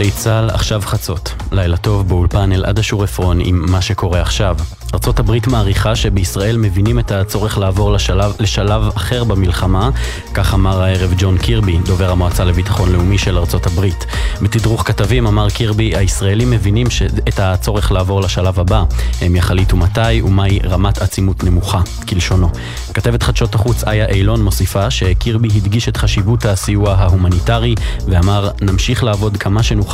[0.00, 1.34] גלי צה"ל, עכשיו חצות.
[1.52, 4.56] לילה טוב באולפן אלעד אשור עפרון עם מה שקורה עכשיו.
[4.94, 9.90] ארצות הברית מעריכה שבישראל מבינים את הצורך לעבור לשלב, לשלב אחר במלחמה,
[10.34, 14.06] כך אמר הערב ג'ון קירבי, דובר המועצה לביטחון לאומי של ארצות הברית.
[14.42, 16.86] בתדרוך כתבים אמר קירבי, הישראלים מבינים
[17.28, 18.84] את הצורך לעבור לשלב הבא.
[19.20, 22.50] הם יחליטו מתי ומהי רמת עצימות נמוכה, כלשונו.
[22.94, 27.74] כתבת חדשות החוץ איה אילון מוסיפה שקירבי הדגיש את חשיבות הסיוע ההומניטרי
[28.08, 29.89] ואמר, נמשיך לעבוד כמה שנוכל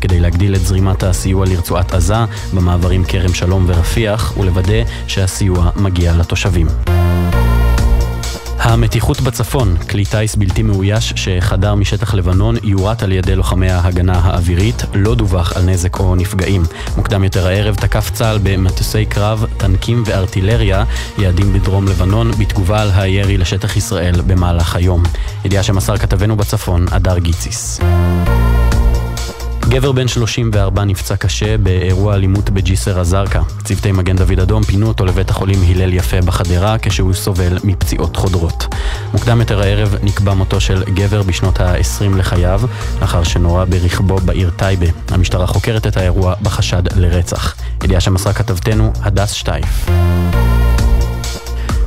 [0.00, 6.66] כדי להגדיל את זרימת הסיוע לרצועת עזה, במעברים כרם שלום ורפיח, ולוודא שהסיוע מגיע לתושבים.
[8.62, 14.82] המתיחות בצפון, כלי טיס בלתי מאויש שחדר משטח לבנון יורט על ידי לוחמי ההגנה האווירית,
[14.94, 16.62] לא דווח על נזק או נפגעים.
[16.96, 20.84] מוקדם יותר הערב תקף צה"ל במטוסי קרב, טנקים וארטילריה,
[21.18, 25.02] יעדים בדרום לבנון, בתגובה על הירי לשטח ישראל במהלך היום.
[25.44, 27.80] ידיעה שמסר כתבנו בצפון, הדר גיציס.
[29.70, 33.40] גבר בן 34 נפצע קשה באירוע אלימות בג'יסר א-זרקא.
[33.64, 38.66] צוותי מגן דוד אדום פינו אותו לבית החולים הלל יפה בחדרה כשהוא סובל מפציעות חודרות.
[39.12, 42.60] מוקדם יותר הערב נקבע מותו של גבר בשנות ה-20 לחייו,
[43.00, 44.86] לאחר שנורה ברכבו בעיר טייבה.
[45.08, 47.54] המשטרה חוקרת את האירוע בחשד לרצח.
[47.84, 49.86] ידיעה שמסרה כתבתנו הדס שטייף.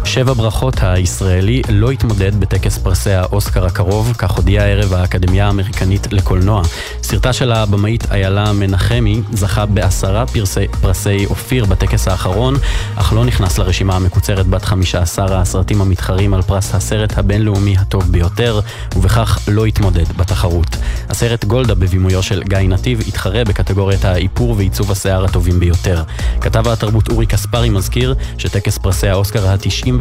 [0.06, 6.62] שבע ברכות הישראלי לא התמודד בטקס פרסי האוסקר הקרוב, כך הודיעה הערב האקדמיה האמריקנית לקולנוע.
[7.04, 12.56] סרטה של הבמאית איילה מנחמי זכה בעשרה פרסי, פרסי אופיר בטקס האחרון,
[12.96, 18.60] אך לא נכנס לרשימה המקוצרת בת 15 הסרטים המתחרים על פרס הסרט הבינלאומי הטוב ביותר,
[18.96, 20.78] ובכך לא התמודד בתחרות.
[21.10, 26.04] הסרט גולדה בבימויו של גיא נתיב התחרה בקטגוריית האיפור ועיצוב השיער הטובים ביותר.
[26.42, 29.93] כתב התרבות אורי קספרי מזכיר שטקס פרסי האוסקר ה-90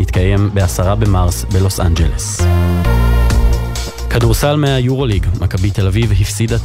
[0.00, 2.40] יתקיים ב-10 במרס בלוס אנג'לס.
[4.14, 6.56] כדורסל מהיורוליג, מכבי תל אביב הפסידה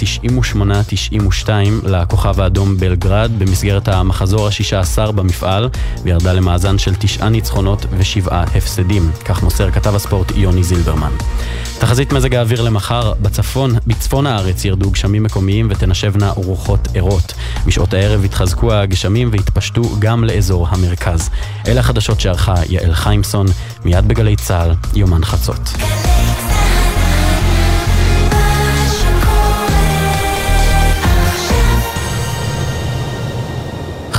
[1.46, 1.50] 98-92
[1.84, 5.70] לכוכב האדום בלגרד במסגרת המחזור ה-16 במפעל
[6.04, 11.12] וירדה למאזן של תשעה ניצחונות ושבעה הפסדים, כך מוסר כתב הספורט יוני זילברמן.
[11.80, 17.34] תחזית מזג האוויר למחר, בצפון, בצפון הארץ ירדו גשמים מקומיים ותנשבנה רוחות ערות.
[17.66, 21.30] בשעות הערב יתחזקו הגשמים ויתפשטו גם לאזור המרכז.
[21.68, 23.46] אלה החדשות שערכה יעל חיימסון,
[23.86, 25.70] מיד בגלי צה"ל, יומן חצות.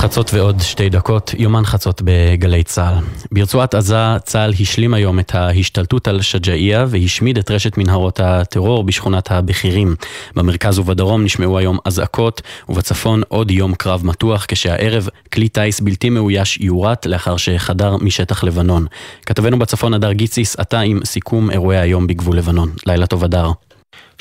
[0.01, 2.93] חצות ועוד שתי דקות, יומן חצות בגלי צה"ל.
[3.31, 9.31] ברצועת עזה צה"ל השלים היום את ההשתלטות על שג'אעיה והשמיד את רשת מנהרות הטרור בשכונת
[9.31, 9.95] הבכירים.
[10.35, 16.57] במרכז ובדרום נשמעו היום אזעקות, ובצפון עוד יום קרב מתוח, כשהערב כלי טיס בלתי מאויש
[16.61, 18.85] יורט לאחר שחדר משטח לבנון.
[19.25, 22.71] כתבנו בצפון הדר גיציס, עתה עם סיכום אירועי היום בגבול לבנון.
[22.85, 23.51] לילה טוב הדר.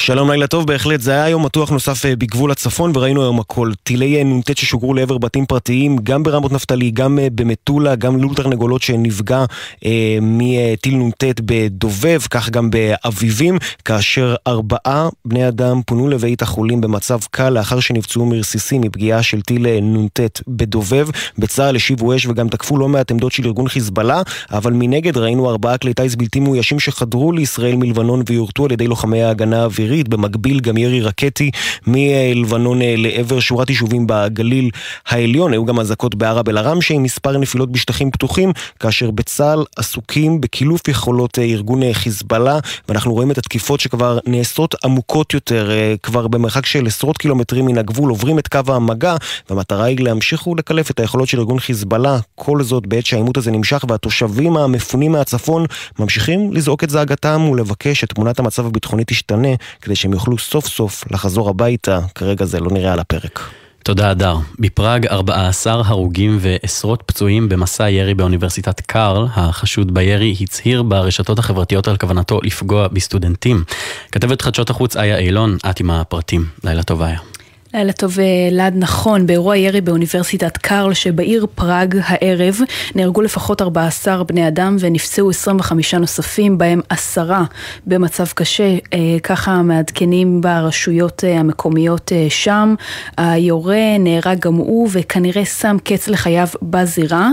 [0.02, 3.72] שלום לילה טוב, בהחלט זה היה יום מתוח נוסף אה, בגבול הצפון וראינו היום הכל.
[3.82, 8.34] טילי אה, נ"ט ששוגרו לעבר בתים פרטיים, גם ברמות נפתלי, גם אה, במטולה, גם לול
[8.34, 9.44] תרנגולות שנפגע
[9.84, 17.18] אה, מטיל נ"ט בדובב, כך גם באביבים, כאשר ארבעה בני אדם פונו לבית החולים במצב
[17.30, 21.08] קל לאחר שנפצעו מרסיסים מפגיעה של טיל נ"ט בדובב.
[21.38, 25.78] בצה"ל השיבו אש וגם תקפו לא מעט עמדות של ארגון חיזבאללה, אבל מנגד ראינו ארבעה
[25.78, 29.89] כלי טיס בלתי מאוישים שחדרו לישראל מלבנון ויורטו על ידי לוחמי ההגנה האווירית.
[29.90, 31.50] האווירית, במקביל גם ירי רקטי
[31.86, 34.70] מלבנון אה, לעבר שורת יישובים בגליל
[35.06, 35.52] העליון.
[35.52, 41.38] היו גם אזעקות בערב אל-עראמשה עם מספר נפילות בשטחים פתוחים, כאשר בצה"ל עסוקים בקילוף יכולות
[41.38, 42.58] אה, ארגון אה, חיזבאללה,
[42.88, 45.70] ואנחנו רואים את התקיפות שכבר נעשות עמוקות יותר,
[46.02, 49.16] כבר במרחק של עשרות קילומטרים מן הגבול, עוברים את קו המגע,
[49.50, 53.84] והמטרה היא להמשיך ולקלף את היכולות של ארגון חיזבאללה, כל זאת בעת שהעימות הזה נמשך
[53.88, 55.66] והתושבים המפונים מהצפון
[55.98, 59.48] ממשיכים לזעוק את זעקתם ולבקש שתמונת המצב הביטחוני תשתנה,
[59.82, 63.40] כדי שהם יוכלו סוף סוף לחזור הביתה, כרגע זה לא נראה על הפרק.
[63.84, 64.36] תודה, אדר.
[64.58, 69.26] בפראג 14 הרוגים ועשרות פצועים במסע ירי באוניברסיטת קארל.
[69.34, 73.64] החשוד בירי הצהיר ברשתות החברתיות על כוונתו לפגוע בסטודנטים.
[74.12, 76.44] כתבת חדשות החוץ איה אילון, את עם הפרטים.
[76.64, 77.29] לילה טוב, איה.
[77.74, 78.16] לילה טוב
[78.50, 82.58] אלעד נכון, באירוע ירי באוניברסיטת קארל שבעיר פראג הערב
[82.94, 87.44] נהרגו לפחות 14 בני אדם ונפצעו 25 נוספים, בהם עשרה
[87.86, 92.74] במצב קשה, אה, ככה מעדכנים ברשויות אה, המקומיות אה, שם.
[93.16, 97.30] היורה נהרג גם הוא וכנראה שם קץ לחייו בזירה.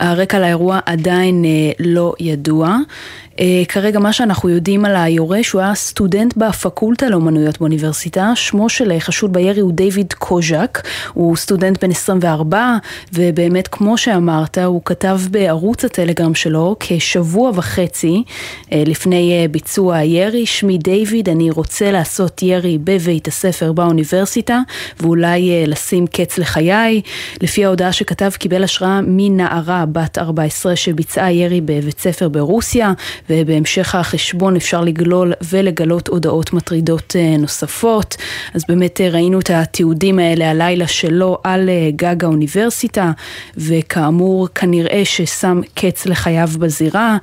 [0.00, 1.44] הרקע לאירוע עדיין
[1.78, 2.76] לא ידוע.
[3.68, 9.32] כרגע מה שאנחנו יודעים על היורש, הוא היה סטודנט בפקולטה לאומנויות באוניברסיטה, שמו של חשוד
[9.32, 10.82] בירי הוא דיוויד קוז'ק,
[11.14, 12.76] הוא סטודנט בן 24,
[13.12, 18.22] ובאמת כמו שאמרת, הוא כתב בערוץ הטלגרם שלו כשבוע וחצי
[18.72, 24.60] לפני ביצוע הירי, שמי דיוויד, אני רוצה לעשות ירי בבית הספר באוניברסיטה,
[25.00, 27.00] ואולי לשים קץ לחיי.
[27.42, 32.92] לפי ההודעה שכתב, קיבל השראה מנערה בת 14 שביצעה ירי בבית ספר ברוסיה,
[33.30, 38.16] ובהמשך החשבון אפשר לגלול ולגלות הודעות מטרידות נוספות.
[38.54, 43.10] אז באמת ראינו את התיעודים האלה הלילה שלו על גג האוניברסיטה,
[43.56, 47.16] וכאמור כנראה ששם קץ לחייו בזירה.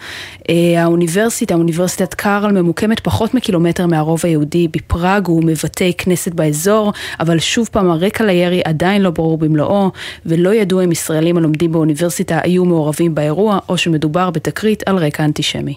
[0.77, 7.69] האוניברסיטה, אוניברסיטת קארל, ממוקמת פחות מקילומטר מהרוב היהודי בפראג, הוא מבטא כנסת באזור, אבל שוב
[7.71, 9.92] פעם הרקע לירי עדיין לא ברור במלואו,
[10.25, 15.74] ולא ידוע אם ישראלים הלומדים באוניברסיטה היו מעורבים באירוע, או שמדובר בתקרית על רקע אנטישמי.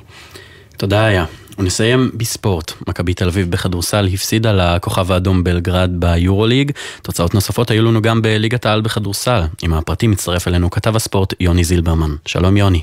[0.81, 1.25] תודה היה.
[1.59, 2.73] ונסיים בספורט.
[2.89, 6.73] מכבי תל אביב בכדורסל הפסידה לכוכב האדום בלגרד ביורוליג.
[7.03, 9.43] תוצאות נוספות היו לנו גם בליגת העל בכדורסל.
[9.63, 12.15] עם הפרטים מצטרף אלינו כתב הספורט יוני זילברמן.
[12.27, 12.83] שלום יוני.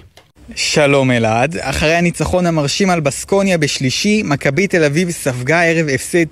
[0.55, 6.25] שלום אלעד, אחרי הניצחון המרשים על בסקוניה בשלישי, מכבי תל אביב ספגה ערב הפסד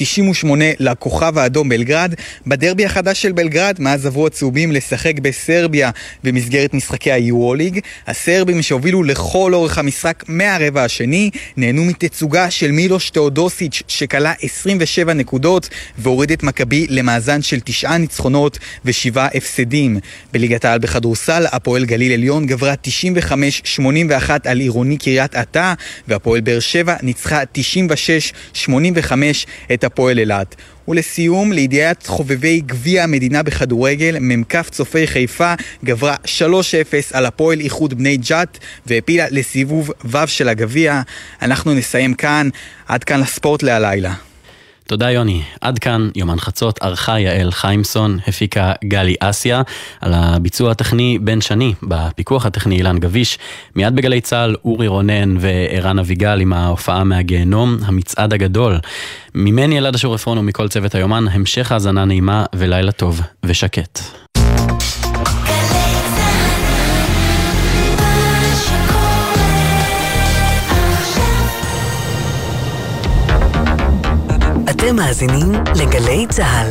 [0.00, 0.46] 92-98
[0.78, 2.14] לכוכב האדום בלגרד.
[2.46, 5.90] בדרבי החדש של בלגרד, מאז עברו הצהובים לשחק בסרביה
[6.24, 13.82] במסגרת משחקי היורוליג, הסרבים שהובילו לכל אורך המשחק מהרבע השני, נהנו מתצוגה של מילוש תאודוסיץ'
[13.88, 15.68] שכלה 27 נקודות
[15.98, 19.98] והוריד את מכבי למאזן של תשעה ניצחונות ושבעה הפסדים.
[20.32, 25.74] בליגת העל בכדורסל, הפועל גליל עליון גברה 95-81 על עירוני קריית אתא,
[26.08, 27.42] והפועל באר שבע ניצחה
[28.66, 28.68] 96-85
[29.72, 30.56] את הפועל אילת.
[30.88, 36.28] ולסיום, לידיעת חובבי גביע המדינה בכדורגל, מ"כ צופי חיפה גברה 3-0
[37.12, 41.02] על הפועל איחוד בני ג'ת והפילה לסיבוב ו' של הגביע.
[41.42, 42.48] אנחנו נסיים כאן,
[42.88, 44.31] עד כאן לספורט להלילה.
[44.92, 45.42] תודה יוני.
[45.60, 49.62] עד כאן יומן חצות, ערכה יעל חיימסון, הפיקה גלי אסיה,
[50.00, 53.38] על הביצוע הטכני בן שני, בפיקוח הטכני אילן גביש,
[53.76, 58.78] מיד בגלי צה"ל אורי רונן וערן אביגל עם ההופעה מהגיהנום, המצעד הגדול.
[59.34, 64.21] ממני אלעד אשור עפרון ומכל צוות היומן, המשך האזנה נעימה ולילה טוב ושקט.
[74.84, 76.68] אתם מאזינים לגלי צה"ל.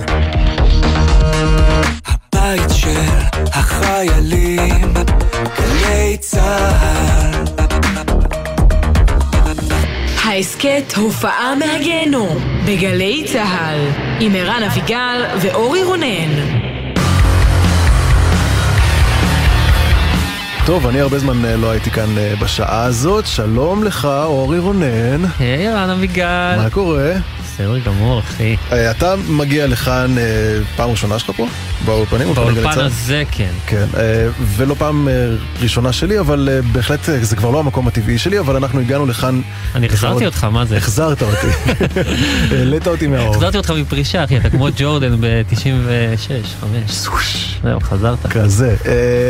[2.06, 3.00] הבית של
[3.54, 4.94] החיילים,
[5.60, 7.44] גלי צה"ל.
[10.24, 13.80] ההסכת הופעה מהגיהנום, בגלי צה"ל,
[14.20, 16.60] עם ערן אביגל ואורי רונן.
[20.66, 22.10] טוב, אני הרבה זמן לא הייתי כאן
[22.42, 23.28] בשעה הזאת.
[23.28, 25.26] שלום לך, אורי רונן.
[25.40, 26.56] היי, ערן אביגל.
[26.58, 27.12] מה קורה?
[27.54, 28.56] בסדר גמור, אחי.
[28.92, 30.16] אתה מגיע לכאן
[30.76, 31.48] פעם ראשונה שלך פה?
[31.86, 32.34] באולפנים?
[32.34, 33.52] באולפן הזה כן.
[33.68, 33.86] כן,
[34.56, 35.08] ולא פעם
[35.62, 39.42] ראשונה שלי, אבל בהחלט זה כבר לא המקום הטבעי שלי, אבל אנחנו הגענו לכאן...
[39.76, 40.78] אני החזרתי אותך, מה זה?
[40.78, 41.48] החזרת אותי.
[42.58, 43.36] העלית אותי מהאור.
[43.36, 45.56] החזרתי אותך מפרישה, אחי, אתה כמו ג'ורדן ב-96,
[46.62, 47.10] 5.
[47.64, 48.26] זהו, חזרת.
[48.26, 48.76] כזה.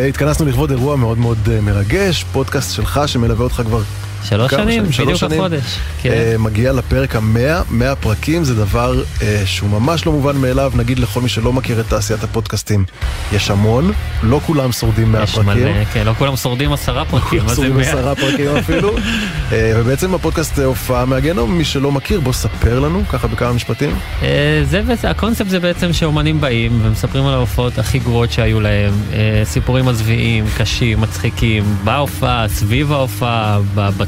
[0.10, 3.82] התכנסנו לכבוד אירוע מאוד מאוד מרגש, פודקאסט שלך שמלווה אותך כבר...
[4.24, 5.78] שלוש שנים, בדיוק החודש.
[6.02, 6.36] כן.
[6.40, 11.22] מגיע לפרק המאה, מאה פרקים, זה דבר אה, שהוא ממש לא מובן מאליו, נגיד לכל
[11.22, 12.86] מי שלא מכיר את תעשיית הפודקאסטים,
[13.34, 13.92] יש המון,
[14.24, 15.46] לא כולם שורדים מאה פרקים.
[15.46, 17.70] מלא, כן, לא כולם שורדים עשרה פרקים, מה זה מאה?
[17.70, 18.96] שורדים עשרה פרקים אפילו.
[19.52, 23.96] אה, ובעצם הפודקאסט הופעה מהגיהנום, מי שלא מכיר, בוא ספר לנו, ככה בכמה משפטים.
[24.24, 28.94] אה, זה בעצם, הקונספט זה בעצם שאומנים באים ומספרים על ההופעות הכי גרועות שהיו להם,
[29.14, 33.60] אה, סיפורים מזוויעים, קשים, מצחיקים, בהופעה, סביב ההופעה,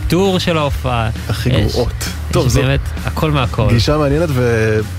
[0.08, 1.10] בטור של ההופעה.
[1.30, 1.94] הכי גרועות.
[2.32, 3.68] טוב, זה באמת הכל מהכל.
[3.70, 4.30] גישה מעניינת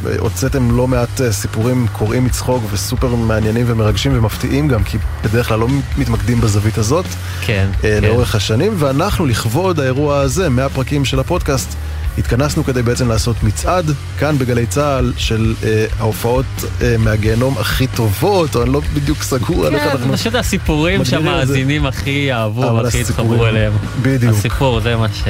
[0.02, 5.68] והוצאתם לא מעט סיפורים קוראים מצחוק וסופר מעניינים ומרגשים ומפתיעים גם, כי בדרך כלל לא
[5.98, 7.04] מתמקדים בזווית הזאת.
[7.40, 7.68] כן.
[8.02, 8.36] לאורך כן.
[8.36, 11.76] השנים, ואנחנו לכבוד האירוע הזה, מהפרקים של הפודקאסט,
[12.18, 16.44] התכנסנו כדי בעצם לעשות מצעד כאן בגלי צה"ל של אה, ההופעות
[16.82, 19.98] אה, מהגיהנום הכי טובות, או אני לא בדיוק סגור כן, על איך אנחנו...
[19.98, 23.72] כן, זה פשוט הסיפורים שהמאזינים הכי אהבו והכי התחברו אליהם.
[24.02, 24.32] בדיוק.
[24.32, 25.22] הסיפור זה מה ש...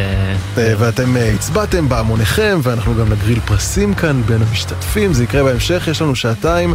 [0.58, 5.88] אה, ואתם אה, הצבעתם בהמוניכם, ואנחנו גם נגריל פרסים כאן בין המשתתפים, זה יקרה בהמשך,
[5.90, 6.74] יש לנו שעתיים.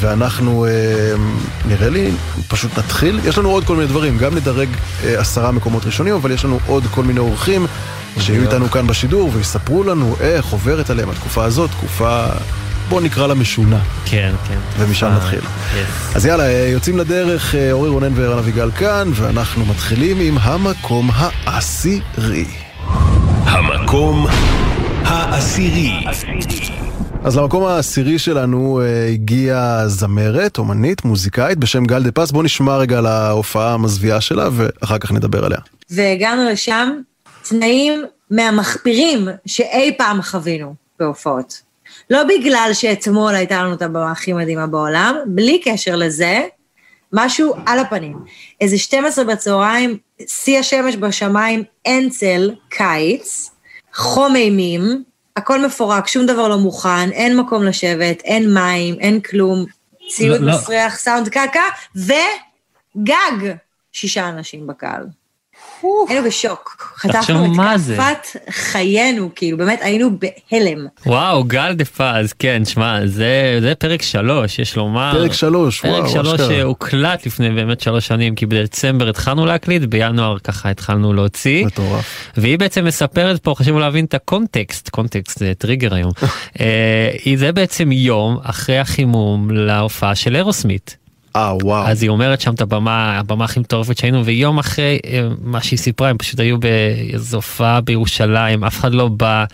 [0.00, 0.70] ואנחנו, אה,
[1.66, 2.10] נראה לי,
[2.48, 3.20] פשוט נתחיל.
[3.24, 4.68] יש לנו עוד כל מיני דברים, גם נדרג
[5.04, 7.66] אה, עשרה מקומות ראשונים, אבל יש לנו עוד כל מיני אורחים
[8.20, 12.26] שיהיו איתנו כאן בשידור ויספרו לנו איך עוברת עליהם התקופה הזאת, תקופה
[12.88, 13.78] בוא נקרא לה משונה.
[14.04, 14.58] כן, כן.
[14.78, 15.40] ומשם נתחיל.
[15.40, 16.16] yes.
[16.16, 22.44] אז יאללה, אה, יוצאים לדרך, אורי רונן וערן אביגל כאן, ואנחנו מתחילים עם המקום העשירי.
[23.44, 24.26] המקום
[25.04, 26.04] העשירי.
[27.24, 32.30] אז למקום העשירי שלנו אה, הגיעה זמרת, אומנית, מוזיקאית בשם גל דה פס.
[32.30, 35.58] בואו נשמע רגע על ההופעה המזוויעה שלה, ואחר כך נדבר עליה.
[35.90, 37.00] והגענו לשם,
[37.48, 41.62] תנאים מהמחפירים שאי פעם חווינו בהופעות.
[42.10, 46.42] לא בגלל שאתמול הייתה לנו את הבמה הכי מדהימה בעולם, בלי קשר לזה,
[47.12, 48.16] משהו על הפנים.
[48.60, 49.96] איזה 12 בצהריים,
[50.26, 53.50] שיא השמש בשמיים, אין צל, קיץ,
[53.94, 55.02] חום אימים,
[55.38, 59.64] הכל מפורק, שום דבר לא מוכן, אין מקום לשבת, אין מים, אין כלום,
[60.08, 60.52] ציוד לא, לא.
[60.52, 61.62] מסריח, סאונד קקה,
[61.96, 63.54] וגג
[63.92, 65.06] שישה אנשים בקהל.
[66.08, 66.94] היינו בשוק.
[66.98, 67.96] חטפנו את זה.
[67.96, 70.86] כאפת חיינו, כאילו, באמת היינו בהלם.
[71.06, 75.12] וואו, גל דה פז, כן, שמע, זה, זה פרק שלוש, יש לומר.
[75.12, 76.48] פרק שלוש, וואו, פרק שלוש אשכרה.
[76.48, 81.66] שהוקלט לפני באמת שלוש שנים, כי בדצמבר התחלנו להקליט, בינואר ככה התחלנו להוציא.
[81.66, 82.32] מטורף.
[82.36, 86.12] והיא בעצם מספרת פה, חשוב להבין את הקונטקסט, קונטקסט זה טריגר היום.
[86.60, 90.96] אה, זה בעצם יום אחרי החימום להופעה של אירוסמית.
[91.36, 91.86] אה, וואו.
[91.86, 95.78] אז היא אומרת שם את הבמה, הבמה הכי מטורפת שהיינו, ויום אחרי אה, מה שהיא
[95.78, 99.44] סיפרה, הם פשוט היו באיזו הופעה בירושלים, אף אחד לא בא.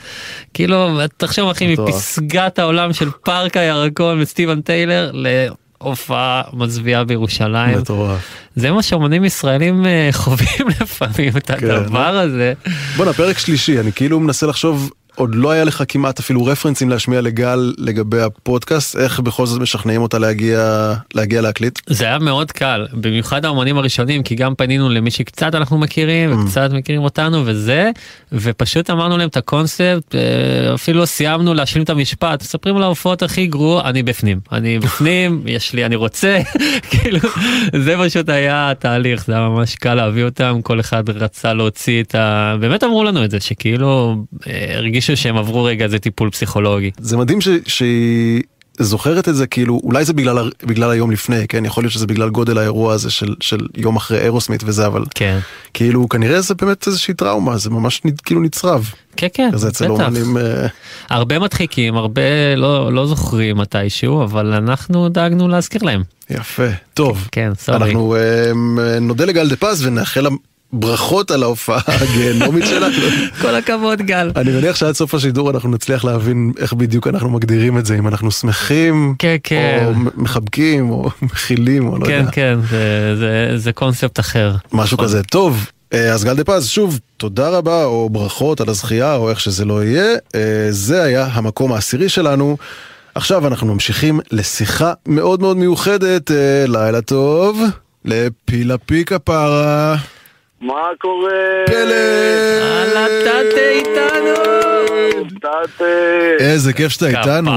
[0.54, 1.76] כאילו, תחשוב אחי.
[1.78, 7.78] מפסגת העולם של פארק הירקון וסטיבן טיילר להופעה מזוויעה בירושלים.
[7.78, 8.21] מטורף.
[8.57, 11.71] זה מה שאומנים ישראלים אה, חווים לפעמים, את כן.
[11.71, 12.52] הדבר הזה.
[12.97, 17.21] בואנה, פרק שלישי, אני כאילו מנסה לחשוב, עוד לא היה לך כמעט אפילו רפרנסים להשמיע
[17.21, 21.78] לגל לגבי הפודקאסט, איך בכל זאת משכנעים אותה להגיע, להגיע להקליט?
[21.87, 26.71] זה היה מאוד קל, במיוחד האומנים הראשונים, כי גם פנינו למי שקצת אנחנו מכירים, וקצת
[26.73, 27.90] מכירים אותנו וזה,
[28.33, 33.23] ופשוט אמרנו להם את הקונספט, אה, אפילו לא סיימנו להשלים את המשפט, מספרים על ההופעות
[33.23, 36.40] הכי גרוע, אני בפנים, אני בפנים, יש לי, אני רוצה,
[36.90, 37.18] כאילו,
[37.85, 42.14] זה פשוט היה התהליך, זה היה ממש קל להביא אותם, כל אחד רצה להוציא את
[42.14, 42.56] ה...
[42.61, 44.16] באמת אמרו לנו את זה, שכאילו
[44.47, 44.80] אה,
[45.11, 46.90] הרגישו שהם עברו רגע איזה טיפול פסיכולוגי.
[46.99, 48.42] זה מדהים ש, שהיא
[48.78, 51.64] זוכרת את זה, כאילו, אולי זה בגלל, בגלל היום לפני, כן?
[51.64, 55.38] יכול להיות שזה בגלל גודל האירוע הזה של, של יום אחרי אירוסמית וזה, אבל כן.
[55.75, 58.90] כאילו, כנראה זה באמת איזושהי טראומה, זה ממש כאילו נצרב.
[59.16, 59.90] כן, כן, כזה אצל.
[59.90, 60.37] אומנים...
[60.37, 60.66] אה,
[61.11, 66.02] הרבה מדחיקים, הרבה לא, לא זוכרים מתישהו, אבל אנחנו דאגנו להזכיר להם.
[66.30, 66.68] יפה.
[66.94, 67.76] טוב, כן, סורי.
[67.76, 70.26] אנחנו אה, נודה לגל דה פז ונאחל
[70.75, 72.95] ברכות על ההופעה הגיהנומית שלנו.
[73.43, 74.31] כל הכבוד, גל.
[74.37, 78.09] אני מניח שעד סוף השידור אנחנו נצליח להבין איך בדיוק אנחנו מגדירים את זה, אם
[78.09, 79.85] אנחנו שמחים, כן, כן.
[79.87, 82.31] או מחבקים, או מכילים, או לא כן, יודע.
[82.31, 84.54] כן, זה, זה, זה קונספט אחר.
[84.73, 85.23] משהו כזה.
[85.23, 89.40] טוב, אה, אז גל דה פז, שוב, תודה רבה, או ברכות על הזכייה, או איך
[89.40, 90.14] שזה לא יהיה.
[90.35, 92.57] אה, זה היה המקום העשירי שלנו.
[93.14, 96.31] עכשיו אנחנו ממשיכים לשיחה מאוד מאוד מיוחדת.
[96.31, 97.61] אה, לילה טוב,
[98.04, 99.97] לפילה פיקה פרה.
[100.64, 101.30] מה קורה?
[101.66, 101.94] פלא!
[102.62, 104.35] הלאה, תתה איתנו!
[105.40, 105.85] תתה.
[106.40, 107.06] איזה כיף שאתה.
[107.06, 107.50] איתנו.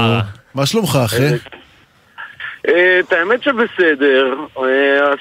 [0.54, 1.22] מה שלומך, אחי?
[2.68, 5.14] אה, את האמת שבסדר, אה,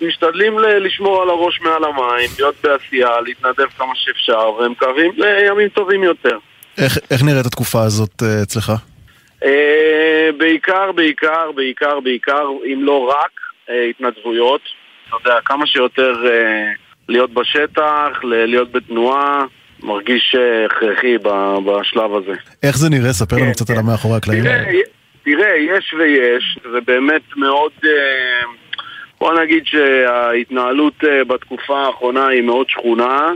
[0.00, 6.38] משתדלים לשמור על הראש מעל המים, להיות בעשייה, להתנדב כמה שאפשר, ומקווים לימים טובים יותר.
[6.78, 8.72] איך איך נראית התקופה הזאת אה, אצלך?
[9.44, 13.30] אה, בעיקר, בעיקר, בעיקר, בעיקר, אם לא רק,
[13.70, 14.60] אה, התנדבויות.
[15.08, 19.44] אתה יודע, כמה שיותר אה, להיות בשטח, להיות בתנועה,
[19.82, 21.18] מרגיש אה, הכרחי
[21.66, 22.34] בשלב הזה.
[22.62, 23.12] איך זה נראה?
[23.12, 23.72] ספר לנו כן, קצת כן.
[23.72, 24.42] על המאחורי הקלעים.
[24.42, 24.64] תראה,
[25.24, 27.72] תראה, יש ויש, זה באמת מאוד...
[27.84, 27.90] אה,
[29.20, 33.30] בוא נגיד שההתנהלות אה, בתקופה האחרונה היא מאוד שכונה,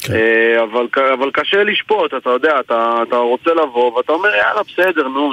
[0.00, 0.14] כן.
[0.14, 0.86] אה, אבל,
[1.18, 5.32] אבל קשה לשפוט, אתה יודע, אתה, אתה רוצה לבוא ואתה אומר יאללה בסדר, נו,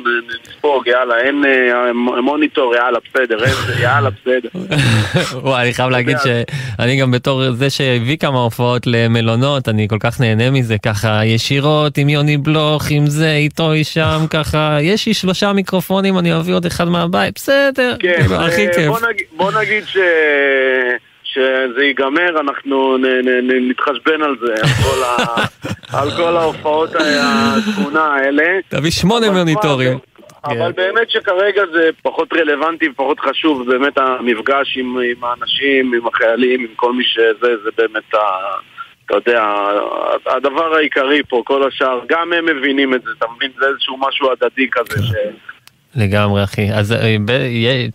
[0.50, 4.50] נספוג, יאללה, אין אה, מוניטור, יאללה בסדר, אין, יאללה בסדר.
[5.34, 10.20] וואי, אני חייב להגיד שאני גם בתור זה שהביא כמה הופעות למלונות, אני כל כך
[10.20, 15.54] נהנה מזה, ככה ישירות עם יוני בלוך, עם זה, איתו, שם, ככה, יש לי שלושה
[15.54, 18.92] מיקרופונים, אני אביא עוד אחד מהבית, בסדר, כן, הכי אה, כיף.
[19.38, 19.98] בוא נגיד ש...
[21.38, 22.98] שזה ייגמר, אנחנו
[23.70, 24.54] נתחשבן על זה,
[25.94, 28.44] על כל, ההופעות השכונה האלה.
[28.68, 29.98] תביא שמונה מוניטורים.
[30.44, 36.60] אבל באמת שכרגע זה פחות רלוונטי ופחות חשוב, באמת המפגש עם, עם האנשים, עם החיילים,
[36.60, 38.20] עם כל מי שזה, זה באמת ה...
[39.06, 39.44] אתה יודע,
[40.26, 43.52] הדבר העיקרי פה, כל השאר, גם הם מבינים את זה, אתה מבין?
[43.60, 45.12] זה איזשהו משהו הדדי כזה ש...
[45.98, 47.16] לגמרי אחי, אז אה,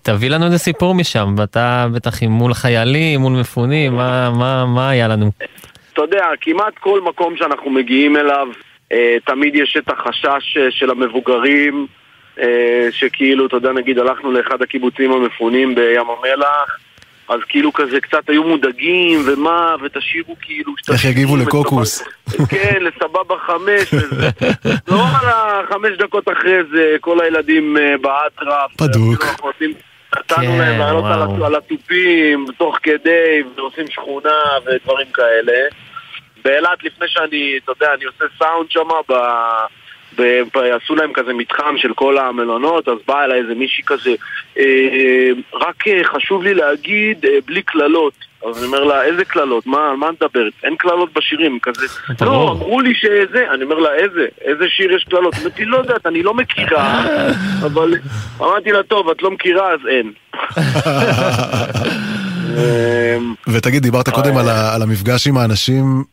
[0.02, 5.08] תביא לנו איזה סיפור משם, ואתה בטח מול חיילים, מול מפונים, מה- מה מה היה
[5.08, 5.30] לנו?
[5.92, 8.46] אתה יודע, כמעט כל מקום שאנחנו מגיעים אליו,
[8.92, 11.86] אה, תמיד יש את החשש אה, של המבוגרים,
[12.90, 16.78] שכאילו, אתה יודע, נגיד הלכנו לאחד הקיבוצים המפונים בים המלח,
[17.32, 20.72] אז כאילו כזה קצת היו מודאגים, ומה, ותשאירו כאילו...
[20.92, 22.02] איך יגיבו לקוקוס?
[22.48, 24.28] כן, לסבבה חמש, וזה.
[24.88, 28.80] לא על החמש דקות אחרי זה, כל הילדים אה, באטרף.
[28.80, 29.22] בדוק.
[29.24, 29.74] אפילו אחותי-
[30.18, 31.04] נתנו כן, להם לעלות
[31.44, 34.30] על התופים, תוך כדי, ועושים שכונה
[34.66, 35.52] ודברים כאלה.
[36.44, 39.12] באילת, לפני שאני, אתה יודע, אני עושה סאונד שם, ב...
[40.18, 44.10] ב- ב- עשו להם כזה מתחם של כל המלונות, אז באה אליי איזה מישהי כזה,
[44.58, 48.12] אה, רק אה, חשוב לי להגיד, אה, בלי קללות.
[48.48, 49.66] אז אני אומר לה, איזה קללות?
[49.66, 50.52] מה, על מה את מדברת?
[50.64, 51.86] אין קללות בשירים, כזה.
[52.20, 53.44] לא, אמרו לי שזה.
[53.54, 54.26] אני אומר לה, איזה?
[54.40, 55.34] איזה שיר יש קללות?
[55.58, 57.04] לי, לא יודעת, אני לא מכירה,
[57.66, 57.94] אבל
[58.40, 60.12] אמרתי לה, טוב, את לא מכירה, אז אין.
[62.52, 64.36] אמ, ותגיד, דיברת קודם
[64.74, 66.04] על המפגש עם האנשים,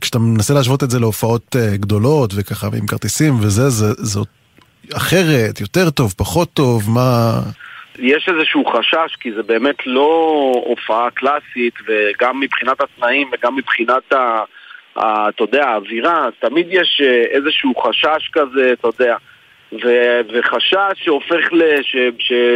[0.00, 4.20] כשאתה מנסה להשוות את זה להופעות אה, גדולות וככה, ועם כרטיסים וזה, זה זה
[4.96, 7.40] אחרת, יותר טוב, פחות טוב, מה...
[7.98, 14.42] יש איזשהו חשש, כי זה באמת לא הופעה קלאסית, וגם מבחינת התנאים וגם מבחינת ה...
[14.98, 19.16] אתה יודע, האווירה, תמיד יש אה, איזשהו חשש כזה, אתה יודע.
[19.72, 21.62] ו- וחשש שהופך ל...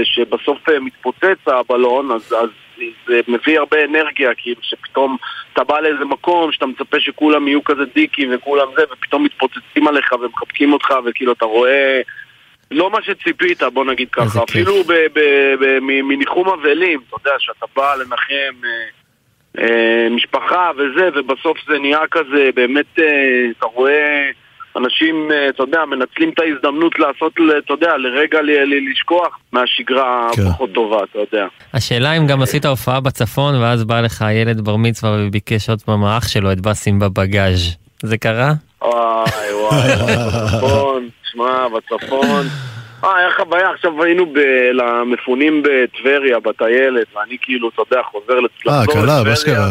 [0.05, 2.49] שבסוף אה, מתפוצץ הבלון, אז, אז
[3.07, 5.17] זה מביא הרבה אנרגיה, כאילו שפתאום
[5.53, 10.13] אתה בא לאיזה מקום שאתה מצפה שכולם יהיו כזה דיקים וכולם זה, ופתאום מתפוצצים עליך
[10.13, 12.01] ומחבקים אותך, וכאילו אתה רואה...
[12.71, 14.45] לא מה שציפית, בוא נגיד ככה.
[14.49, 14.75] אפילו
[15.81, 18.89] מניחום אבלים, אתה יודע, שאתה בא לנחם אה,
[19.59, 23.05] אה, משפחה וזה, ובסוף זה נהיה כזה, באמת, אה,
[23.59, 24.31] אתה רואה
[24.85, 28.39] אנשים, אה, אתה יודע, מנצלים את ההזדמנות לעשות, ל- אתה יודע, לרגע
[28.91, 30.43] לשכוח מהשגרה כן.
[30.47, 31.47] הפחות טובה, אתה יודע.
[31.75, 36.05] השאלה אם גם עשית הופעה בצפון ואז בא לך ילד בר מצווה וביקש עוד פעם
[36.05, 37.77] האח שלו את באסים בבגאז'.
[38.03, 38.53] זה קרה?
[38.83, 38.93] וואי
[39.53, 39.89] וואי,
[40.47, 42.47] בצפון, שמע, בצפון.
[43.05, 44.39] אה, היה חוויה, עכשיו היינו ב-
[44.73, 49.71] למפונים בטבריה, בטיילת, ואני כאילו, אתה יודע, חוזר לת- אה, קלה, לטבריה, באשכרה.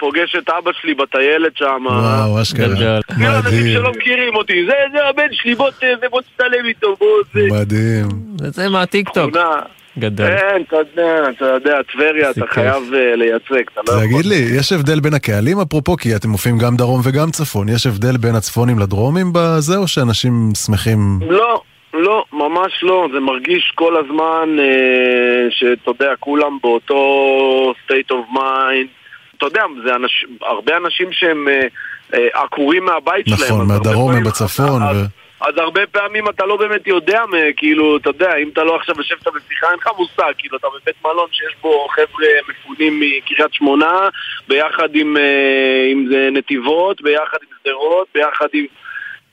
[0.00, 1.86] ופוגש את אבא שלי בטיילת שם.
[1.86, 2.66] וואו, אשכרה.
[2.66, 3.00] גדול.
[3.18, 6.96] כן, אנשים מדהים, שלא מכירים אותי, זה, זה הבן שלי, בוא זה, בוא תצטלם איתו,
[7.00, 7.40] בוא, זה...
[7.50, 8.06] מדהים.
[8.36, 9.30] זה מהטיקטוק.
[9.30, 9.60] שכונה.
[9.98, 10.26] גדול.
[10.26, 12.46] כן, אתה יודע, אתה יודע, טבריה, אתה.
[12.50, 14.04] חייב אה, לייצג, אתה לא יכול.
[14.06, 17.86] תגיד לי, יש הבדל בין הקהלים אפרופו, כי אתם מופיעים גם דרום וגם צפון, יש
[17.86, 20.32] הבדל בין הצפונים לדרומים בזה, או שאנשים
[20.66, 20.98] שמחים...
[21.28, 21.62] לא,
[21.94, 23.08] לא, ממש לא.
[23.12, 28.99] זה מרגיש כל הזמן אה, שאתה יודע, כולם באותו state of mind.
[29.40, 31.66] אתה יודע, זה אנש, הרבה אנשים שהם אה,
[32.14, 33.40] אה, עקורים מהבית שלהם.
[33.40, 35.00] נכון, אז הרבה מהדרום הם בצפון, אז, ו...
[35.40, 37.22] אז הרבה פעמים אתה לא באמת יודע,
[37.56, 41.04] כאילו, אתה יודע, אם אתה לא עכשיו יושבת בשיחה, אין לך מושג, כאילו, אתה בבית
[41.04, 44.08] מלון שיש בו חבר'ה מפונים מקריית שמונה,
[44.48, 48.64] ביחד עם, אה, עם זה נתיבות, ביחד עם שדרות, ביחד עם...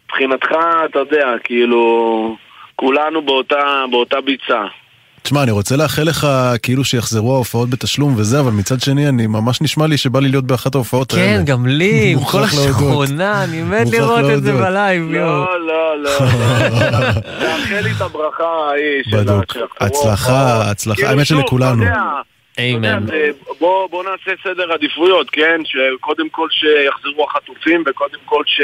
[0.07, 0.51] מבחינתך,
[0.85, 2.37] אתה יודע, כאילו,
[2.75, 4.63] כולנו באותה, באותה ביצה.
[5.21, 6.27] תשמע, אני רוצה לאחל לך
[6.63, 10.45] כאילו שיחזרו ההופעות בתשלום וזה, אבל מצד שני, אני ממש נשמע לי שבא לי להיות
[10.45, 11.23] באחת ההופעות האלה.
[11.37, 12.43] כן, גם לי, עם כל.
[12.43, 14.53] השכונה, אני מת לראות את זה.
[14.53, 15.45] בלייב, יואו.
[15.45, 16.03] לא, לא,
[16.91, 17.11] לא.
[17.39, 19.67] תאחל לי את הברכה ההיא של הקרוב.
[19.79, 21.85] הצלחה, הצלחה, כאילו, האמת שלכולנו.
[22.57, 22.97] אתה יודע,
[23.59, 25.61] בוא, בוא נעשה סדר עדיפויות, כן?
[25.65, 28.61] שקודם כל שיחזרו החטופים, וקודם כל ש...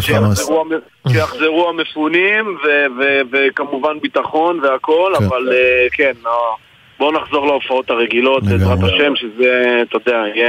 [0.00, 0.80] שיחזרו, המ-
[1.12, 5.24] שיחזרו המפונים, ו- ו- וכמובן ביטחון והכל, כן.
[5.24, 6.56] אבל אה, כן, לא,
[6.98, 8.42] בואו נחזור להופעות הרגילות.
[8.44, 10.48] בעזרת השם, שזה, אתה יודע, יהיה...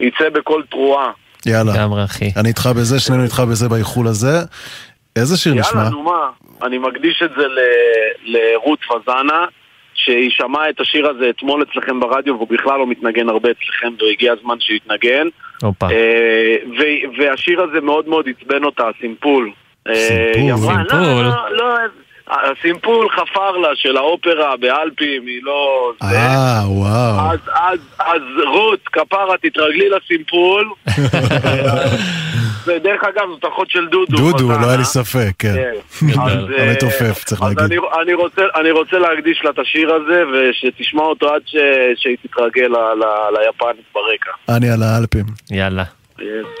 [0.00, 1.10] יצא בכל תרועה.
[1.46, 1.72] יאללה.
[1.74, 2.30] לגמרי, אחי.
[2.36, 4.38] אני איתך בזה, שנינו איתך בזה באיחול הזה.
[5.16, 5.78] איזה שיר נשמע?
[5.78, 6.28] יאללה, נו מה,
[6.66, 7.58] אני מקדיש את זה ל-
[8.24, 9.46] לרות וזנה,
[10.04, 14.32] שהיא שמעה את השיר הזה אתמול אצלכם ברדיו, והוא בכלל לא מתנגן הרבה אצלכם, והגיע
[14.32, 15.26] הזמן שיתנגן.
[15.82, 16.56] אה,
[17.18, 19.50] והשיר הזה מאוד מאוד עצבן אותה, הסימפול.
[19.88, 20.74] אה, סימפול.
[20.74, 20.98] סימפול?
[20.98, 21.76] לא, לא, לא,
[22.30, 25.92] הסימפול חפר לה של האופרה באלפים, היא לא...
[26.02, 27.30] אה, וואו.
[27.32, 30.70] אז, אז, אז רות, כפרה, תתרגלי לסימפול.
[32.66, 34.16] ודרך אגב, זאת אחות של דודו.
[34.16, 34.48] דודו.
[34.48, 35.54] לא היה לי ספק, כן.
[35.54, 36.20] כן.
[36.20, 37.72] אה, המתופף, צריך אז להגיד.
[37.72, 41.56] אני, אני, רוצה, אני רוצה להקדיש לה את השיר הזה, ושתשמע אותו עד ש,
[41.96, 43.04] שהיא תתרגל ל, ל,
[43.38, 44.56] ליפנית ברקע.
[44.56, 45.24] אני על האלפים.
[45.50, 45.84] יאללה.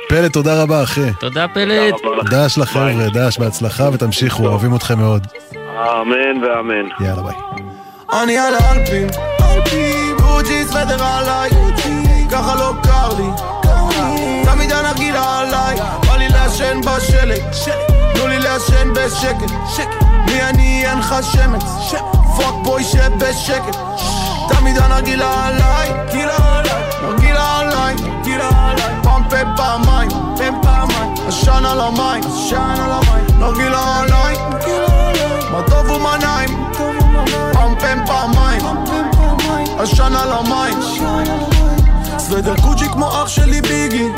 [0.08, 1.10] פלט, תודה רבה, אחי.
[1.20, 1.94] תודה פלט.
[2.30, 5.26] דש לחבר'ה, דש, בהצלחה ותמשיכו, אוהבים אתכם מאוד.
[5.66, 6.88] אמן ואמן.
[7.00, 7.34] יאללה, ביי.
[8.22, 9.06] אני על האלפים,
[10.16, 11.50] גוג'י סוודר עליי,
[12.30, 13.28] ככה לא קר לי,
[14.70, 17.42] תמיד הנרגילה עליי, בא לי לעשן בשלג,
[18.14, 19.50] תנו לי לעשן בשקט,
[20.26, 21.64] מי אני אין לך שמץ,
[22.36, 23.76] fuck boy שב בשקט,
[24.48, 25.92] תמיד הנרגילה עליי,
[27.02, 27.94] נרגילה עליי,
[29.02, 30.10] פעם פה פעמיים,
[31.28, 32.24] עשן על המים,
[33.38, 34.36] נרגילה עליי,
[35.52, 36.70] מה טוב ומה נעים.
[37.52, 38.60] פעם פעם פעמיים.
[39.78, 40.80] עשן על המים.
[42.18, 44.08] סוודר קוג'י כמו אח שלי ביגי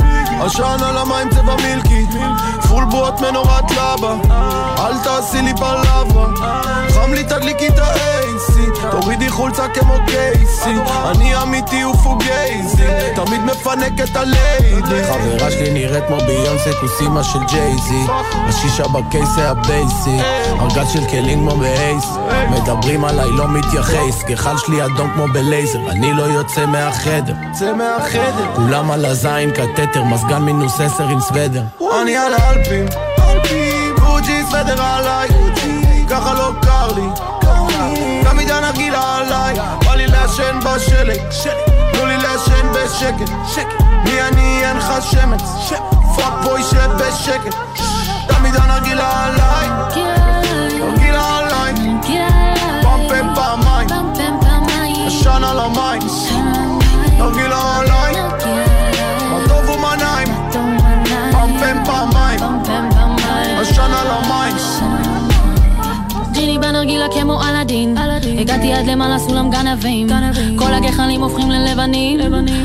[0.45, 2.07] עשן על המים צבע מילקי.
[2.69, 4.15] פול בוט מנורת לבה
[4.79, 6.03] אל תעשי לי בלברה
[6.91, 10.75] חם לי תדליקי את ה-AC תורידי חולצה כמו קייסי.
[11.11, 15.05] אני אמיתי ופוגייזי תמיד מפנק את הליידי.
[15.05, 18.05] חברה שלי נראית כמו ביונסה כוס אימא של ג'ייזי.
[18.49, 20.19] השישה בקייס זה הבייסי.
[20.61, 22.05] ארגז של כלים כמו באייס.
[22.51, 24.23] מדברים עליי לא מתייחס.
[24.27, 25.91] גחל שלי אדום כמו בלייזר.
[25.91, 27.35] אני לא יוצא מהחדר.
[27.49, 28.55] יוצא מהחדר.
[28.57, 31.63] כולם על הזין קטטר מזגן מינוס עשר עם סוודר.
[32.03, 32.87] אני על האלפים
[34.01, 35.29] גוג'י סוודר עליי.
[36.11, 37.09] ככה לא קר לי.
[38.25, 39.55] תמיד הנרגילה עליי.
[39.85, 41.21] בא לי לעשן בשלג.
[41.93, 43.33] תנו לי לעשן בשקט.
[44.05, 44.65] מי אני?
[44.65, 45.43] אין לך שמץ.
[46.17, 47.57] fuck boy שב בשקט
[48.27, 49.69] תמיד הנרגילה עליי.
[50.79, 51.75] נרגילה עליי.
[52.83, 53.89] פעם פעם פעמיים.
[55.07, 56.03] עשן על המים.
[57.19, 58.12] נרגילה עליי
[67.33, 67.97] כמו אלאדין.
[68.39, 70.09] הגעתי עד למעלה סולם גנבים.
[70.59, 72.21] כל הגחלים הופכים ללבנים.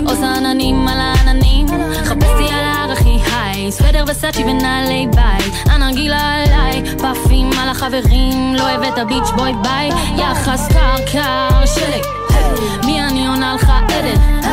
[0.06, 1.68] עושה עננים על העננים.
[2.04, 3.72] חפשתי על ההר הכי היי.
[3.72, 5.54] סוודר וסאצ'י ונעלי בית.
[5.66, 8.56] הנרגילה עליי פאפים על החברים.
[8.56, 9.90] לא הבאת ביץ' בוי ביי.
[10.18, 12.02] יחס קר קר שלי
[12.86, 14.47] מי אני עונה לך עדן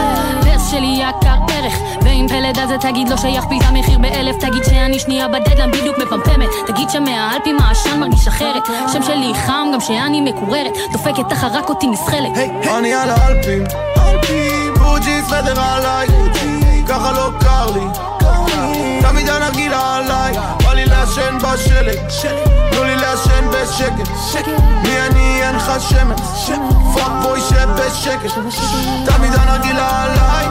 [0.75, 5.29] שלי יקר ערך ואם פלד אז תגיד לו שיכפיל את המחיר באלף תגיד שאני שנייה
[5.29, 6.49] בדדלן בדיוק מפמפמת.
[6.67, 8.63] תגיד שמהאלפים העשן מרגיש אחרת.
[8.93, 10.73] שם שלי חם גם שאני מקוררת.
[10.93, 12.31] דופקת תחת רק אותי נסחלת.
[12.79, 13.65] אני על האלפים.
[14.79, 16.07] גוג'י סוודר עליי.
[16.89, 17.87] ככה לא קר לי.
[19.01, 20.64] תמיד הנרגילה עליי
[21.05, 21.99] לעשן בשלג
[22.71, 24.09] תנו לי לעשן בשקט
[24.83, 26.49] מי אני אין לך שמץ
[26.95, 28.35] fuck boy שב בשקט.
[29.07, 30.47] תמיד הנרגילה עליי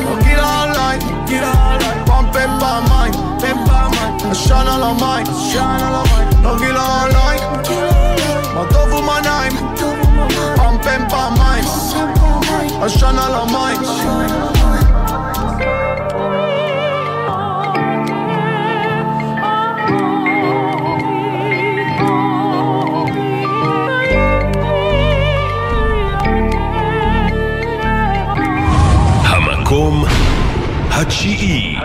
[0.00, 0.98] נרגילה עליי
[2.06, 3.12] פעם פעם פעמיים
[4.30, 5.26] עשן על המים
[6.42, 7.38] נרגילה עליי.
[8.54, 9.74] מה טוב ומה נעים.
[10.56, 11.64] פעם פעם פעמיים.
[12.82, 13.80] עשן על המים
[31.00, 31.76] התשיעי.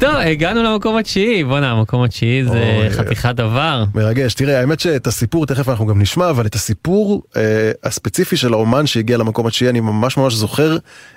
[0.00, 1.44] טוב, הגענו למקום התשיעי.
[1.44, 3.84] בואנה, המקום התשיעי זה חתיכת דבר.
[3.94, 4.34] מרגש.
[4.34, 7.42] תראה, האמת שאת הסיפור תכף אנחנו גם נשמע, אבל את הסיפור אה,
[7.84, 10.76] הספציפי של האומן שהגיע למקום התשיעי, אני ממש ממש זוכר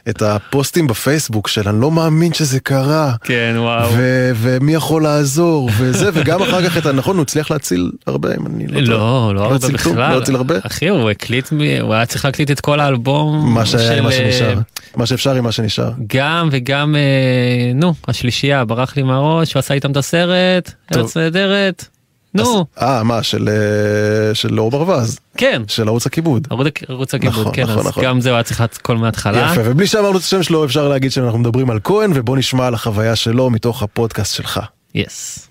[0.09, 3.13] את הפוסטים בפייסבוק של אני לא מאמין שזה קרה.
[3.23, 3.89] כן, וואו.
[3.93, 6.85] ו- ומי יכול לעזור, וזה, וגם אחר כך את.
[6.87, 8.97] נכון, הוא הצליח להציל הרבה, אם אני לא טועה.
[8.97, 9.73] לא, לא הרבה כלום?
[9.73, 10.13] בכלל.
[10.13, 10.55] לא הציל הרבה?
[10.63, 11.49] אחי, הוא הקליט,
[11.81, 13.53] הוא היה צריך להקליט את כל האלבום.
[13.53, 14.53] מה שהיה עם מה של, שנשאר.
[14.57, 14.61] אה,
[14.95, 15.91] מה שאפשר עם מה שנשאר.
[16.07, 20.71] גם וגם, אה, נו, השלישייה, ברח לי מהראש, הוא עשה איתם את הסרט.
[20.95, 21.86] ארץ נהדרת.
[22.34, 25.19] נו, אה, מה, של אה, של אור ברווז.
[25.38, 25.62] כן.
[25.67, 26.47] של ערוץ הכיבוד.
[26.49, 26.67] ערוץ-
[27.13, 28.03] הכיבוד, נכון, כן, נכון, אז נכון.
[28.03, 29.51] גם זה הוא היה צריך הכל מההתחלה.
[29.51, 32.73] יפה, ובלי שאמרנו את השם שלו אפשר להגיד שאנחנו מדברים על כהן, ובוא נשמע על
[32.73, 34.60] החוויה שלו מתוך הפודקאסט שלך.
[34.95, 35.47] יס.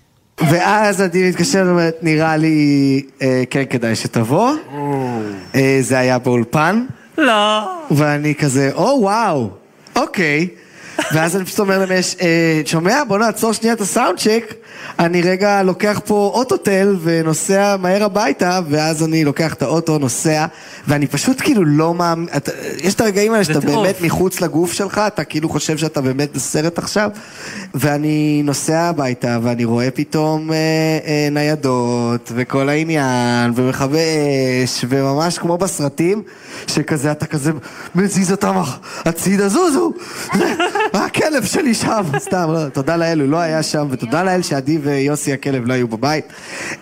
[0.49, 4.51] ואז עדי מתקשר ואומרת, נראה לי, אה, כן כדאי שתבוא.
[5.55, 6.85] אה, זה היה באולפן.
[7.17, 7.59] לא.
[7.91, 9.49] ואני כזה, או וואו,
[9.95, 10.47] אוקיי.
[11.13, 13.03] ואז אני פשוט אומר למש, אה, שומע?
[13.07, 14.53] בוא נעצור שנייה את הסאונד צ'ק.
[14.99, 20.45] אני רגע לוקח פה אוטוטל ונוסע מהר הביתה, ואז אני לוקח את האוטו, נוסע,
[20.87, 22.51] ואני פשוט כאילו לא מאמין, אתה-
[22.83, 23.75] יש את הרגעים האלה שאתה טירוף.
[23.75, 27.09] באמת מחוץ לגוף שלך, אתה כאילו חושב שאתה באמת בסרט עכשיו,
[27.73, 30.57] ואני נוסע הביתה ואני רואה פתאום אה,
[31.05, 33.97] אה, ניידות וכל העניין, ומכבי
[34.63, 36.21] אש, וממש כמו בסרטים,
[36.67, 37.51] שכזה אתה כזה
[37.95, 38.55] מזיז אותם
[39.05, 39.93] הצידה, זוזו,
[40.37, 40.53] זה,
[40.93, 45.33] הכלב שלי שם, סתם, לא, תודה לאל, הוא לא היה שם, ותודה לאל שעדי ויוסי
[45.33, 46.25] הכלב לא היו בבית,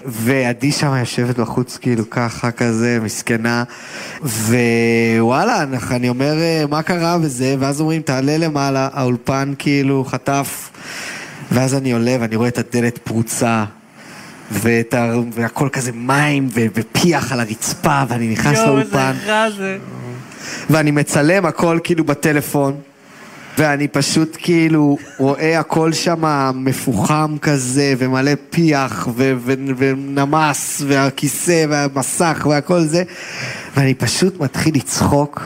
[0.06, 3.64] ועדי שם יושבת בחוץ כאילו ככה כזה, מסכנה,
[4.22, 10.70] ווואלה, אני אומר אה, מה קרה וזה, ואז אומרים תעלה למעלה, האולפן כאילו חטף,
[11.52, 13.66] ואז אני עולה ואני רואה את הדלת פרוצה.
[14.52, 15.14] ואת ה...
[15.34, 19.78] והכל כזה מים ו- ופיח על הרצפה ואני נכנס לאולפן רע זה.
[20.70, 22.76] ואני מצלם הכל כאילו בטלפון,
[23.60, 32.48] ואני פשוט כאילו רואה הכל שם מפוחם כזה, ומלא פיח, ו- ו- ונמס, והכיסא, והמסך,
[32.50, 33.04] והכל זה,
[33.76, 35.42] ואני פשוט מתחיל לצחוק.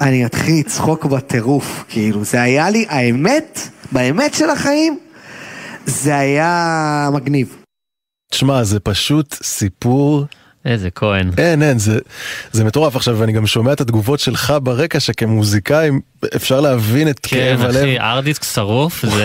[0.00, 3.60] אני מתחיל לצחוק בטירוף, כאילו, זה היה לי, האמת,
[3.92, 4.98] באמת של החיים,
[5.86, 7.56] זה היה מגניב.
[8.30, 10.24] תשמע, זה פשוט סיפור...
[10.66, 11.30] איזה כהן.
[11.38, 11.98] אין, אין, זה,
[12.52, 12.96] זה מטורף.
[12.96, 15.90] עכשיו, אני גם שומע את התגובות שלך ברקע, שכמוזיקאי
[16.36, 17.76] אפשר להבין את כן, כאב הלב.
[17.76, 19.24] אחי, ארדיסק שרוף, זה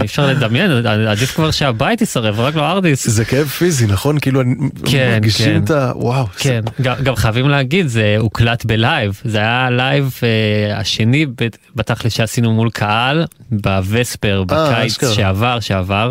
[0.00, 3.10] אי אפשר לדמיין, עדיף כבר שהבית יישרף, רק לא ארדיסק.
[3.10, 4.18] זה כאב פיזי, נכון?
[4.18, 4.40] כאילו,
[4.84, 5.64] כן, מרגישים כן.
[5.64, 5.92] את ה...
[5.94, 6.26] וואו.
[6.38, 11.26] כן, גם, גם חייבים להגיד, זה הוקלט בלייב, זה היה הלייב אה, השני
[11.74, 15.14] בתכלס שעשינו מול קהל, בווספר, בקיץ אשכרה.
[15.14, 16.08] שעבר, שעבר,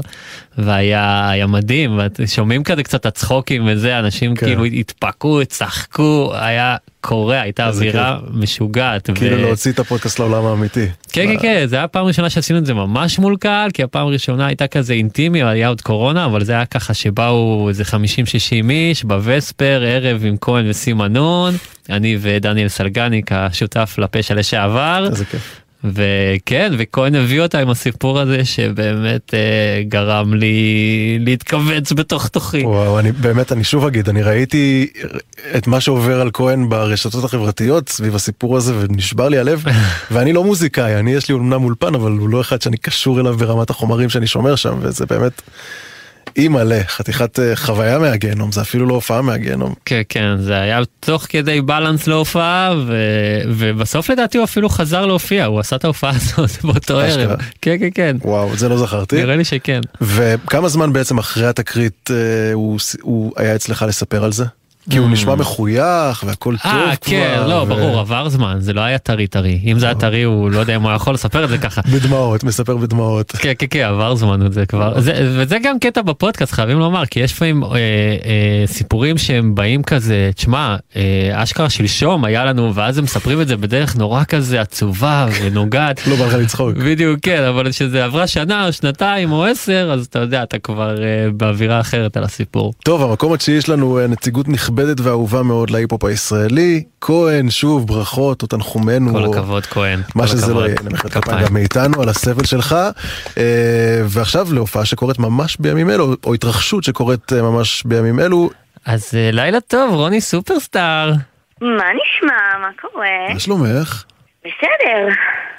[0.57, 4.45] והיה היה מדהים, שומעים כזה קצת הצחוקים וזה, אנשים כן.
[4.45, 9.09] כאילו התפקעו, צחקו, היה קורע, הייתה אווירה משוגעת.
[9.15, 10.85] כאילו ו- להוציא את הפודקאסט לעולם האמיתי.
[11.11, 14.07] כן, כן, כן, זה היה פעם ראשונה שעשינו את זה ממש מול קהל, כי הפעם
[14.07, 19.03] הראשונה הייתה כזה אינטימי, היה עוד קורונה, אבל זה היה ככה שבאו איזה 50-60 איש
[19.03, 21.53] בווספר, ערב עם כהן וסימנון,
[21.89, 25.07] אני ודניאל סלגניק, השותף לפשע לשעבר.
[25.09, 25.60] איזה כיף.
[25.83, 32.63] וכן, וכהן הביא אותה עם הסיפור הזה שבאמת אה, גרם לי להתכווץ בתוך תוכי.
[32.63, 34.87] וואו, אני באמת, אני שוב אגיד, אני ראיתי
[35.57, 39.63] את מה שעובר על כהן ברשתות החברתיות סביב הסיפור הזה ונשבר לי הלב,
[40.11, 43.37] ואני לא מוזיקאי, אני יש לי אומנם אולפן, אבל הוא לא אחד שאני קשור אליו
[43.37, 45.41] ברמת החומרים שאני שומר שם, וזה באמת
[46.37, 49.73] אימא'לה, חתיכת אה, חוויה מהגיהנום, זה אפילו לא הופעה מהגיהנום.
[49.85, 52.95] כן, כן, זה היה תוך כדי בלנס להופעה, ו...
[53.47, 56.99] ובסוף לדעתי הוא אפילו חזר להופיע, הוא עשה את ההופעה הזאת באותו.
[56.99, 57.39] ערב.
[57.61, 58.17] כן, כן, כן.
[58.21, 59.15] וואו, זה לא זכרתי.
[59.15, 59.81] נראה לי שכן.
[60.01, 64.45] וכמה זמן בעצם אחרי התקרית אה, הוא, הוא היה אצלך לספר על זה?
[64.89, 66.85] כי הוא נשמע מחוייך והכל טוב כבר.
[66.85, 66.89] Mm.
[66.89, 69.59] אה, כן, לא, ברור, עבר זמן, זה לא היה טרי טרי.
[69.65, 71.81] אם זה היה טרי, הוא לא יודע אם הוא יכול לספר את זה ככה.
[71.93, 73.31] בדמעות, מספר בדמעות.
[73.31, 75.01] כן, כן, כן, עבר זמן את זה כבר.
[75.01, 79.83] זה, וזה גם קטע בפודקאסט, חייבים לומר, כי יש לפעמים אה, אה, סיפורים שהם באים
[79.83, 84.61] כזה, תשמע, אה, אשכרה שלשום היה לנו, ואז הם מספרים את זה בדרך נורא כזה
[84.61, 86.07] עצובה ונוגעת.
[86.07, 86.75] לא בא לך לצחוק.
[86.77, 91.03] בדיוק, כן, אבל כשזה עברה שנה או שנתיים או עשר, אז אתה יודע, אתה כבר
[91.03, 92.73] אה, באווירה אחרת על הסיפור.
[92.83, 94.70] טוב, המקום התשיעי יש לנו אה, נציגות נכבדת
[95.03, 96.83] ואהובה מאוד להיפ-הופ הישראלי.
[97.01, 99.13] כהן, שוב, ברכות או תנחומינו.
[99.13, 100.01] כל הכבוד, כהן.
[100.15, 100.59] מה שזה לא.
[100.59, 101.45] יהיה, נמחא כפיים.
[101.45, 102.75] גם מאיתנו על הסבל שלך.
[103.37, 108.49] אה, ועכשיו להופעה שקורית ממש בימים אלו, או התרחשות שקורית אה, ממש בימים אלו.
[108.85, 111.11] אז אה, לילה טוב, רוני סופרסטאר.
[111.61, 112.59] מה נשמע?
[112.61, 113.33] מה קורה?
[113.33, 114.03] מה שלומך?
[114.39, 115.07] בסדר.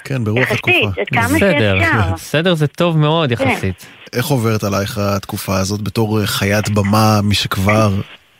[0.03, 0.77] כן, ברוח התקופה.
[0.77, 2.13] יחסית, עד כמה בסדר, שאפשר.
[2.13, 3.31] בסדר זה טוב מאוד.
[3.31, 3.85] יחסית.
[4.13, 7.89] איך עוברת עלייך התקופה הזאת בתור חיית במה, מי שכבר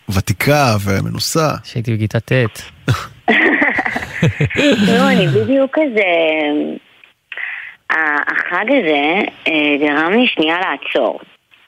[0.10, 1.50] ותיקה ומנוסה?
[1.64, 2.32] שהייתי בכיתה ט'.
[4.86, 6.04] תראו, אני בדיוק כזה...
[7.90, 11.20] ה- החג הזה אה, גרם לי שנייה לעצור.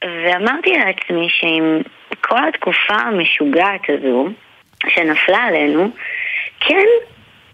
[0.04, 1.80] ואמרתי לעצמי שעם
[2.20, 4.28] כל התקופה המשוגעת הזו
[4.88, 5.90] שנפלה עלינו,
[6.60, 6.86] כן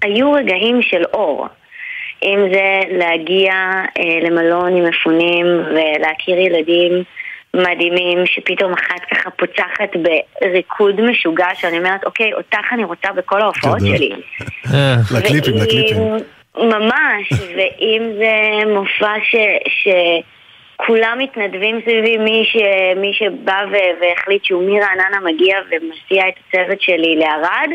[0.02, 1.46] היו רגעים של אור.
[2.22, 3.52] אם זה להגיע
[3.98, 7.04] אה, למלון עם מפונים ולהכיר ילדים
[7.56, 9.90] מדהימים שפתאום אחת ככה פוצחת
[10.40, 13.78] בריקוד משוגע שאני אומרת, אוקיי, אותך אני רוצה בכל ההופעות.
[13.80, 14.10] שלי.
[15.18, 16.02] לקליפים, ואם- לקליפים.
[16.56, 18.32] ממש, ואם זה
[18.74, 19.36] מופע ש...
[20.76, 22.56] שכולם מתנדבים סביבי, מי, ש...
[22.96, 23.74] מי שבא ו...
[24.00, 27.70] והחליט שהוא מרעננה מגיע ומסיע את הצוות שלי לערד,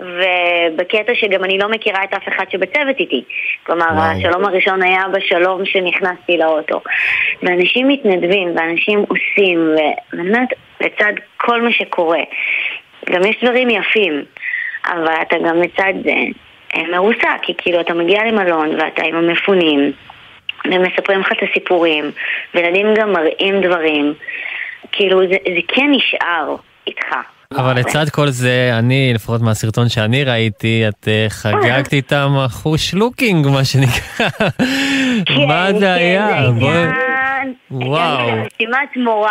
[0.00, 3.24] ובקטע שגם אני לא מכירה את אף אחד שבצוות איתי.
[3.62, 4.18] כלומר, וואו.
[4.18, 6.80] השלום הראשון היה בשלום שנכנסתי לאוטו.
[7.42, 10.48] ואנשים מתנדבים, ואנשים עושים, ו- ואני אומרת,
[10.80, 12.20] לצד כל מה שקורה,
[13.10, 14.24] גם יש דברים יפים,
[14.86, 16.14] אבל אתה גם לצד זה
[16.74, 19.92] אה, מרוסק, כי כאילו אתה מגיע למלון ואתה עם המפונים,
[20.64, 22.10] ומספרים לך את הסיפורים,
[22.54, 24.14] וילדים גם מראים דברים,
[24.92, 27.16] כאילו זה, זה כן נשאר איתך.
[27.56, 33.46] אבל לצד כל זה, אני, לפחות מהסרטון שאני ראיתי, את אה, חגגת איתם אחוש לוקינג,
[33.46, 34.26] מה שנקרא.
[35.46, 36.38] מה כן, זה היה?
[36.46, 38.26] עניין- וואו.
[38.30, 39.30] משימת מורל.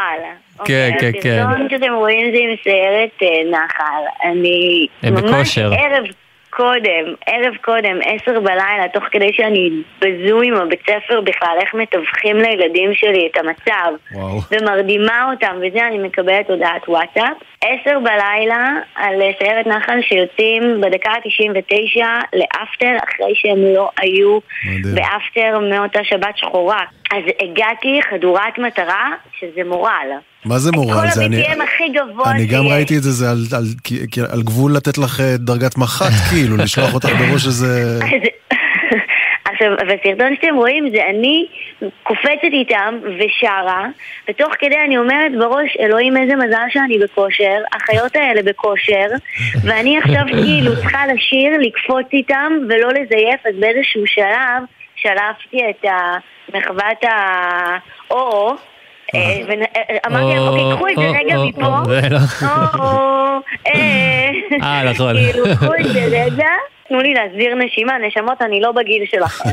[0.57, 1.45] כן, אוקיי, כן, כן.
[1.47, 4.29] הסרטון שאתם רואים זה עם סיירת אה, נחל.
[4.31, 5.57] אני הם ממש.
[5.57, 6.03] ערב
[6.49, 9.69] קודם, ערב קודם, עשר בלילה, תוך כדי שאני
[10.01, 13.91] בזום עם הבית ספר בכלל, איך מתווכים לילדים שלי את המצב.
[14.13, 14.39] וואו.
[14.51, 17.37] ומרדימה אותם, וזה אני מקבלת הודעת וואטסאפ.
[17.63, 22.01] עשר בלילה על אה, סיירת נחל שיוצאים בדקה ה-99
[22.33, 24.39] לאפטר, אחרי שהם לא היו
[24.93, 26.79] באפטר מאותה שבת שחורה.
[27.11, 30.07] אז הגעתי חדורת מטרה, שזה מורל.
[30.45, 31.01] מה זה מורל?
[31.01, 32.71] כל זה אני- ה-BPM הכי גבוה אני גם שיש.
[32.71, 36.57] ראיתי את זה, זה על, על, כי- על גבול לתת לך אה, דרגת מח"ט, כאילו,
[36.57, 37.99] לשלוח אותך בראש איזה...
[39.45, 41.47] עכשיו, בסרטון שאתם רואים זה אני
[42.03, 43.85] קופצת איתם ושרה,
[44.29, 49.07] ותוך כדי אני אומרת בראש, אלוהים איזה מזל שאני בכושר, החיות האלה בכושר,
[49.65, 54.63] ואני עכשיו כאילו צריכה לשיר, לקפוץ איתם ולא לזייף, אז באיזשהו שלב
[54.95, 55.85] שלפתי את
[56.53, 58.55] מחוות ה-או-או,
[59.15, 61.61] אה, ואמרתי להם, אוקיי, קחו את זה רגע מפה.
[62.09, 62.27] לא.
[63.67, 64.29] אה,
[64.63, 65.15] אה, נכון.
[65.15, 66.49] כאילו, קחו את זה רגע,
[66.89, 69.49] תנו לי להסביר נשימה, נשמות, אני לא בגיל שלכם.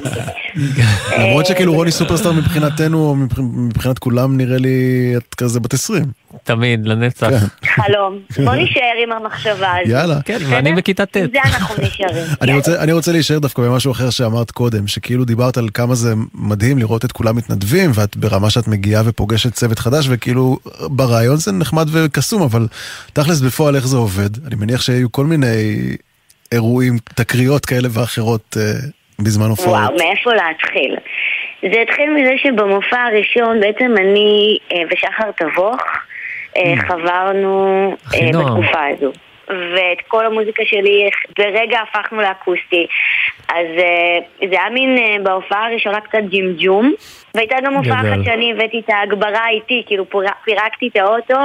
[1.20, 6.04] למרות שכאילו רוני סופרסטאר מבחינתנו, מבחינת כולם נראה לי את כזה בת 20.
[6.44, 7.28] תמיד, לנצח.
[7.74, 8.18] חלום.
[8.44, 9.92] בוא נישאר עם המחשבה הזאת.
[9.92, 10.22] יאללה.
[10.24, 10.38] כן?
[10.48, 11.16] ואני בכיתה ט'.
[11.16, 12.26] זה אנחנו נשארים.
[12.42, 16.14] אני רוצה, אני רוצה להישאר דווקא במשהו אחר שאמרת קודם, שכאילו דיברת על כמה זה
[16.34, 21.52] מדהים לראות את כולם מתנדבים, ואת ברמה שאת מגיעה ופוגשת צוות חדש, וכאילו ברעיון זה
[21.52, 22.66] נחמד וקסום, אבל
[23.12, 24.46] תכלס בפועל איך זה עובד?
[24.46, 25.96] אני מניח שהיו כל מיני
[26.52, 28.62] אירועים, תקריות כאלה ואחרות אה,
[29.18, 29.78] בזמן הופעות.
[29.78, 30.96] וואו, מאיפה להתחיל?
[31.62, 35.82] זה התחיל מזה שבמופע הראשון בעצם אני אה, ושחר תבוך
[36.56, 38.60] אה, חברנו אה, אחינועם.
[38.60, 39.12] בתקופה הזו.
[39.48, 42.86] ואת כל המוזיקה שלי ברגע הפכנו לאקוסטי.
[43.48, 44.18] אז אה,
[44.48, 46.92] זה היה מין אה, בהופעה הראשונה קצת ג'ימג'ום,
[47.34, 48.00] והייתה גם הופעה.
[48.00, 51.38] אחת שאני הבאתי את ההגברה איתי, כאילו פיר- פירקתי את האוטו.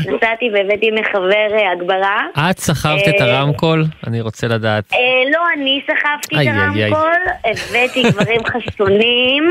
[0.00, 2.20] נסעתי והבאתי מחבר אה, הגברה.
[2.50, 3.84] את סחבת את הרמקול?
[4.06, 4.84] אני רוצה לדעת.
[5.32, 6.54] לא, אני סחבתי את.
[6.54, 9.48] הרמקול, הבאתי גברים חסונים.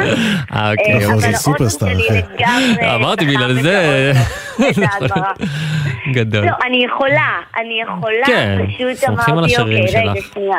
[0.55, 1.05] אה, אוקיי.
[1.05, 1.13] אבל
[1.47, 2.07] האוטו שלי.
[2.19, 4.11] לגמרי אמרתי, בגלל זה...
[6.13, 6.45] גדול.
[6.45, 7.29] לא, אני יכולה,
[7.59, 10.57] אני יכולה, כן, פשוט אמרתי, אוקיי, רגע, שלך." שנייה.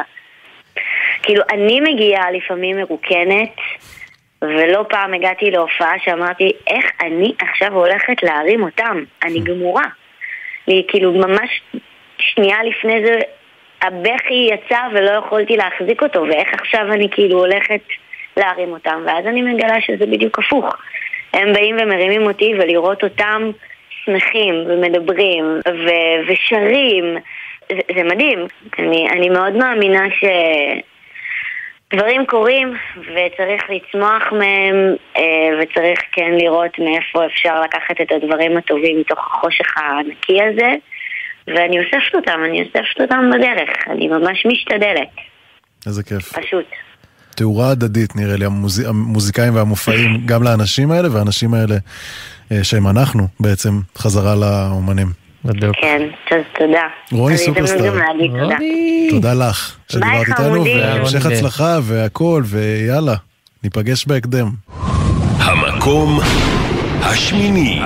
[1.22, 3.56] כאילו, אני מגיעה לפעמים מרוקנת,
[4.42, 9.04] ולא פעם הגעתי להופעה שאמרתי, איך אני עכשיו הולכת להרים אותם?
[9.24, 9.84] אני גמורה.
[10.68, 11.62] לי, כאילו, ממש
[12.18, 13.20] שנייה לפני זה,
[13.82, 17.80] הבכי יצא ולא יכולתי להחזיק אותו, ואיך עכשיו אני כאילו הולכת
[18.36, 20.76] להרים אותם, ואז אני מגלה שזה בדיוק הפוך.
[21.32, 23.50] הם באים ומרימים אותי, ולראות אותם
[24.04, 27.16] שמחים ומדברים ו- ושרים,
[27.72, 28.46] זה, זה מדהים.
[28.78, 30.24] אני, אני מאוד מאמינה ש...
[31.94, 39.00] דברים קורים וצריך לצמוח מהם אה, וצריך כן לראות מאיפה אפשר לקחת את הדברים הטובים
[39.00, 40.72] מתוך החושך הענקי הזה
[41.46, 45.08] ואני אוספת אותם, אני אוספת אותם בדרך, אני ממש משתדלת,
[45.86, 46.38] איזה כיף.
[46.38, 46.66] פשוט.
[47.36, 48.88] תאורה הדדית נראה לי, המוז...
[48.88, 51.74] המוזיקאים והמופעים, גם לאנשים האלה, והאנשים האלה
[52.52, 55.27] אה, שהם אנחנו בעצם, חזרה לאומנים.
[55.44, 55.76] בדיוק.
[55.80, 56.82] כן, אז תודה.
[57.12, 57.94] רוני סופרסטאר.
[57.94, 58.56] להגיד תודה.
[59.10, 60.64] תודה לך שדיברת ביי, איתנו.
[60.64, 61.36] והמשך רוני.
[61.36, 63.14] הצלחה והכל, ויאללה,
[63.64, 64.50] ניפגש בהקדם.
[65.38, 66.20] המקום
[67.02, 67.80] השמיני.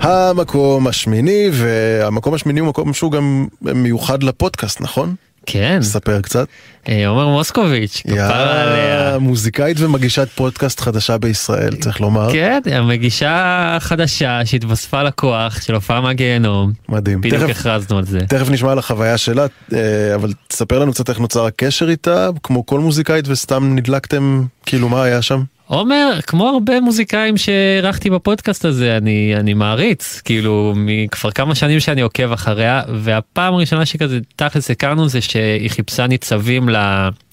[0.00, 5.14] המקום השמיני, והמקום השמיני הוא מקום שהוא גם מיוחד לפודקאסט, נכון?
[5.46, 5.78] כן.
[5.82, 6.46] ספר קצת.
[6.88, 9.18] אה, עומר מוסקוביץ', כפרה עליה.
[9.18, 12.32] מוזיקאית ומגישת פודקאסט חדשה בישראל, צריך לומר.
[12.32, 16.72] כן, המגישה החדשה שהתווספה לכוח של הופעה מהגיהנום.
[16.88, 17.20] מדהים.
[17.20, 18.20] בדיוק הכרזנו על זה.
[18.28, 22.66] תכף נשמע על החוויה שלה, אה, אבל תספר לנו קצת איך נוצר הקשר איתה, כמו
[22.66, 25.42] כל מוזיקאית, וסתם נדלקתם, כאילו מה היה שם?
[25.70, 32.00] עומר, כמו הרבה מוזיקאים שאירחתי בפודקאסט הזה, אני, אני מעריץ, כאילו, מכבר כמה שנים שאני
[32.00, 36.68] עוקב אחריה, והפעם הראשונה שכזה תכלס הכרנו זה שהיא חיפשה ניצבים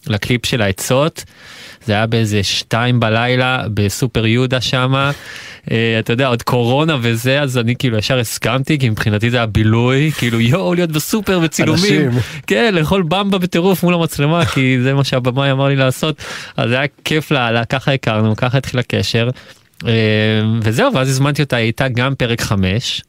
[0.07, 1.23] לקליפ של העצות.
[1.87, 5.11] זה היה באיזה שתיים בלילה בסופר יהודה שמה.
[5.71, 9.45] אה, אתה יודע, עוד קורונה וזה, אז אני כאילו ישר הסכמתי, כי מבחינתי זה היה
[9.45, 12.07] בילוי, כאילו יואו, להיות בסופר בצילומים.
[12.07, 12.21] אנשים.
[12.47, 16.23] כן, לאכול במבה בטירוף מול המצלמה, כי זה מה שהבמאי אמר לי לעשות.
[16.57, 19.29] אז היה כיף לה, ככה הכרנו, ככה התחיל הקשר.
[19.87, 19.91] אה,
[20.61, 23.01] וזהו, ואז הזמנתי אותה, הייתה גם פרק 5.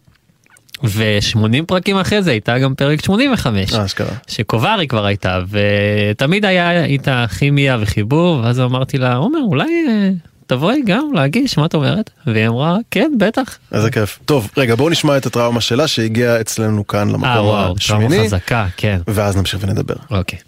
[0.85, 4.15] ו-80 פרקים אחרי זה הייתה גם פרק 85, אה, אשכרה.
[4.27, 10.11] שקוברי כבר הייתה, ותמיד היה איתה כימיה וחיבור, ואז אמרתי לה, עומר, אולי אה,
[10.47, 12.11] תבואי גם להגיש, מה את אומרת?
[12.27, 13.59] והיא אמרה, כן, בטח.
[13.73, 14.19] איזה כיף.
[14.25, 18.25] טוב, רגע, בואו נשמע את הטראומה שלה שהגיעה אצלנו כאן אה, למקום וואו, טראומה השמיני,
[18.25, 18.99] חזקה, כן.
[19.09, 19.95] ואז נמשיך ונדבר.
[20.11, 20.39] אוקיי.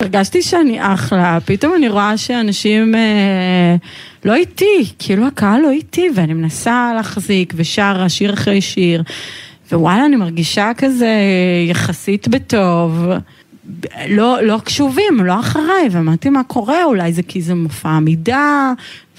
[0.00, 3.76] הרגשתי שאני אחלה, פתאום אני רואה שאנשים אה,
[4.24, 9.02] לא איתי, כאילו הקהל לא איתי, ואני מנסה להחזיק ושרה שיר אחרי שיר,
[9.72, 11.10] ווואלה, אני מרגישה כזה
[11.68, 13.06] יחסית בטוב.
[14.08, 18.72] לא, לא קשובים, לא אחריי, ואמרתי מה קורה, אולי זה כי זה מופע עמידה,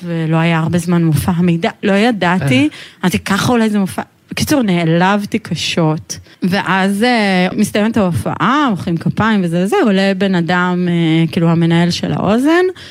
[0.03, 2.69] ולא היה הרבה זמן מופע עמידה, לא ידעתי,
[3.01, 9.63] אמרתי ככה אולי זה מופע, בקיצור נעלבתי קשות, ואז אה, מסתיימת ההופעה, מוחאים כפיים וזה
[9.63, 12.81] וזה, עולה בן אדם, אה, כאילו המנהל של האוזן, אה,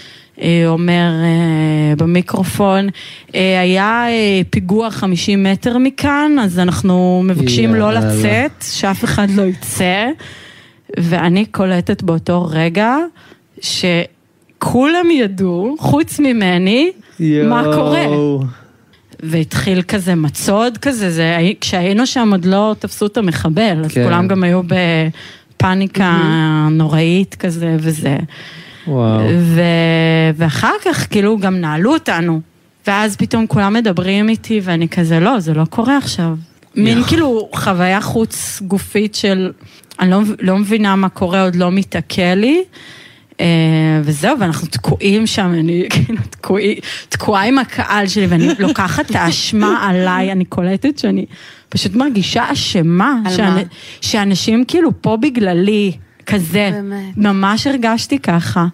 [0.67, 2.89] אומר אה, במיקרופון,
[3.35, 7.93] אה, היה אה, פיגוע 50 מטר מכאן, אז אנחנו מבקשים לא.
[7.93, 10.07] לצאת, שאף אחד לא יצא.
[10.99, 12.97] ואני קולטת באותו רגע
[13.61, 16.91] שכולם ידעו, חוץ ממני,
[17.21, 18.07] מה קורה.
[19.21, 24.05] והתחיל כזה מצוד כזה, זה, כשהיינו שם עוד לא תפסו את המחבל, אז כן.
[24.05, 24.61] כולם גם היו
[25.57, 26.19] בפאניקה
[26.71, 28.17] נוראית כזה וזה.
[28.87, 29.21] וואו.
[29.39, 29.61] ו...
[30.37, 32.41] ואחר כך כאילו גם נעלו אותנו.
[32.87, 36.35] ואז פתאום כולם מדברים איתי, ואני כזה, לא, זה לא קורה עכשיו.
[36.77, 39.53] מין כאילו חוויה חוץ גופית של,
[40.01, 42.63] אני לא, לא מבינה מה קורה, עוד לא מתעכל לי.
[43.41, 43.47] אה,
[44.05, 49.89] וזהו, ואנחנו תקועים שם, אני כאילו תקועי- תקועה עם הקהל שלי, ואני לוקחת את האשמה
[49.89, 51.27] עליי, אני קולטת שאני
[51.69, 53.15] פשוט מרגישה אשמה.
[53.27, 53.61] על שאנ- מה?
[54.01, 55.93] שאנשים כאילו פה בגללי,
[56.27, 56.71] כזה.
[56.73, 57.17] באמת.
[57.17, 58.67] ממש הרגשתי ככה.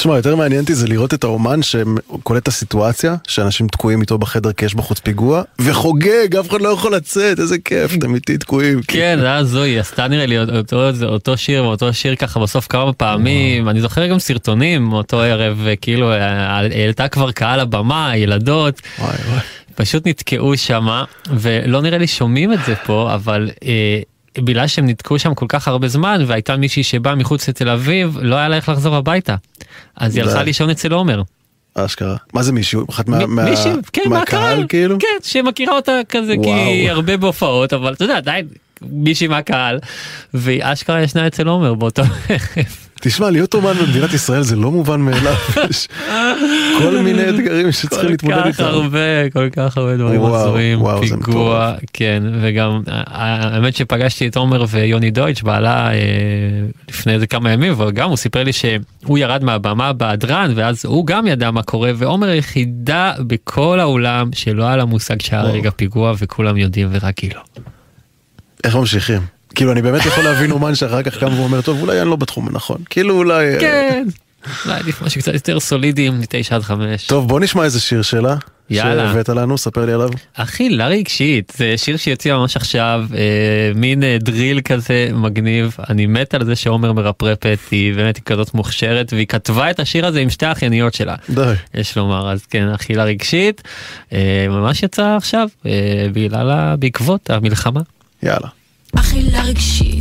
[0.00, 4.52] תשמע, יותר מעניין אותי זה לראות את האומן שקולט את הסיטואציה, שאנשים תקועים איתו בחדר
[4.52, 8.80] כי יש בחוץ פיגוע, וחוגג, אף אחד לא יכול לצאת, איזה כיף, אתם איתי תקועים.
[8.88, 12.66] כן, זה היה זוהי, עשתה נראה לי אותו, זה אותו שיר ואותו שיר ככה בסוף
[12.66, 18.80] כמה פעמים, אני זוכר גם סרטונים מאותו ערב, כאילו אה, העלתה כבר קהל הבמה, ילדות,
[19.74, 23.50] פשוט נתקעו שמה, ולא נראה לי שומעים את זה פה, אבל...
[24.38, 28.36] בגלל שהם נתקעו שם כל כך הרבה זמן והייתה מישהי שבאה מחוץ לתל אביב לא
[28.36, 29.36] היה לה איך לחזור הביתה
[29.96, 30.24] אז היא.
[30.24, 31.22] הלכה לישון אצל עומר.
[31.74, 32.16] אשכרה.
[32.34, 32.86] מה זה מישהו?
[32.90, 34.96] אחת מה- מ- מה- מישהי, כן, מהקהל, כאילו?
[34.98, 36.96] כן, שמכירה אותה כזה, כי היא וואו.
[36.96, 38.46] הרבה בהופעות, אבל אתה יודע, עדיין
[38.82, 39.78] מישהי מהקהל,
[40.34, 42.02] והיא אשכרה ישנה אצל עומר באותו
[43.00, 45.34] תשמע, להיות אומן במדינת ישראל זה לא מובן מאליו,
[45.70, 45.88] יש
[46.78, 48.64] כל מיני אתגרים שצריכים להתמודד כל כך איתם.
[48.64, 50.26] הרבה, כל כך הרבה דברים זה
[51.00, 55.96] פיגוע, כן, וגם ה- האמת שפגשתי את עומר ויוני דויטש, בעלה, אה,
[56.88, 61.26] לפני איזה כמה ימים, וגם הוא סיפר לי שהוא ירד מהבמה בהדרן, ואז הוא גם
[61.26, 65.42] ידע מה קורה, ועומר היחידה בכל האולם שלא היה לה מושג שהיה.
[65.42, 67.40] רגע פיגוע, וכולם יודעים ורק היא לא.
[68.64, 69.20] איך ממשיכים?
[69.54, 72.48] כאילו, אני באמת יכול להבין אומן שאחר כך קם ואומר, טוב, אולי אני לא בתחום
[72.48, 72.78] הנכון.
[72.90, 73.54] כאילו, אולי...
[73.54, 74.06] אה, כן.
[74.66, 77.06] אולי עדיף משהו קצת יותר סולידי מתשע עד חמש.
[77.06, 78.36] טוב, בוא נשמע איזה שיר שלה.
[78.70, 79.08] יאללה.
[79.08, 80.08] שהבאת לנו, ספר לי עליו.
[80.34, 86.34] אכילה רגשית, זה שיר שיוצא ממש עכשיו, אה, מין אה, דריל כזה מגניב, אני מת
[86.34, 90.30] על זה שעומר מרפרפת, היא באמת היא כזאת מוכשרת, והיא כתבה את השיר הזה עם
[90.30, 91.14] שתי האחייניות שלה.
[91.30, 91.52] די.
[91.74, 93.62] יש לומר, אז כן, אכילה רגשית,
[94.12, 97.80] אה, ממש יצא עכשיו, אה, בגלל, בעקבות המלחמה.
[98.22, 98.48] יאללה.
[98.96, 99.99] אכילה רגשית,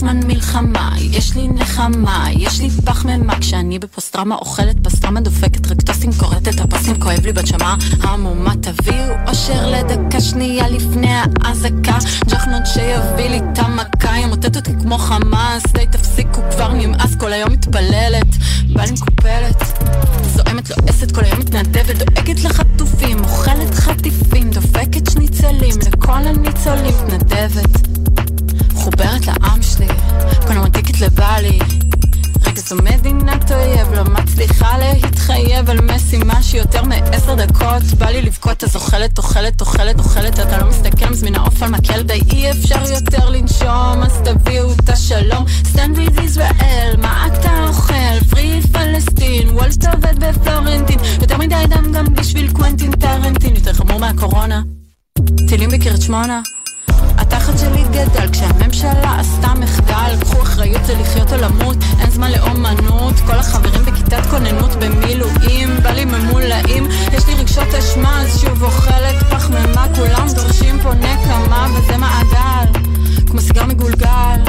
[0.00, 6.60] בזמן מלחמה, יש לי נחמה, יש לי פחמימה, כשאני בפוסט-טראומה אוכלת פסטרמה דופקת רקטוסים, כורתת
[6.60, 11.98] הפסים, כואב לי בנשמה, המומה תביאו אושר לדקה שנייה לפני האזעקה,
[12.30, 17.52] ג'חנון שיביא לי את המכה, ימוטט אותי כמו חמאס, די תפסיקו כבר נמאס, כל היום
[17.52, 18.36] מתפללת,
[18.72, 19.62] בא לי מקופלת,
[20.22, 27.90] זועמת לועסת, כל היום מתנדבת, דואגת לחטופים, אוכלת חטיפים, דופקת שניצלים, לכל הניצולים מתנדבת.
[28.80, 29.86] מחוברת לעם שלי,
[30.64, 31.58] מדליקת לבעלי.
[32.46, 37.82] רגע זו מדינת אויב, לא מצליחה להתחייב על משימה שיותר מעשר דקות.
[37.98, 42.02] בא לי לבכות, אז אוכלת, אוכלת, אוכלת, אוכלת, אתה לא מסתכל, מזמינה עוף על מקל,
[42.02, 45.44] די אי אפשר יותר לנשום, אז תביאו את השלום.
[45.64, 48.20] stand with Israel, מה אתה אוכל?
[48.30, 54.62] free Palestine, וולט עובד בפלורנטין, יותר מדי דם גם בשביל קוונטין טרנטין, יותר חמור מהקורונה.
[55.48, 56.40] טילים בקריית שמונה.
[57.18, 63.14] התחת שלי גדל כשהממשלה עשתה מחדל קחו אחריות זה לחיות או למות אין זמן לאומנות.
[63.26, 66.88] כל החברים בכיתת כוננות במילואים בא לי ממולאים.
[67.12, 72.80] יש לי רגשות אשמה אז שוב אוכלת פחמימה כולם דורשים פה נקמה וזה מעגל
[73.30, 74.40] כמו סיגר מגולגל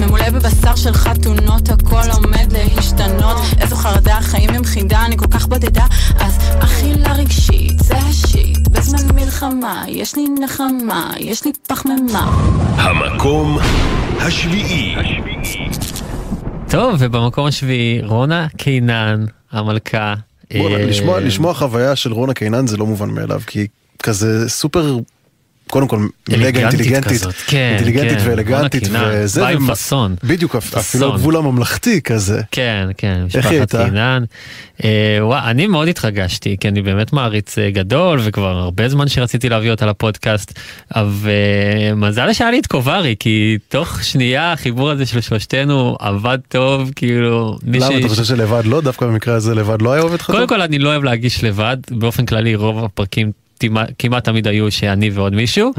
[0.00, 5.46] ממולא בבשר של חתונות הכל עומד להשתנות איזו חרדה החיים הם חידה אני כל כך
[5.46, 5.86] בודדה
[6.20, 12.30] אז אכילה רגשית זה השיט בזמן מלחמה יש לי נחמה יש לי פחמימה
[12.76, 13.58] המקום
[14.20, 14.94] השביעי.
[16.70, 20.14] טוב, ובמקום השביעי, רונה קינן, המלכה.
[20.58, 23.66] בוא, אה, לשמוע- לשמוע חוויה של רונה קינן זה לא מובן מאליו, כי
[24.02, 24.96] כזה סופר,
[25.70, 30.14] קודם כל, אלגנטית אינטליגנטית, כן, אינטליגנטית כן, ואלגנטית, וזה, באה עם פאסון.
[30.24, 30.56] בדיוק.
[30.56, 32.40] אפילו הגבול הממלכתי כזה.
[32.50, 33.84] כן, כן, איך היא הייתה?
[33.84, 34.24] קינן.
[34.84, 39.48] אה, וואי, אני מאוד התרגשתי, כי אני באמת מעריץ אה, גדול, וכבר הרבה זמן שרציתי
[39.48, 40.58] להביא אותה לפודקאסט,
[40.94, 46.38] אבל אה, מזל שהיה לי את קוברי, כי תוך שנייה החיבור הזה של שלושתנו עבד
[46.48, 47.58] טוב, כאילו...
[47.66, 48.80] למה ש- אתה חושב שלבד לא?
[48.80, 50.30] דווקא במקרה הזה לבד לא היה עובד לך?
[50.30, 53.32] קודם כל אני לא אוהב להגיש לבד, באופן כללי רוב הפרקים
[53.98, 55.72] כמעט תמיד היו שאני ועוד מישהו,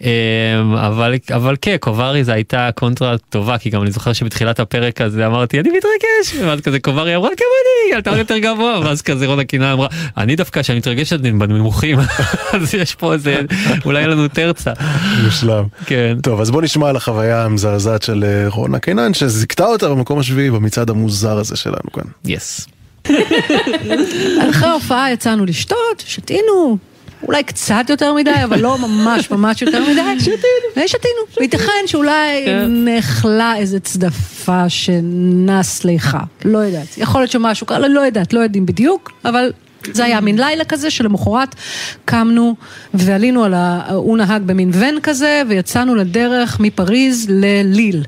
[0.00, 0.08] אמ,
[0.74, 5.26] אבל, אבל כן, קוברי זה הייתה קונטרה טובה, כי גם אני זוכר שבתחילת הפרק הזה
[5.26, 9.44] אמרתי אני מתרגש, ואז כזה קוברי אמרה גם אני, עלתה יותר גבוה, ואז כזה רונה
[9.44, 11.98] קינה אמרה, אני דווקא כשאני מתרגשת אני בנמוכים,
[12.52, 13.40] אז יש פה איזה,
[13.84, 14.72] אולי יהיה לנו תרצה.
[15.24, 15.64] מושלם.
[15.86, 16.16] כן.
[16.22, 20.50] טוב, אז בוא נשמע על החוויה המזעזעת של אה, רונה קינן, שזיכתה אותה במקום השביעי
[20.50, 22.04] במצעד המוזר הזה שלנו כאן.
[22.24, 22.66] יס.
[24.50, 26.78] אחרי ההופעה יצאנו לשתות, שתינו,
[27.22, 30.20] אולי קצת יותר מדי, אבל לא ממש ממש יותר מדי.
[30.20, 30.36] שתינו.
[30.86, 31.38] שתינו.
[31.38, 36.20] וייתכן שאולי נחלה איזה צדפה שנס ליחה.
[36.44, 36.98] לא יודעת.
[36.98, 39.52] יכול להיות שמשהו קרה, לא יודעת, לא יודעים בדיוק, אבל
[39.92, 41.54] זה היה מין לילה כזה שלמחרת
[42.04, 42.54] קמנו
[42.94, 43.92] ועלינו על ה...
[43.92, 48.04] הוא נהג במין ון כזה ויצאנו לדרך מפריז לליל.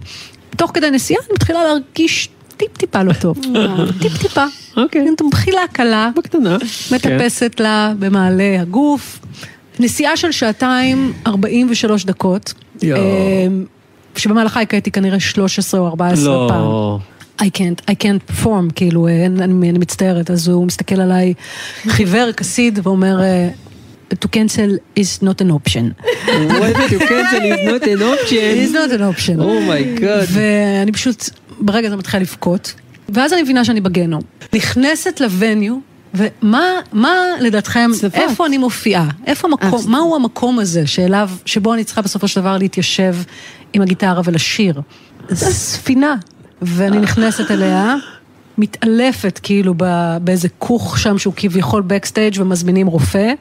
[0.56, 3.40] תוך כדי נסיעה אני מתחילה להרגיש טיפ-טיפה לא טוב.
[4.02, 4.44] טיפ-טיפה.
[4.76, 5.06] אוקיי.
[5.30, 6.10] בחילה קלה.
[6.16, 6.56] בקטנה.
[6.92, 9.20] מטפסת לה במעלה הגוף.
[9.78, 12.54] נסיעה של שעתיים 43 דקות.
[12.82, 13.00] יואו.
[13.00, 13.46] אה,
[14.16, 16.60] שבמהלכה הקראתי כנראה 13 או 14 פעם.
[16.60, 16.98] לא.
[17.40, 21.34] I can't, I can't perform, כאילו, אה, אני, אני, אני מצטערת, אז הוא מסתכל עליי
[21.88, 23.48] חיוור, כסיד, ואומר, אה,
[24.12, 25.84] to cancel is not an option.
[26.26, 28.44] What to cancel is not an option.
[28.64, 29.36] is not an option.
[29.40, 30.28] Oh my God.
[30.28, 31.30] ואני פשוט,
[31.64, 32.74] ברגע זה מתחילה לבכות,
[33.08, 34.20] ואז אני מבינה שאני בגנו.
[34.54, 35.76] נכנסת לווניו,
[36.14, 39.08] ומה מה לדעתכם, איפה אני מופיעה?
[39.26, 43.16] איפה המקום, מהו המקום הזה שאליו, שבו אני צריכה בסופו של דבר להתיישב
[43.72, 44.80] עם הגיטרה ולשיר?
[45.30, 46.16] זו ספינה,
[46.62, 47.94] ואני נכנסת אליה.
[48.58, 53.32] מתעלפת כאילו ב- באיזה כוך שם שהוא כביכול בקסטייג' ומזמינים רופא.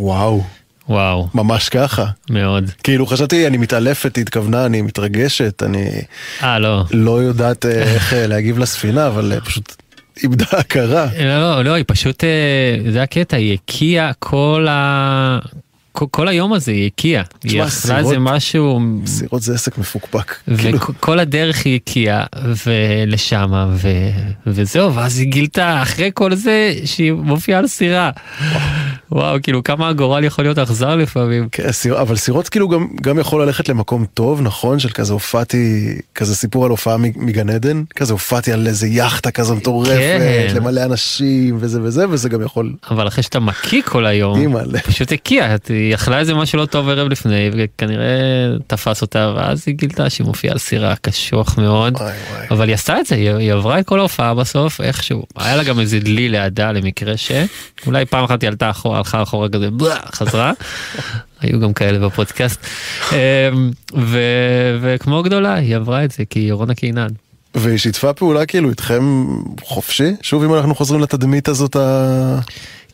[0.00, 0.42] וואו.
[0.88, 1.28] וואו.
[1.34, 2.04] ממש ככה.
[2.30, 2.70] מאוד.
[2.82, 5.90] כאילו חשבתי, אני מתעלפת, היא התכוונה, אני מתרגשת, אני
[6.42, 6.84] אה, לא.
[6.90, 9.76] לא יודעת אה, איך אה, להגיב לספינה, אבל אה, פשוט
[10.22, 11.06] איבדה הכרה.
[11.18, 12.24] לא, לא, לא, היא פשוט,
[12.90, 15.38] זה הקטע, היא הקיאה כל ה...
[15.96, 17.22] כל- כל היום הזה היא הקיאה.
[17.44, 18.80] היא אכלה איזה משהו...
[19.06, 20.34] סירות זה עסק מפוקפק.
[20.58, 20.78] כאילו.
[20.78, 22.24] וכל הדרך היא הקיאה
[22.66, 23.88] ולשמה ו...
[24.46, 28.10] וזהו ואז היא גילתה אחרי כל זה שהיא מופיעה על סירה.
[29.12, 31.48] וואו כאילו כמה הגורל יכול להיות אכזר לפעמים.
[31.52, 34.78] כן, סיר- אבל סירות כאילו גם, גם יכול ללכת למקום טוב, נכון?
[34.78, 35.84] של כזה הופעתי,
[36.14, 40.54] כזה סיפור על הופעה מגן עדן, כזה הופעתי על איזה יאכטה כזו מטורפת, כן.
[40.56, 42.72] למלא אנשים וזה וזה, וזה גם יכול...
[42.90, 44.56] אבל אחרי שאתה מקיא כל היום.
[44.86, 45.54] פשוט הקיאה,
[45.86, 48.06] היא אכלה איזה משהו לא טוב ערב לפני וכנראה
[48.66, 51.94] תפס אותה ואז היא גילתה שהיא מופיעה על סירה קשוח מאוד.
[52.50, 55.22] אבל היא עשתה את זה, היא, היא עברה את כל ההופעה בסוף איכשהו.
[55.36, 57.32] היה לה גם איזה דלי לידה למקרה ש...
[57.86, 59.68] אולי פעם אחת היא עלתה אחורה, הלכה אחורה כזה,
[60.14, 60.52] חזרה.
[61.40, 62.66] היו גם כאלה בפודקאסט.
[63.12, 63.16] אמ,
[63.96, 67.08] ו- וכמו גדולה, היא עברה את זה כי היא רונה קינן.
[67.54, 69.26] והיא שיתפה פעולה כאילו איתכם
[69.62, 70.12] חופשי?
[70.22, 72.38] שוב אם אנחנו חוזרים לתדמית הזאת ה...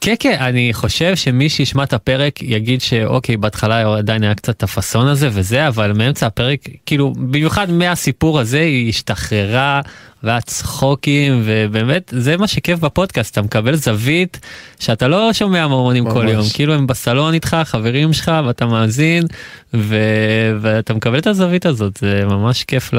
[0.05, 5.09] כן כן אני חושב שמי שישמע את הפרק יגיד שאוקיי בהתחלה עדיין היה קצת הפאסון
[5.09, 9.81] הזה וזה אבל מאמצע הפרק כאילו במיוחד מהסיפור הזה היא השתחררה
[10.25, 14.41] והיה צחוקים ובאמת זה מה שכיף בפודקאסט אתה מקבל זווית
[14.79, 16.27] שאתה לא שומע מהאומנים כל.
[16.29, 19.25] יום כאילו הם בסלון איתך חברים שלך ואתה מאזין
[19.75, 19.97] ו...
[20.61, 22.99] ואתה מקבל את הזווית הזאת זה ממש כיף ל...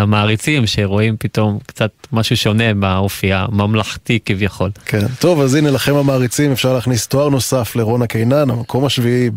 [0.00, 4.70] למעריצים שרואים פתאום קצת משהו שונה באופי הממלכתי כביכול.
[4.86, 5.06] כן.
[5.18, 9.30] טוב, אז הנה לכם המעריצים, אפשר להכניס תואר נוסף לרונה קינן, המקום השביעי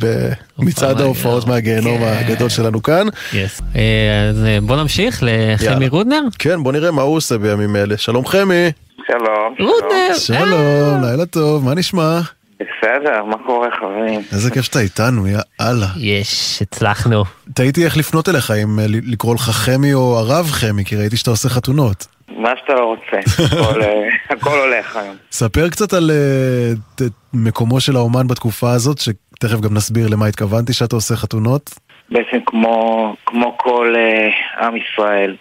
[0.58, 3.08] במצעד ההופעות מהגיהנום הגדול שלנו כאן.
[3.08, 3.36] Yes.
[3.76, 5.88] אה, אז אה, בוא נמשיך לחמי.
[5.88, 6.22] רודנר.
[6.40, 7.98] כן, בוא נראה מה הוא עושה בימים אלה.
[7.98, 8.72] שלום חמי.
[9.08, 9.56] שלום.
[9.60, 10.14] רודנר.
[10.18, 12.20] שלום, לילה טוב, מה נשמע?
[12.56, 14.22] בסדר, מה קורה חברים?
[14.32, 15.88] איזה כיף שאתה איתנו, יא אללה.
[15.98, 17.24] יש, הצלחנו.
[17.54, 21.18] תהיתי איך לפנות אליך, אם אה, ל- לקרוא לך חמי או הרב חמי, כי ראיתי
[21.18, 22.08] שאתה עושה חתונות.
[22.38, 25.16] מה שאתה לא רוצה, הכל, אה, הכל הולך היום.
[25.32, 30.74] ספר קצת על אה, ת- מקומו של האומן בתקופה הזאת, שתכף גם נסביר למה התכוונתי
[30.74, 31.74] שאתה עושה חתונות.
[32.12, 35.38] בעצם כמו, כמו כל אה, עם ישראל, אה,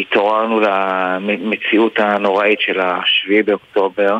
[0.00, 4.18] התעוררנו למציאות הנוראית של השביעי באוקטובר,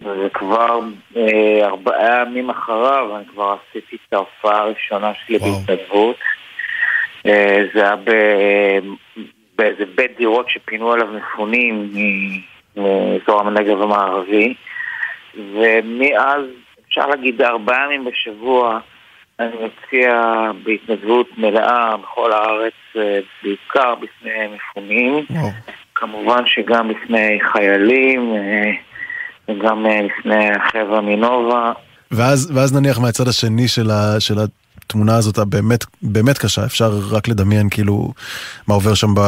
[0.00, 0.80] וכבר
[1.16, 6.16] אה, ארבעה ימים אחריו אני כבר עשיתי את ההופעה הראשונה שלי בהתנדבות.
[7.26, 7.96] אה, זה היה
[9.58, 11.92] באיזה בית דירות שפינו עליו מפונים
[12.76, 14.54] מאזור הנגב המערבי,
[15.34, 16.42] ומאז,
[16.88, 18.78] אפשר להגיד, ארבעה ימים בשבוע
[19.40, 20.22] אני מציע
[20.62, 22.79] בהתנדבות מלאה בכל הארץ, אה,
[23.42, 25.26] בעיקר בפני מפונים,
[25.94, 28.70] כמובן שגם בפני חיילים, אה,
[29.48, 31.72] וגם אה, בפני החבר'ה מנובה.
[32.10, 34.38] ואז, ואז נניח מהצד השני של, ה, של
[34.90, 38.12] התמונה הזאת הבאמת באמת קשה, אפשר רק לדמיין כאילו
[38.68, 39.20] מה עובר שם ב,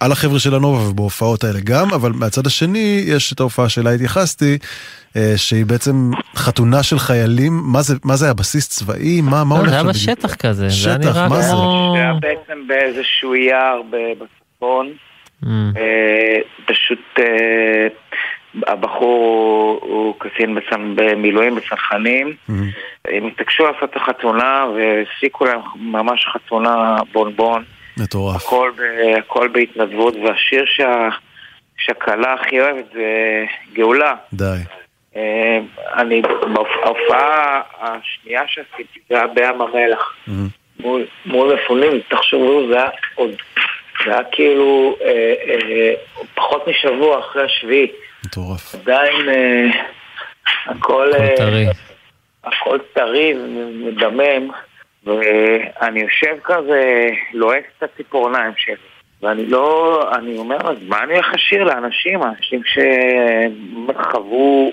[0.00, 4.58] על החבר'ה של הנובה ובהופעות האלה גם, אבל מהצד השני יש את ההופעה שאליה התייחסתי,
[5.16, 9.20] אה, שהיא בעצם חתונה של חיילים, מה זה, מה זה היה, בסיס צבאי?
[9.20, 10.12] מה, מה לא, הולך זה היה שם?
[10.12, 11.26] בשטח כזה, זה היה שטח, נראה?
[11.28, 11.94] כמו...
[11.96, 14.92] זה היה בעצם באיזשהו יער בצפון.
[15.44, 15.46] Mm.
[15.76, 17.86] אה, פשוט אה,
[18.66, 22.36] הבחור הוא- קצין בצנ- במילואים בצנחנים.
[23.04, 27.64] הם התעקשו לעשות את החתונה והפסיקו להם ממש חתונה בונבון.
[28.00, 28.36] מטורף.
[28.36, 31.08] הכל, ב- הכל בהתנדבות, והשיר שה,
[31.78, 33.04] שהכלה הכי אוהבת זה
[33.72, 34.14] גאולה.
[34.32, 34.44] די.
[35.16, 35.58] אה,
[35.96, 36.22] אני,
[36.54, 40.14] בהופעה השנייה שעשיתי זה היה בים המלח.
[40.80, 43.30] מול, מול מפונים, תחשבו, זה היה עוד,
[44.04, 45.92] זה היה כאילו אה, אה,
[46.34, 47.86] פחות משבוע אחרי השביעי.
[48.26, 48.74] מטורף.
[48.74, 49.66] עדיין, אה,
[50.66, 51.10] הכל...
[51.10, 51.66] הכל אה, טרי.
[52.44, 54.50] הכל טרי ומדמם,
[55.04, 58.74] ואני יושב כזה, לועס את הציפורניים שלי.
[59.22, 62.22] ואני לא, אני אומר, אז מה אני הולך לשיר לאנשים?
[62.22, 62.62] אנשים
[63.94, 64.72] שחוו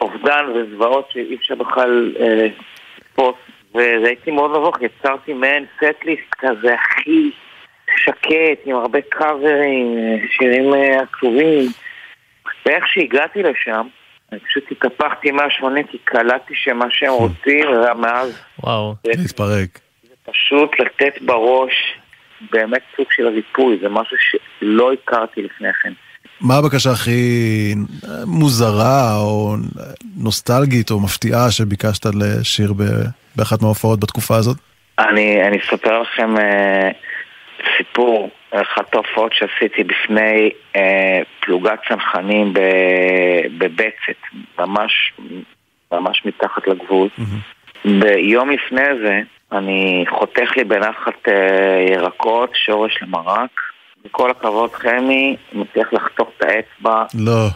[0.00, 2.46] אובדן וזוועות שאי אפשר בכלל אה,
[2.98, 3.36] לצפות.
[3.74, 7.30] והייתי מאוד נבוך, יצרתי מעין סט-ליסט כזה הכי
[7.96, 11.66] שקט, עם הרבה קאברים, אה, שירים אה, עצובים.
[12.66, 13.86] ואיך שהגעתי לשם,
[14.32, 18.94] אני פשוט התהפכתי 180 כי קלטתי שמה שהם רוצים, ומאז וואו.
[19.04, 19.78] להתפרק.
[20.30, 21.72] פשוט לתת בראש
[22.52, 25.92] באמת סוג של ריפוי, זה משהו שלא הכרתי לפני כן.
[26.40, 27.74] מה הבקשה הכי
[28.26, 29.54] מוזרה או
[30.16, 32.72] נוסטלגית או מפתיעה שביקשת לשיר
[33.36, 34.56] באחת מההופעות בתקופה הזאת?
[34.98, 36.90] אני, אני אספר לכם אה,
[37.76, 44.20] סיפור, אחת ההופעות שעשיתי בפני אה, פלוגת צנחנים ב- בבצת,
[44.58, 45.12] ממש,
[45.92, 47.08] ממש מתחת לגבול.
[47.84, 49.20] ביום לפני זה
[49.52, 53.50] אני חותך לי בנחת אה, ירקות, שורש למרק,
[54.04, 57.46] וכל הכבוד חמי, מצליח לחתוך את האצבע לא.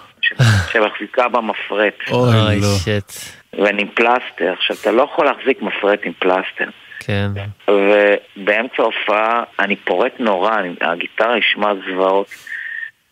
[0.73, 1.95] שמחזיקה במפרט.
[2.11, 2.77] אוי, לא.
[2.85, 3.13] שיט.
[3.53, 4.53] ואני עם פלסטר.
[4.53, 6.69] עכשיו, אתה לא יכול להחזיק מפרט עם פלסטר.
[7.11, 7.73] כן.
[8.37, 12.27] ובאמצע ההופעה אני פורט נורא, אני, הגיטרה ישמע זוועות.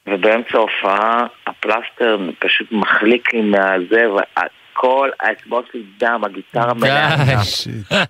[0.07, 7.41] ובאמצע ההופעה הפלסטר פשוט מחליק לי מהזה, וכל האצבעות שלי דם, הגיטרה מלאה דם.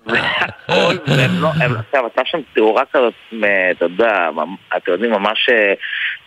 [0.05, 3.13] והכל, והם לא, הם, עכשיו, הייתה שם תאורה כזאת,
[3.71, 4.29] אתה יודע,
[4.77, 5.73] אתם יודעים, ממש אה,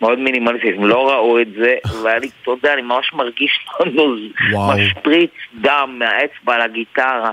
[0.01, 4.15] מאוד מינימליסטית, הם לא ראו את זה, והיה לי, אתה יודע, אני ממש מרגיש לנו
[4.51, 4.77] וואו.
[4.77, 7.31] משפריץ דם מהאצבע לגיטרה.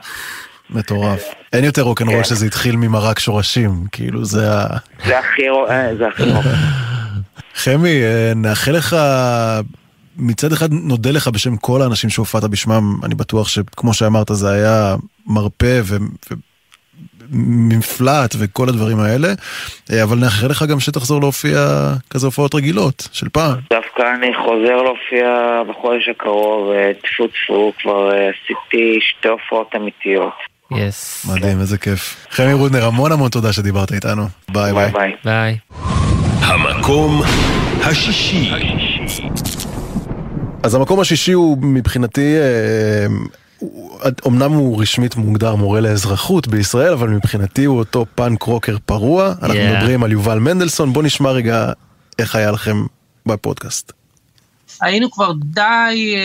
[0.73, 1.23] מטורף.
[1.53, 4.67] אין יותר רוקנרול שזה התחיל ממרק שורשים, כאילו זה ה...
[5.07, 5.49] זה הכי
[6.09, 6.43] הכי רואה.
[7.55, 8.97] חמי, אה, נאחל לך,
[10.17, 14.97] מצד אחד נודה לך בשם כל האנשים שהופעת בשמם, אני בטוח שכמו שאמרת זה היה
[15.27, 15.97] מרפא ו...
[17.33, 19.29] מפלט וכל הדברים האלה,
[19.93, 21.59] אה, אבל נאחל לך גם שתחזור להופיע
[22.11, 23.55] כזה הופעות רגילות של פעם.
[23.71, 25.27] דווקא אני חוזר להופיע
[25.69, 30.35] בחודש הקרוב, אה, טפו טפו, כבר אה, עשיתי שתי הופעות אמיתיות.
[30.79, 31.27] יס.
[31.29, 32.17] מדהים, איזה כיף.
[32.31, 34.29] חמי רודנר, המון המון תודה שדיברת איתנו.
[34.53, 34.93] ביי ביי.
[34.93, 35.13] ביי.
[35.25, 35.59] ביי.
[36.41, 37.23] המקום
[37.83, 38.51] השישי.
[40.63, 43.07] אז המקום השישי הוא מבחינתי, אה,
[43.59, 49.33] הוא- אמנם הוא רשמית מוגדר מורה לאזרחות בישראל, אבל מבחינתי הוא אותו פאנק רוקר פרוע.
[49.43, 49.77] אנחנו Yeah.
[49.77, 51.73] מדברים על יובל מנדלסון, בוא נשמע רגע
[52.19, 52.85] איך היה לכם
[53.27, 53.93] בפודקאסט.
[54.81, 56.21] היינו כבר די אה,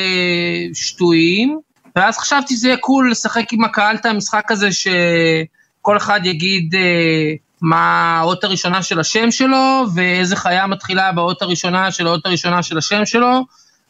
[0.74, 1.60] שטויים,
[1.96, 7.34] ואז חשבתי שזה יהיה cool לשחק עם הקהל את המשחק הזה שכל אחד יגיד אה,
[7.62, 12.78] מה האות הראשונה של השם שלו, ואיזה חיה מתחילה באות הראשונה של האות הראשונה של
[12.78, 13.46] השם שלו.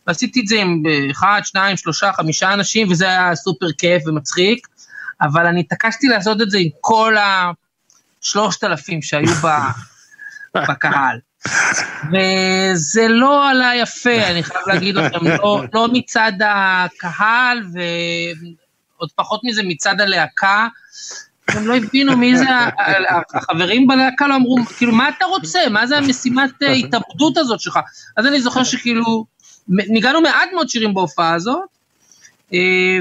[0.08, 4.68] ועשיתי את זה עם אה, אחד, שניים, שלושה, חמישה אנשים, וזה היה סופר כיף ומצחיק,
[5.22, 7.16] אבל אני התעקשתי לעשות את זה עם כל
[8.22, 9.48] השלושת אלפים שהיו ב,
[10.70, 11.20] בקהל.
[12.12, 19.62] וזה לא עלה יפה, אני חייב להגיד לכם, לא, לא מצד הקהל ועוד פחות מזה
[19.66, 20.68] מצד הלהקה.
[21.48, 22.46] הם לא הבינו מי זה,
[23.34, 25.60] החברים בלהקה לא אמרו, כאילו, מה אתה רוצה?
[25.70, 27.80] מה זה המשימת התאבדות הזאת שלך?
[28.18, 29.26] אז אני זוכר שכאילו,
[29.68, 31.75] ניגענו מעט מאוד שירים בהופעה הזאת,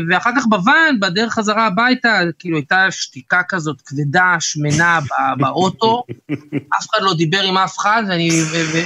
[0.08, 4.98] ואחר כך בוואן, בדרך חזרה הביתה, כאילו הייתה שתיקה כזאת כבדה, שמנה
[5.38, 6.02] באוטו,
[6.78, 8.78] אף אחד לא דיבר עם אף אחד, ואני, ו, ו,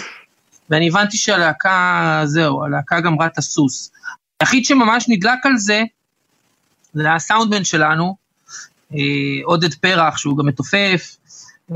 [0.71, 3.91] ואני הבנתי שהלהקה, זהו, הלהקה גמרה את הסוס.
[4.41, 5.83] היחיד שממש נדלק על זה,
[6.93, 8.17] זה הסאונדמן שלנו,
[8.95, 8.99] אה,
[9.45, 11.17] עודד פרח, שהוא גם מתופף,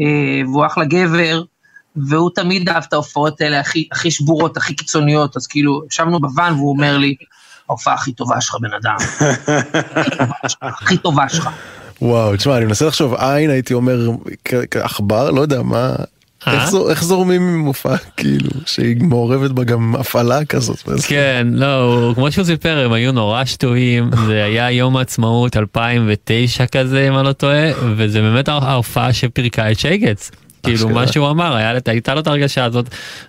[0.01, 1.43] אה, והוא אחלה גבר,
[1.97, 6.53] והוא תמיד אהב את ההופעות האלה הכי, הכי שבורות, הכי קיצוניות, אז כאילו, ישבנו בוואן
[6.53, 7.15] והוא אומר לי,
[7.73, 8.97] ההופעה הכי טובה שלך, בן אדם.
[10.63, 11.49] הכי טובה שלך.
[12.03, 14.09] וואו, תשמע, אני מנסה לחשוב עין, הייתי אומר,
[14.71, 15.95] כעכבר, לא יודע, מה...
[16.47, 16.55] אה?
[16.55, 20.79] איך זו- איך זורמים עם מופע, כאילו, שהיא מעורבת בה גם הפעלה כזאת.
[21.07, 27.09] כן, לא, כמו שהוא סיפר, הם היו נורא שטויים, זה היה יום העצמאות 2009 כזה,
[27.09, 30.31] אם אני לא טועה, וזה באמת ההופעה שפירקה את שייגץ.
[30.63, 32.87] כאילו מה שהוא אמר היה הייתה לו את הרגשה הזאת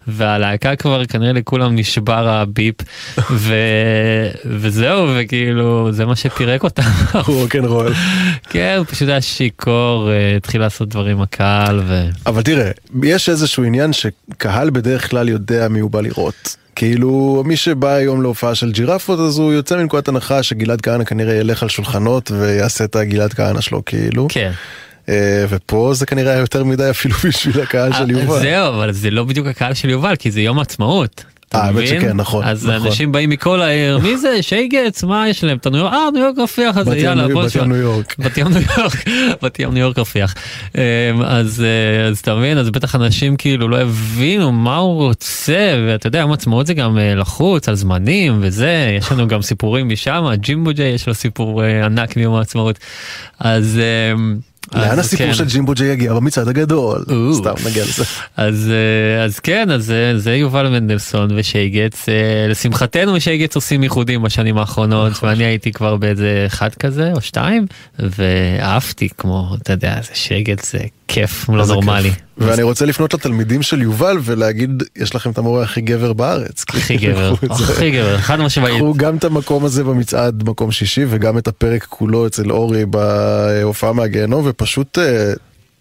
[0.07, 2.75] והלהקה כבר כנראה לכולם נשבר הביפ
[3.31, 3.53] ו...
[4.61, 6.84] וזהו וכאילו זה מה שפירק אותם.
[7.27, 7.93] רוקנרול.
[8.49, 12.05] כן הוא פשוט היה שיכור אה, התחיל לעשות דברים הקהל ו...
[12.25, 12.71] אבל תראה,
[13.03, 16.55] יש איזשהו עניין שקהל בדרך כלל יודע מי הוא בא לראות.
[16.75, 21.36] כאילו, מי שבא היום להופעה של ג'ירפות, אז הוא יוצא מנקודת הנחה שגלעד כהנא כנראה
[21.36, 24.27] ילך על שולחנות ויעשה את הגלעד כהנא שלו, כאילו.
[24.29, 24.51] כן.
[25.09, 28.39] אה, ופה זה כנראה יותר מדי אפילו בשביל הקהל של אה, יובל.
[28.39, 31.23] זהו אבל זה לא בדיוק הקהל של יובל כי זה יום עצמאות.
[31.55, 31.87] אה, האמת?
[31.87, 32.87] שכן, נכון, אז נכון.
[32.87, 34.41] אנשים באים מכל העיר, מי זה?
[34.41, 35.03] שייגץ?
[35.03, 35.57] מה יש להם?
[35.57, 35.93] אתה ניו יורק?
[35.93, 37.61] אה, ניו יורק רפיח, אז בת יאללה, בוא בת נשמע.
[37.63, 38.15] ים ניו יורק.
[38.19, 38.93] בת ים ניו יורק,
[39.41, 40.35] בת ים ניו יורק רפיח.
[40.75, 40.81] אמ,
[41.25, 46.07] אז אה, אז אתה מבין, אז בטח אנשים כאילו לא הבינו מה הוא רוצה, ואתה
[46.07, 50.71] יודע, יום עצמאות זה גם לחוץ על זמנים וזה, יש לנו גם סיפורים משם, ג'ימבו
[50.73, 52.79] ג'יי יש לו סיפור ענק מיום העצמאות.
[53.39, 53.79] אז...
[54.76, 55.34] לאן הסיפור כן.
[55.34, 57.05] של ג'ימבו ג'יי יגיע במצעד הגדול?
[57.34, 58.03] סתם נגיע לזה.
[58.38, 62.09] אז, אה, אז כן, אז זה, זה יובל מנדלסון ושייגץ.
[62.09, 65.30] אה, לשמחתנו שייגץ עושים ייחודים בשנים האחרונות, נכון.
[65.30, 67.66] ואני הייתי כבר באיזה אחד כזה או שתיים,
[67.99, 70.80] ואהבתי כמו, אתה יודע, זה שייגץ זה
[71.14, 72.11] כיף לא נורמלי.
[72.38, 76.66] ואני רוצה לפנות לתלמידים של יובל ולהגיד, יש לכם את המורה הכי גבר בארץ.
[76.70, 77.74] הכי גבר, את זה.
[77.74, 78.78] הכי גבר, חד משמעית.
[78.78, 83.93] קחו גם את המקום הזה במצעד מקום שישי וגם את הפרק כולו אצל אורי בהופעה
[83.93, 85.34] מהגיהנום ופשוט אה,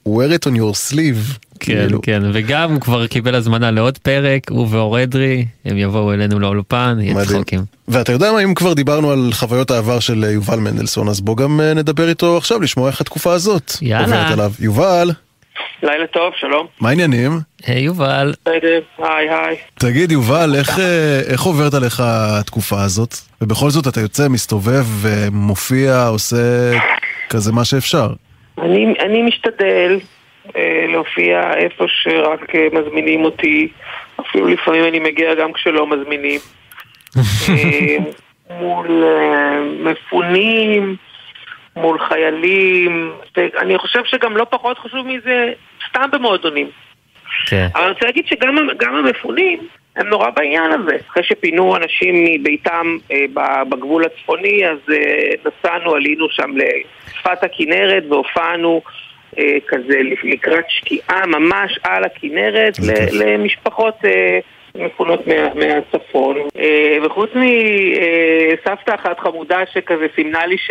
[0.08, 1.38] wear it on your sleeve.
[1.62, 2.02] כן, כאילו.
[2.02, 6.98] כן, וגם הוא כבר קיבל הזמנה לעוד פרק, הוא ואור אדרי, הם יבואו אלינו לאולפן,
[7.00, 7.24] יהיה.
[7.24, 7.60] צחוקים.
[7.88, 11.36] ואתה יודע מה, אם כבר דיברנו על חוויות העבר של אה, יובל מנדלסון, אז בוא
[11.36, 14.04] גם אה, נדבר איתו עכשיו, לשמוע איך התקופה הזאת יאללה.
[14.04, 14.50] עוברת עליו.
[14.60, 15.10] יובל,
[15.82, 16.66] לילה טוב, שלום.
[16.80, 17.40] מה העניינים?
[17.66, 18.34] היי יובל.
[18.46, 19.56] היי היי.
[19.74, 23.14] תגיד יובל, איך, אה, איך עוברת עליך התקופה הזאת?
[23.40, 26.36] ובכל זאת אתה יוצא, מסתובב, ומופיע, עושה
[27.28, 28.08] כזה מה שאפשר.
[28.58, 29.98] אני, אני משתדל
[30.88, 33.68] להופיע איפה שרק אה, מזמינים אותי,
[34.20, 36.40] אפילו לפעמים אני מגיע גם כשלא מזמינים.
[37.48, 37.96] אה,
[38.50, 40.96] מול אה, מפונים,
[41.76, 45.52] מול חיילים, אני חושב שגם לא פחות חשוב מזה,
[45.88, 46.70] סתם במועדונים.
[47.46, 47.68] כן.
[47.74, 49.58] אבל אני רוצה להגיד שגם גם המפונים
[49.96, 50.96] הם נורא בעניין הזה.
[51.10, 53.24] אחרי שפינו אנשים מביתם אה,
[53.68, 58.90] בגבול הצפוני, אז אה, נסענו, עלינו שם לשפת הכנרת והופענו אה,
[59.68, 62.78] כזה לקראת שקיעה ממש על הכנרת
[63.12, 64.38] למשפחות אה,
[64.74, 66.36] מפונות מה, מהצפון.
[66.56, 70.70] אה, וחוץ מסבתא אחת חמודה שכזה סימנה לי ש,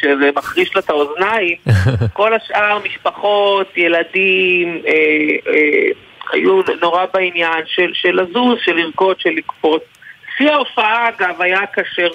[0.00, 1.56] שזה מחריש לה את האוזניים,
[2.12, 5.88] כל השאר משפחות, ילדים, אה, אה,
[6.32, 9.82] היו נורא בעניין של, של לזוז, של לרקוד, של לקפוץ.
[10.36, 12.08] שיא ההופעה אגב היה כאשר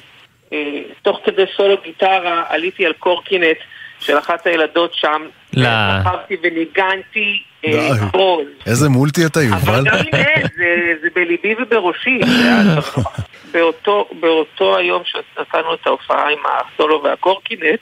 [0.54, 3.58] אה, תוך כדי סולו גיטרה עליתי על קורקינט
[4.02, 5.22] של אחת הילדות שם,
[5.54, 5.68] לא.
[5.70, 7.90] רכבתי וניגנתי אה, די.
[8.12, 8.46] גרון.
[8.66, 9.84] איזה מולטי אתה יובל.
[9.86, 12.20] גם אם אין, זה, זה בליבי ובראשי.
[13.54, 17.80] באותו, באותו היום שנתנו את ההופעה עם הסולו והקורקינט,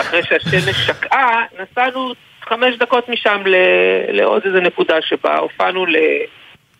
[0.00, 2.12] אחרי שהשמש שקעה, נסענו
[2.48, 3.54] חמש דקות משם ל,
[4.08, 5.96] לעוד איזה נקודה שבה הופענו ל...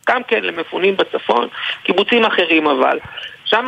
[0.09, 1.49] גם כן למפונים בצפון,
[1.83, 2.99] קיבוצים אחרים אבל.
[3.45, 3.67] שם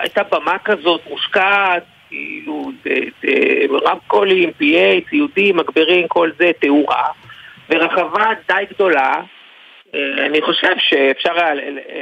[0.00, 2.70] הייתה במה כזאת מושקעת, כאילו,
[3.86, 7.08] רמקולים, PA, ציודים, מגברים, כל זה, תאורה.
[7.70, 9.12] ורחבה די גדולה,
[9.94, 11.54] אה, אני חושב שאפשר היה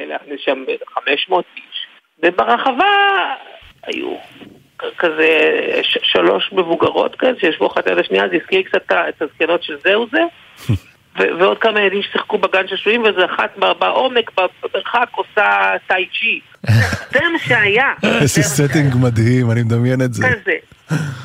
[0.07, 1.87] להכניס שם 500 איש.
[2.23, 3.35] וברחבה
[3.83, 4.17] היו
[4.99, 10.07] כזה שלוש מבוגרות כאלה שישבו אחת ליד השנייה, זה הזכיר קצת את הזקנות של זהו
[10.11, 10.23] זה.
[11.19, 16.41] ו- ועוד כמה ילדים ששיחקו בגן שעשועים, ואיזה אחת בעומק, במרחק, עושה טאי צ'י.
[17.13, 17.93] זה מה שהיה.
[18.03, 20.27] איזה סטינג מדהים, אני מדמיין את זה.
[20.29, 20.57] כזה.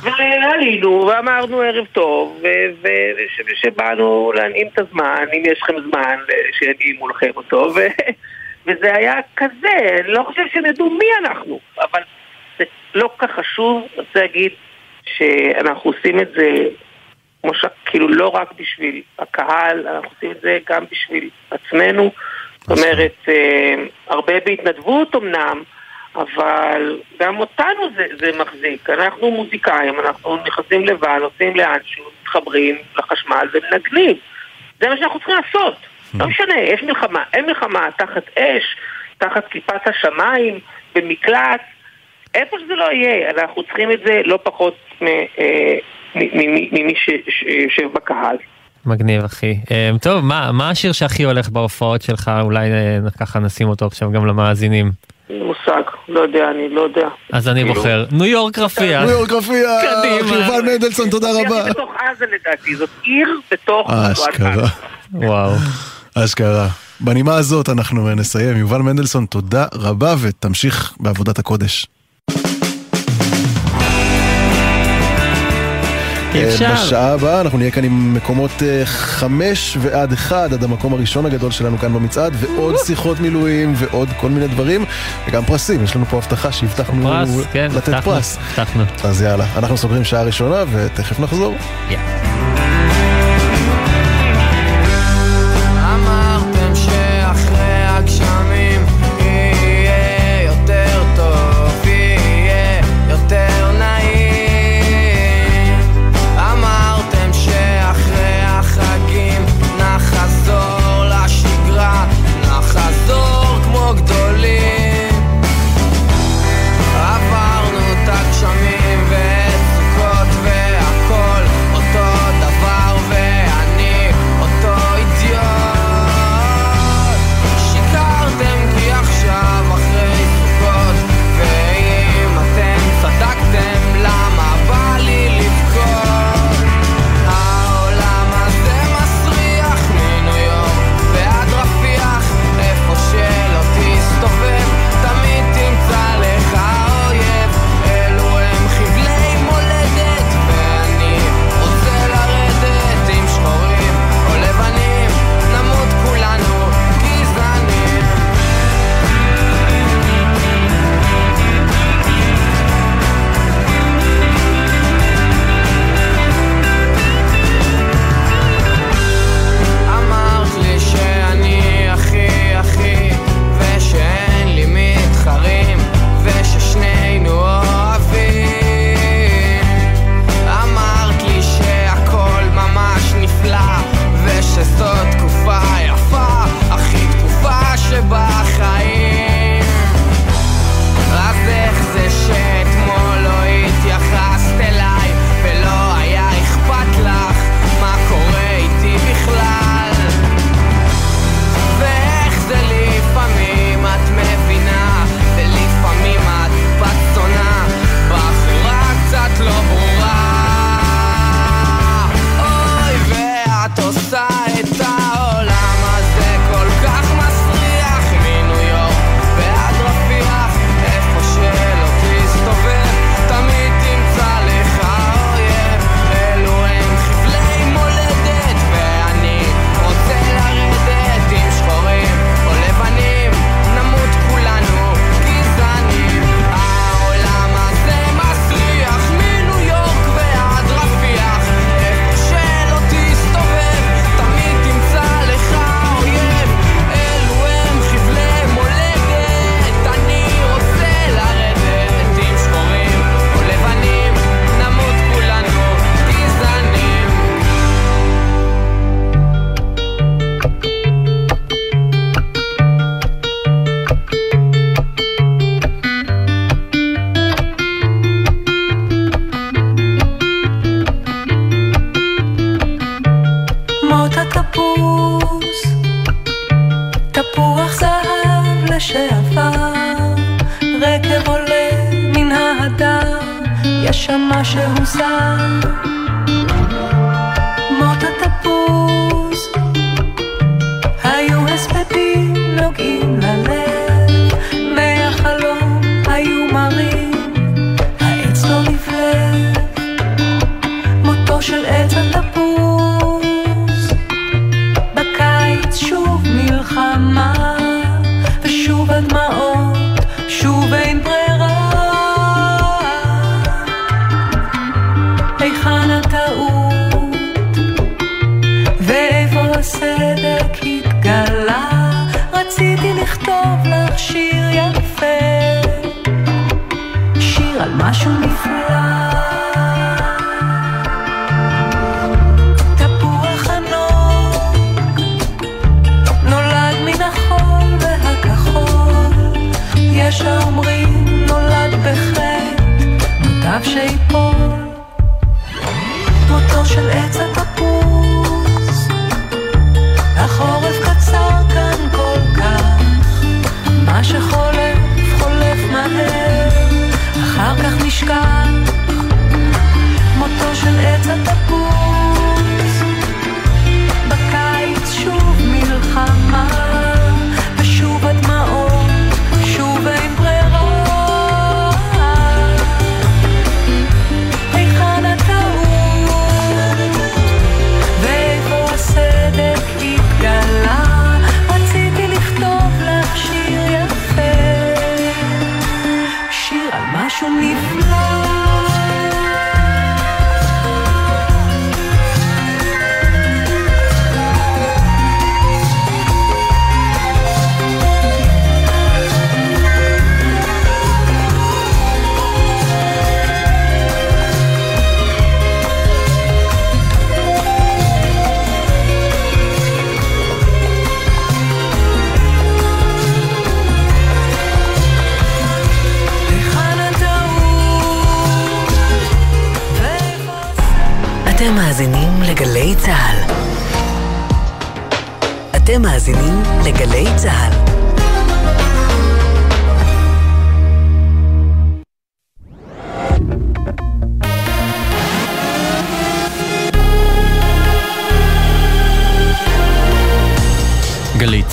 [0.04, 2.44] ועלינו ואמרנו ערב טוב,
[3.46, 6.16] ושבאנו להנעים את הזמן, אם יש לכם זמן,
[6.60, 7.74] שינעימו לכם אותו,
[8.66, 12.02] וזה היה כזה, אני לא חושב שידעו מי אנחנו, אבל
[12.60, 12.66] זה
[12.96, 14.52] לא כך חשוב, אני רוצה להגיד
[15.04, 16.66] שאנחנו עושים את זה,
[17.42, 17.66] כמו ש...
[17.86, 22.12] כאילו לא רק בשביל הקהל, אנחנו עושים את זה גם בשביל עצמנו,
[22.60, 23.76] זאת אומרת, אה,
[24.08, 25.64] הרבה בהתנדבות אמנם,
[26.16, 28.90] אבל גם אותנו זה, זה מחזיק.
[28.90, 34.18] אנחנו מוזיקאים, אנחנו נכנסים לבן, נוסעים לאנשהו, מתחברים לחשמל ומנגנים.
[34.82, 35.76] זה מה שאנחנו צריכים לעשות.
[36.20, 38.76] לא משנה, יש מלחמה, אין מלחמה, תחת אש,
[39.18, 40.60] תחת כיפת השמיים,
[40.96, 41.62] במקלט,
[42.36, 45.78] איפה שזה לא יהיה, אנחנו צריכים את זה לא פחות אה,
[46.16, 48.36] ממי שיושב בקהל.
[48.86, 49.58] מגניב אחי.
[49.72, 52.32] אמ, טוב, מה, מה השיר שהכי הולך בהופעות שלך?
[52.42, 54.92] אולי אה, ככה נשים אותו עכשיו גם למאזינים.
[55.30, 57.08] מושג, לא יודע, אני לא יודע.
[57.34, 59.02] אז אני כאילו- בוחר ניו יורק רפיח.
[59.02, 60.38] ניו יורק רפיח, קדימה.
[60.38, 61.64] יובל מנדלסון, תודה רבה.
[61.64, 63.92] היא בתוך עזה לדעתי, זאת עיר בתוך...
[63.92, 64.68] אשכרה.
[65.14, 65.52] וואו.
[66.16, 66.68] אשכרה.
[67.00, 68.58] בנימה הזאת אנחנו נסיים.
[68.58, 71.88] יובל מנדלסון, תודה רבה ותמשיך בעבודת הקודש.
[76.32, 76.66] אפשר.
[76.66, 81.26] אה, בשעה הבאה אנחנו נהיה כאן עם מקומות אה, חמש ועד אחד, עד המקום הראשון
[81.26, 84.86] הגדול שלנו כאן במצעד, ועוד שיחות מילואים ועוד כל מיני דברים,
[85.28, 88.38] וגם פרסים, יש לנו פה הבטחה שהבטחנו פרס, כן, לתת פרס.
[88.48, 88.84] הבטחנו.
[89.04, 91.56] אז יאללה, אנחנו סוגרים שעה ראשונה ותכף נחזור.
[91.90, 92.29] אמרתם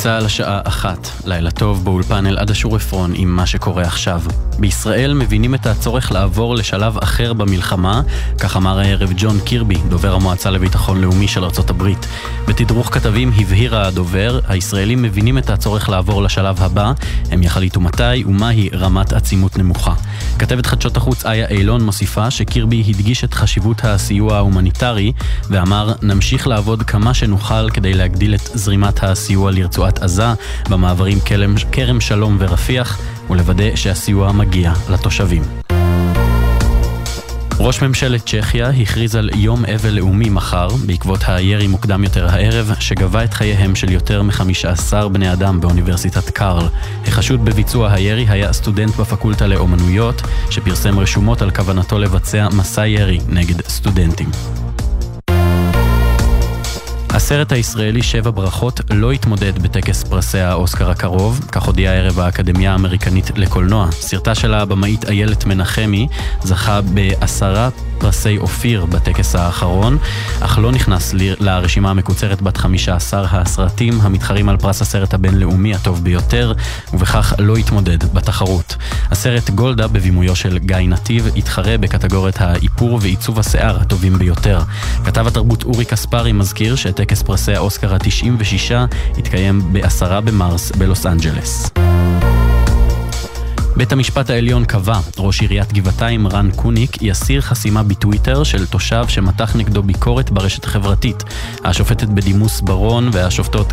[0.07, 4.23] צה"ל השעה אחת, לילה טוב באולפן אלעד אשור עפרון עם מה שקורה עכשיו.
[4.59, 8.03] בישראל מבינים את הצורך לעבור לשלב אחר במלחמה,
[8.39, 12.07] כך אמר הערב ג'ון קירבי, דובר המועצה לביטחון לאומי של ארצות הברית.
[12.49, 16.93] בתדרוך כתבים הבהיר הדובר, הישראלים מבינים את הצורך לעבור לשלב הבא,
[17.31, 19.95] הם יחליטו מתי ומהי רמת עצימות נמוכה.
[20.39, 25.13] כתבת חדשות החוץ איה אילון מוסיפה שקירבי הדגיש את חשיבות הסיוע ההומניטרי
[25.51, 30.35] ואמר נמשיך לעבוד כמה שנוכל כדי להגדיל את זרימת הסיוע לרצועת עזה
[30.71, 31.19] במעברים
[31.73, 32.99] כרם שלום ורפיח
[33.31, 35.43] ולוודא שהסיוע מגיע לתושבים.
[37.59, 43.25] ראש ממשלת צ'כיה הכריז על יום אבל לאומי מחר, בעקבות הירי מוקדם יותר הערב, שגבה
[43.25, 46.67] את חייהם של יותר מ-15 בני אדם באוניברסיטת קארל.
[47.07, 53.69] החשוד בביצוע הירי היה סטודנט בפקולטה לאומנויות, שפרסם רשומות על כוונתו לבצע מסע ירי נגד
[53.69, 54.31] סטודנטים.
[57.17, 63.31] הסרט הישראלי שבע ברכות לא יתמודד בטקס פרסי האוסקר הקרוב, כך הודיעה הערב האקדמיה האמריקנית
[63.37, 63.91] לקולנוע.
[63.91, 66.09] סרטה של הבמאית איילת מנחמי
[66.43, 69.99] זכה בעשרה פרסי אופיר בטקס האחרון,
[70.41, 76.53] אך לא נכנס לרשימה המקוצרת בת 15 הסרטים המתחרים על פרס הסרט הבינלאומי הטוב ביותר,
[76.93, 78.77] ובכך לא יתמודד בתחרות.
[79.11, 84.61] הסרט גולדה בבימויו של גיא נתיב יתחרה בקטגוריית האיפור ועיצוב השיער הטובים ביותר.
[85.05, 86.77] כתב התרבות אורי קספרי מזכיר
[87.07, 88.73] שטקס פרסי האוסקר ה-96
[89.19, 91.71] יתקיים ב-10 במרס בלוס אנג'לס.
[93.77, 99.57] בית המשפט העליון קבע, ראש עיריית גבעתיים רן קוניק יסיר חסימה בטוויטר של תושב שמתח
[99.57, 101.25] נגדו ביקורת ברשת החברתית.
[101.65, 103.73] השופטת בדימוס ברון והשופטות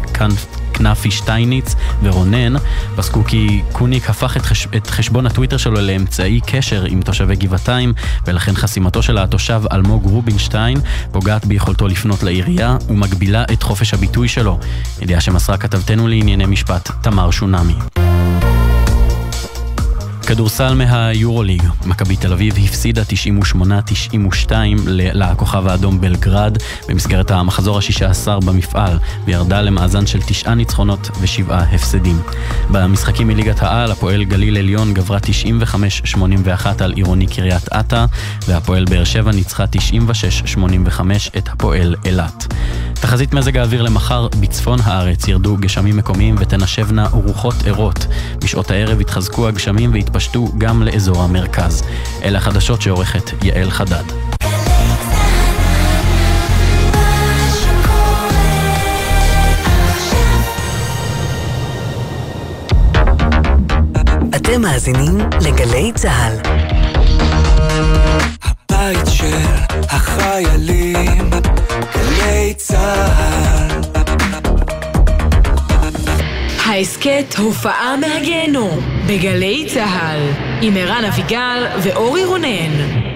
[0.74, 2.54] כנפי שטייניץ ורונן
[2.95, 4.68] פסקו כי קוניק הפך את, חש...
[4.78, 7.93] את חשבון הטוויטר שלו לאמצעי קשר עם תושבי גבעתיים
[8.28, 10.78] ולכן חסימתו של התושב אלמוג רובינשטיין
[11.12, 14.60] פוגעת ביכולתו לפנות לעירייה ומגבילה את חופש הביטוי שלו.
[15.01, 17.76] ידיעה שמסרה כתבתנו לענייני משפט תמר שונמי.
[20.24, 23.01] בכדורסל מהיורוליג, מכבי תל אביב הפסידה
[24.51, 24.51] 98-92
[24.88, 26.57] לכוכב האדום בלגרד
[26.88, 32.21] במסגרת המחזור ה-16 במפעל, וירדה למאזן של תשעה ניצחונות ושבעה הפסדים.
[32.71, 38.05] במשחקים מליגת העל, הפועל גליל עליון גברה 95-81 על עירוני קריית אתא,
[38.47, 42.53] והפועל באר שבע ניצחה 96-85 את הפועל אילת.
[42.93, 48.07] תחזית מזג האוויר למחר בצפון הארץ ירדו גשמים מקומיים ותנשבנה רוחות ערות.
[48.43, 51.84] בשעות הערב יתחזקו הגשמים ויתפשטו גם לאזור המרכז.
[52.24, 54.03] אלה החדשות שעורכת יעל חדד.
[64.36, 66.38] אתם מאזינים לגלי צה"ל.
[68.43, 69.38] הבית של
[69.89, 71.30] החיילים,
[71.95, 73.62] גלי צה"ל.
[76.74, 80.19] ההסכת הופעה מהגיהנום בגלי צה"ל
[80.61, 83.12] עם ערן אביגל ואורי רונן.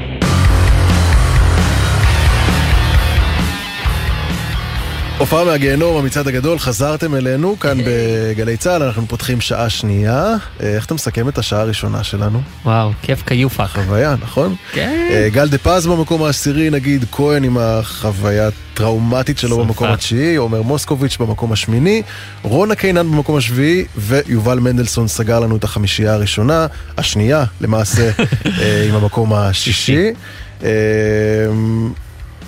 [5.19, 10.35] הופעה מהגיהנום, המצעד הגדול, חזרתם אלינו כאן בגלי צה"ל, אנחנו פותחים שעה שנייה.
[10.63, 12.41] אה, איך אתה מסכם את השעה הראשונה שלנו?
[12.65, 13.75] וואו, כיף כיופח.
[13.75, 14.55] חוויה, נכון?
[14.71, 15.07] כן.
[15.11, 19.57] אה, גל דה פז במקום העשירי, נגיד, כהן עם החוויה הטראומטית שלו.
[19.57, 22.01] במקום התשיעי, עומר מוסקוביץ' במקום השמיני,
[22.41, 28.09] רונה קינן במקום השביעי, ויובל מנדלסון סגר לנו את החמישייה הראשונה, השנייה למעשה,
[28.61, 30.11] אה, עם המקום השישי.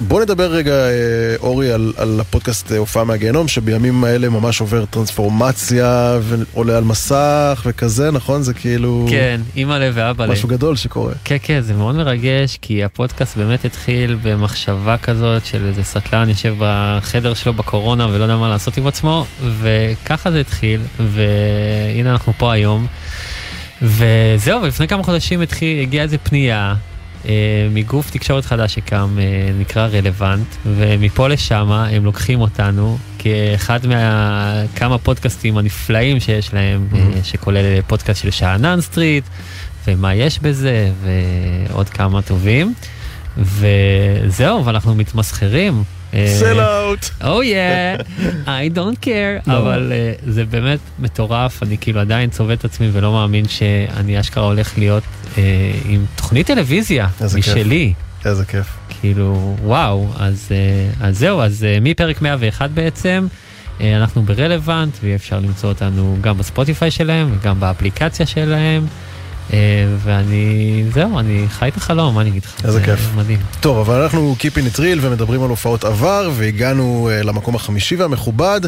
[0.08, 4.86] בוא נדבר רגע, אה, אורי, על, על הפודקאסט אה, הופעה מהגיהנום, שבימים האלה ממש עובר
[4.86, 8.42] טרנספורמציה ועולה על מסך וכזה, נכון?
[8.42, 9.08] זה כאילו...
[9.10, 10.32] כן, אימא'לה ואבא'לה.
[10.32, 11.14] משהו גדול שקורה.
[11.24, 16.56] כן, כן, זה מאוד מרגש, כי הפודקאסט באמת התחיל במחשבה כזאת של איזה סטלן יושב
[16.60, 19.26] בחדר שלו בקורונה ולא יודע מה לעשות עם עצמו,
[19.60, 22.88] וככה זה התחיל, והנה אנחנו פה היום.
[23.82, 26.76] וזהו, ולפני כמה חודשים התחיל, הגיעה איזה פנייה
[27.72, 35.58] מגוף תקשורת חדש שקם, אה, נקרא רלוונט, ומפה לשם הם לוקחים אותנו כאחד מכמה פודקאסטים
[35.58, 39.24] הנפלאים שיש להם, אה, שכולל פודקאסט של שאנן סטריט,
[39.88, 42.74] ומה יש בזה, ועוד כמה טובים.
[43.38, 45.84] וזהו, ואנחנו מתמסחרים.
[46.14, 47.26] Sell out.
[47.28, 47.58] או יא,
[48.46, 49.58] I don't care, לא.
[49.58, 54.44] אבל אה, זה באמת מטורף, אני כאילו עדיין צובט את עצמי ולא מאמין שאני אשכרה
[54.44, 55.04] הולך להיות
[55.38, 55.44] אה,
[55.86, 57.08] עם תוכנית טלוויזיה.
[57.38, 57.94] משלי.
[58.26, 58.68] איזה כיף.
[59.02, 63.28] כאילו, וואו, אז, אה, אז זהו, אז אה, מפרק 101 בעצם,
[63.82, 68.86] אנחנו ברלוונט, ויהיה אפשר למצוא אותנו גם בספוטיפיי שלהם וגם באפליקציה שלהם.
[69.54, 69.58] אה,
[70.04, 72.66] ואני, זהו, אני חי את החלום, מה אני אגיד לך?
[72.66, 73.00] איזה זה כיף.
[73.16, 73.40] מדהים.
[73.60, 78.62] טוב, אבל אנחנו Keeping it real ומדברים על הופעות עבר, והגענו אה, למקום החמישי והמכובד.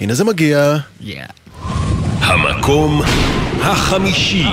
[0.00, 0.76] הנה זה מגיע.
[2.20, 3.02] המקום
[3.62, 4.46] החמישי.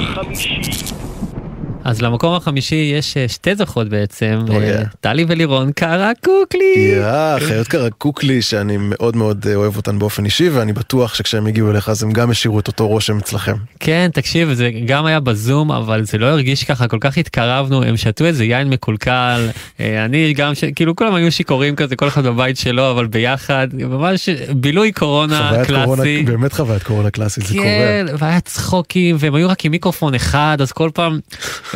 [1.88, 4.86] אז למקום החמישי יש אה, שתי זוכות בעצם, אה, yeah.
[5.00, 6.74] טלי ולירון קרקוקלי.
[6.78, 11.72] יא, חיות קרקוקלי, שאני מאוד מאוד אה, אוהב אותן באופן אישי, ואני בטוח שכשהם הגיעו
[11.72, 13.56] אליך אז הם גם השאירו את אותו רושם אצלכם.
[13.80, 17.98] כן, תקשיב, זה גם היה בזום, אבל זה לא הרגיש ככה, כל כך התקרבנו, הם
[17.98, 20.54] שתו איזה יין מקולקל, אה, אני גם.
[20.76, 26.24] כאילו כולם היו שיכורים כזה, כל אחד בבית שלו, אבל ביחד, ממש בילוי קורונה, קלאסי.
[26.24, 27.66] באמת חוויית קורונה קלאסית, זה קורה.
[27.66, 31.20] כן, והיה צחוקים, והם היו רק עם מיקרופון אחד, אז כל פעם,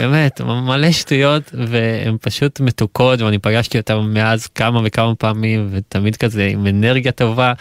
[0.02, 6.45] באמת, מלא שטויות, והם פשוט מתוקות, ואני פגשתי אותם מאז כמה וכמה פעמים, ותמיד כזה
[6.45, 7.54] עם אנרגיה טובה,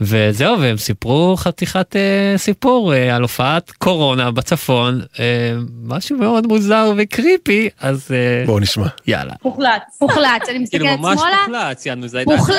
[0.00, 5.54] וזהו, והם סיפרו חתיכת אה, סיפור אה, על הופעת קורונה בצפון, אה,
[5.84, 8.86] משהו מאוד מוזר וקריפי, אז אה, בואו נשמע.
[9.06, 9.32] יאללה.
[9.44, 9.82] מוחלט.
[10.00, 12.34] מוחלט, אני כאילו מסתכלת ממש שמאלה, מוחלץ, יענו, זה הייתה...
[12.36, 12.56] מוחלט,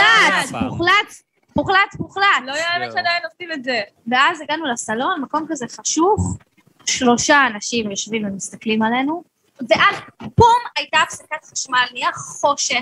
[0.51, 0.67] פעם.
[0.67, 0.89] מוחלט,
[1.55, 2.25] מוחלט, מוחלט.
[2.45, 2.91] לא יאמן.
[2.95, 3.79] שעדיין עושים את זה.
[4.07, 6.37] ואז הגענו לסלון, מקום כזה חשוך,
[6.85, 9.23] שלושה אנשים יושבים ומסתכלים עלינו,
[9.69, 9.95] ואז
[10.37, 12.81] בום, הייתה הפסקת חשמל, נהיה חושך,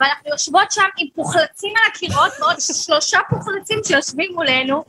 [0.00, 4.84] ואנחנו יושבות שם עם פוחלצים על הקירות, ועוד שלושה פוחלצים שיושבים מולנו,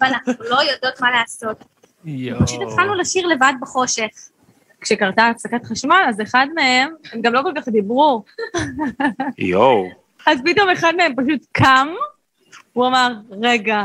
[0.00, 1.64] ואנחנו לא יודעות מה לעשות.
[2.44, 4.08] פשוט התחלנו לשיר לבד בחושך.
[4.80, 8.24] כשקרתה הפסקת חשמל, אז אחד מהם, הם גם לא כל כך דיברו,
[9.38, 9.88] יואו.
[10.26, 11.88] אז פתאום אחד מהם פשוט קם,
[12.72, 13.82] הוא אמר, רגע,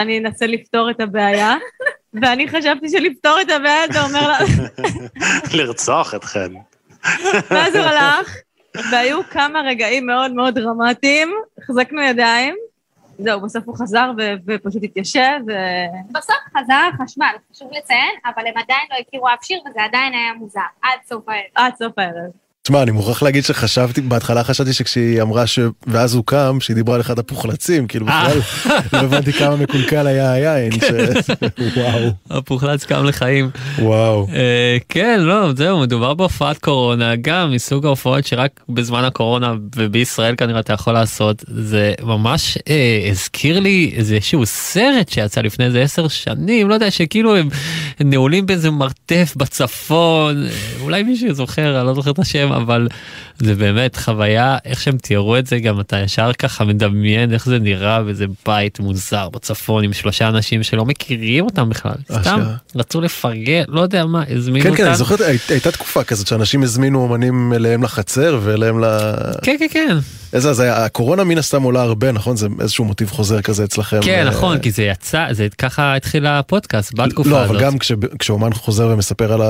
[0.00, 1.56] אני אנסה לפתור את הבעיה,
[2.14, 4.38] ואני חשבתי שלפתור את הבעיה זה אומר לה...
[5.56, 6.52] לרצוח אתכן.
[7.50, 8.36] ואז הוא הלך,
[8.92, 12.54] והיו כמה רגעים מאוד מאוד דרמטיים, החזקנו ידיים,
[13.18, 15.52] זהו, בסוף הוא חזר ו- ופשוט התיישב, ו...
[16.12, 20.32] בסוף חזר החשמל, חשוב לציין, אבל הם עדיין לא הכירו אף שיר, וזה עדיין היה
[20.34, 21.44] מוזר, עד סוף הערב.
[21.54, 22.30] עד סוף הערב.
[22.70, 25.58] תשמע, אני מוכרח להגיד שחשבתי, בהתחלה חשבתי שכשהיא אמרה ש...
[25.86, 28.38] ואז הוא קם, שהיא דיברה על אחד הפוחלצים, כאילו בכלל
[28.92, 30.84] לא הבנתי כמה מקולקל היה היין, ש...
[31.76, 32.10] וואו.
[32.30, 33.50] הפוחלץ קם לחיים.
[33.78, 34.26] וואו.
[34.34, 40.60] אה, כן, לא, זהו, מדובר בהופעת קורונה, גם מסוג ההופעות שרק בזמן הקורונה ובישראל כנראה
[40.60, 41.44] אתה יכול לעשות.
[41.48, 47.36] זה ממש אה, הזכיר לי איזשהו סרט שיצא לפני איזה עשר שנים, לא יודע, שכאילו
[47.36, 47.48] הם,
[48.00, 50.50] נעולים באיזה מרתף בצפון, אה,
[50.80, 52.88] אולי מישהו זוכר, אני לא זוכר את השם, אבל
[53.38, 57.58] זה באמת חוויה, איך שהם תיארו את זה, גם אתה ישר ככה מדמיין איך זה
[57.58, 62.54] נראה באיזה בית מוזר בצפון עם שלושה אנשים שלא מכירים אותם בכלל, סתם אשכרה.
[62.76, 64.82] רצו לפרגן, לא יודע מה, הזמינו כן, אותם.
[64.82, 68.84] כן, אני זוכר, הי- הייתה תקופה כזאת שאנשים הזמינו אומנים אליהם לחצר ואליהם ל...
[69.42, 69.96] כן, כן, כן.
[70.32, 72.36] איזה, אז היה- הקורונה מן הסתם עולה הרבה, נכון?
[72.36, 74.00] זה איזשהו מוטיב חוזר כזה אצלכם.
[74.02, 77.50] כן, אה, נכון, כי זה יצא, זה ככה התחיל הפודקאסט בתקופה לא, הזאת.
[77.56, 79.40] אבל גם כש- כשאומן חוזר ומספר על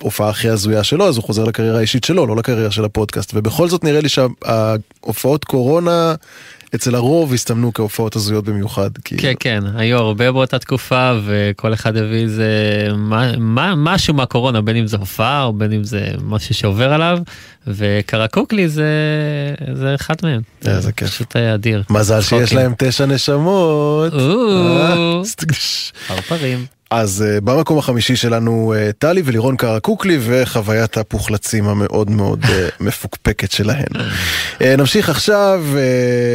[0.00, 3.32] ההופעה הכי הזויה שלו, אז הוא חוזר לקריירה האישית שלו, לא לקריירה של הפודקאסט.
[3.34, 6.14] ובכל זאת נראה לי שההופעות קורונה
[6.74, 8.90] אצל הרוב הסתמנו כהופעות הזויות במיוחד.
[9.04, 9.16] כי...
[9.16, 12.50] כן, כן, היו הרבה באותה תקופה וכל אחד הביא איזה
[12.96, 17.18] מה, מה, משהו מהקורונה, בין אם זה הופעה או בין אם זה משהו שעובר עליו,
[17.66, 18.90] וקרקוקלי זה,
[19.72, 20.40] זה אחד מהם.
[20.66, 21.08] איזה כיף.
[21.08, 21.82] פשוט היה אדיר.
[21.90, 22.52] מזל שיש.
[22.52, 24.12] להם תשע נשמות.
[24.12, 25.22] אה.
[26.08, 26.75] פרפרים.
[26.90, 32.48] אז uh, במקום החמישי שלנו uh, טלי ולירון קרקוקלי וחוויית הפוחלצים המאוד מאוד uh,
[32.84, 33.86] מפוקפקת שלהן.
[33.94, 35.78] uh, נמשיך עכשיו, uh,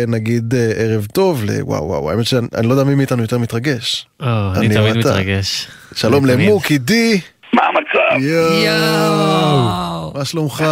[0.10, 4.08] נגיד uh, ערב טוב, ל- וואו האמת שאני אני לא יודע מי מאיתנו יותר מתרגש.
[4.20, 4.26] או,
[4.56, 5.10] אני או תמיד אתה.
[5.10, 5.68] מתרגש.
[5.96, 6.46] שלום אני.
[6.48, 7.22] למוקי די.
[7.54, 8.24] מה המצב?
[8.26, 10.14] יואו.
[10.16, 10.64] מה שלומך?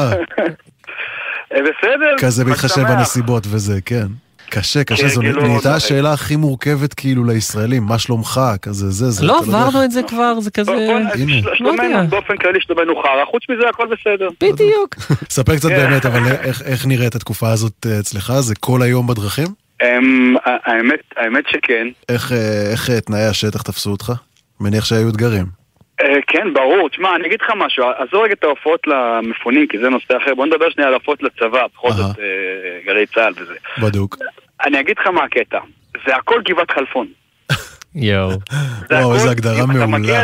[1.52, 2.16] בסדר.
[2.18, 2.82] כזה בהתחשב.
[2.82, 4.08] בנסיבות וזה, כן.
[4.50, 9.12] קשה, קשה, זו כהרגלו, נהייתה לא השאלה הכי מורכבת כאילו לישראלים, מה שלומך, כזה זה,
[9.12, 9.26] זה.
[9.26, 10.72] לא עברנו את זה כבר, זה כזה...
[10.72, 11.34] הנה.
[11.42, 11.56] לא יודע.
[11.58, 14.28] שלומנו, באופן כללי שלומנו חרא, חוץ מזה הכל בסדר.
[14.42, 14.96] בדיוק.
[15.30, 15.76] ספר קצת כן.
[15.78, 18.34] באמת, אבל איך- איך נראית התקופה הזאת אה, אצלך?
[18.40, 19.48] זה כל היום בדרכים?
[19.84, 20.36] אמ,
[20.66, 21.88] האמת, האמת שכן.
[22.10, 24.14] איך, אה, איך אה, תנאי השטח תפסו אותך?
[24.60, 25.59] מניח שהיו אתגרים.
[26.02, 26.90] אה, כן, ברור.
[26.90, 30.36] תשמע, אני אגיד לך משהו, עזוב רגע את ההופעות למפונים, כי זה נושא אחר.
[30.36, 33.56] בוא נדבר שנייה על ההופעות לצבא, בכל זאת אה, גלי צה"ל וזה.
[33.82, 34.18] בדוק.
[34.66, 35.60] אני אגיד לך מה הקטע.
[36.06, 37.08] זה הכל גבעת חלפון.
[37.96, 38.30] יואו.
[38.92, 40.24] וואו, איזה הגדרה אתה מעולה.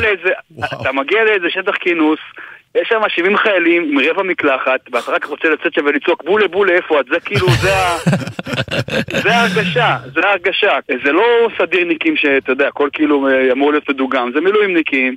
[0.81, 2.19] אתה מגיע לאיזה שטח כינוס,
[2.75, 6.73] יש שם 70 חיילים עם רבע מקלחת, ואתה רק רוצה לצאת שם ולצעוק בולה בולה
[6.73, 7.97] איפה את, זה כאילו, זה ה...
[9.23, 10.77] זה ההרגשה, זה ההרגשה.
[11.05, 11.23] זה לא
[11.57, 15.15] סדירניקים שאתה יודע, הכל כאילו אה, אמור להיות מדוגם, זה מילואימניקים.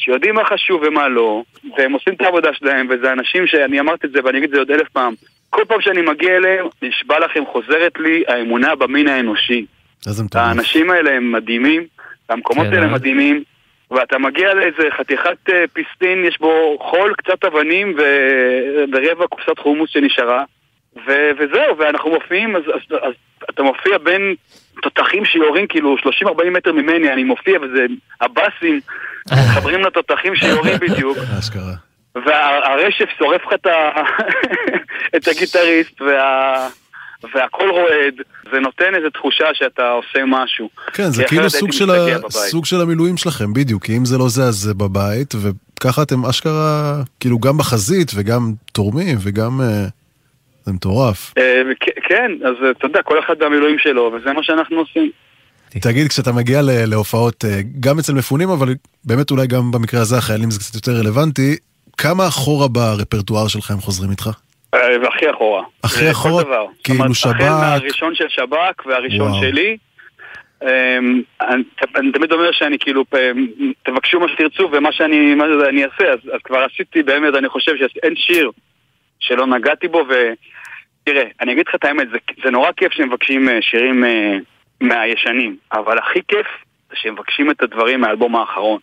[0.00, 1.42] שיודעים מה חשוב ומה לא,
[1.76, 4.58] והם עושים את העבודה שלהם, וזה אנשים שאני אמרתי את זה ואני אגיד את זה
[4.58, 5.14] עוד אלף פעם.
[5.50, 9.66] כל פעם שאני מגיע אליהם, נשבע לכם, חוזרת לי האמונה במין האנושי.
[10.34, 11.86] האנשים האלה הם מדהימים,
[12.28, 12.92] והמקומות כן, האלה אה?
[12.92, 13.42] מדהימים,
[13.90, 18.02] ואתה מגיע לאיזה חתיכת אה, פיסטין, יש בו חול, קצת אבנים ו...
[18.92, 20.44] ורבע קופסת חומוס שנשארה,
[20.96, 21.10] ו...
[21.38, 23.14] וזהו, ואנחנו מופיעים, אז, אז, אז
[23.50, 24.34] אתה מופיע בין
[24.82, 27.86] תותחים שיורים כאילו 30-40 מטר ממני, אני מופיע וזה
[28.20, 28.80] הבאסים
[29.32, 31.18] מתחברים לתותחים שיורים בדיוק.
[31.38, 31.74] אשכרה.
[32.14, 33.52] והרשף שורף לך
[35.16, 36.68] את, הגיטריסט וה...
[37.34, 38.14] והכל רועד,
[38.52, 40.68] זה נותן איזו תחושה שאתה עושה משהו.
[40.92, 42.30] כן, זה כאילו סוג של, ה...
[42.30, 46.26] סוג של המילואים שלכם, בדיוק, כי אם זה לא זה אז זה בבית, וככה אתם
[46.26, 49.60] אשכרה, כאילו גם בחזית וגם תורמים וגם...
[49.60, 49.99] אה,
[50.70, 51.32] זה מטורף.
[51.38, 55.10] אה, וכ- כן, אז אה, אתה יודע, כל אחד והמילואים שלו, וזה מה שאנחנו עושים.
[55.82, 58.68] תגיד, כשאתה מגיע להופעות, אה, גם אצל מפונים, אבל
[59.04, 61.56] באמת אולי גם במקרה הזה החיילים זה קצת יותר רלוונטי,
[61.98, 64.30] כמה אחורה ברפרטואר שלך הם חוזרים איתך?
[64.74, 65.62] והכי אחורה.
[65.84, 66.42] הכי אחורה?
[66.84, 67.34] כאילו שב"כ?
[67.34, 69.32] החל מהראשון של שב"כ והראשון.
[69.40, 69.76] שלי.
[70.62, 71.22] אמ,
[71.96, 73.16] אני תמיד אומר שאני כאילו, פ-
[73.86, 75.34] תבקשו מה שתרצו ומה שאני
[75.68, 78.50] אני אעשה, אז כבר עשיתי באמת, אני חושב שאין שיר
[79.20, 80.04] שלא נגעתי בו,
[81.10, 84.36] ותראה, אני אגיד לך את האמת, זה, זה נורא כיף שמבקשים אה, שירים אה,
[84.80, 86.46] מהישנים, אבל הכי כיף
[86.90, 88.80] זה שמבקשים את הדברים מהאלבום האחרון.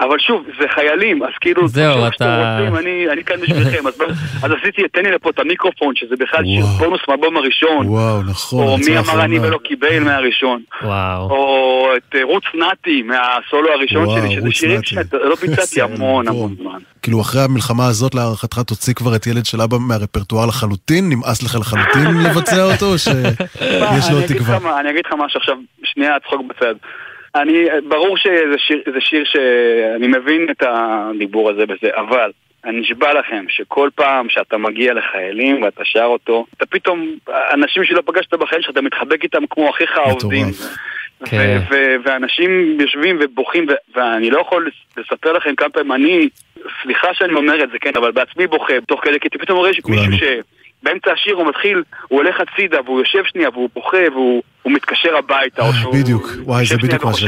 [0.00, 2.26] אבל שוב, זה חיילים, אז כאילו, זהו, אתה- שאתם
[2.60, 3.94] רוצים, אני, אני כאן בשבילכם, אז,
[4.42, 8.66] אז עשיתי, תן לי לפה את המיקרופון, שזה בכלל שיר בונוס מהאלבום הראשון, וואו, נכון.
[8.66, 9.38] או מי אמר אני.
[9.38, 11.30] ולא קיבל מהראשון, וואו.
[11.30, 14.82] או את אה, רוץ נתי מהסולו הראשון וואו, שלי, שזה שירים.
[14.82, 16.28] שלא ביצעתי המון.
[16.28, 16.78] המון זמן.
[17.02, 21.08] כאילו אחרי המלחמה הזאת להערכתך תוציא כבר את ילד של אבא מהרפרטואר לחלוטין?
[21.08, 23.16] נמאס לך לחלוטין לבצע אותו או שיש
[24.10, 24.80] לו אני אגיד לך תקווה?
[24.80, 25.54] אני אגיד לך משהו עכשיו,
[25.84, 26.74] שנייה צחוק בצד.
[27.34, 32.30] אני, ברור שזה שיר, זה שיר שאני מבין את הדיבור הזה בזה, אבל
[32.64, 37.06] אני נשבע לכם שכל פעם שאתה מגיע לחיילים ואתה שר אותו, אתה פתאום,
[37.52, 40.46] אנשים שלא פגשת בחיים שלך, אתה מתחבק איתם כמו אחיך העובדים.
[41.24, 41.58] כן.
[42.04, 43.66] ואנשים יושבים ובוכים,
[43.96, 46.28] ואני לא יכול לס- לספר לכם כמה פעמים אני
[46.82, 49.70] סליחה שאני אומר את זה, כן, אבל בעצמי בוכה תוך כדי, כי פתאום רואה
[50.08, 50.22] מישהו ש...
[50.82, 55.16] באמצע השיר הוא מתחיל, הוא הולך הצידה והוא יושב שנייה והוא בוכה והוא הוא מתקשר
[55.16, 57.24] הביתה או שהוא בדיוק, וואי, זה בדיוק מה ש...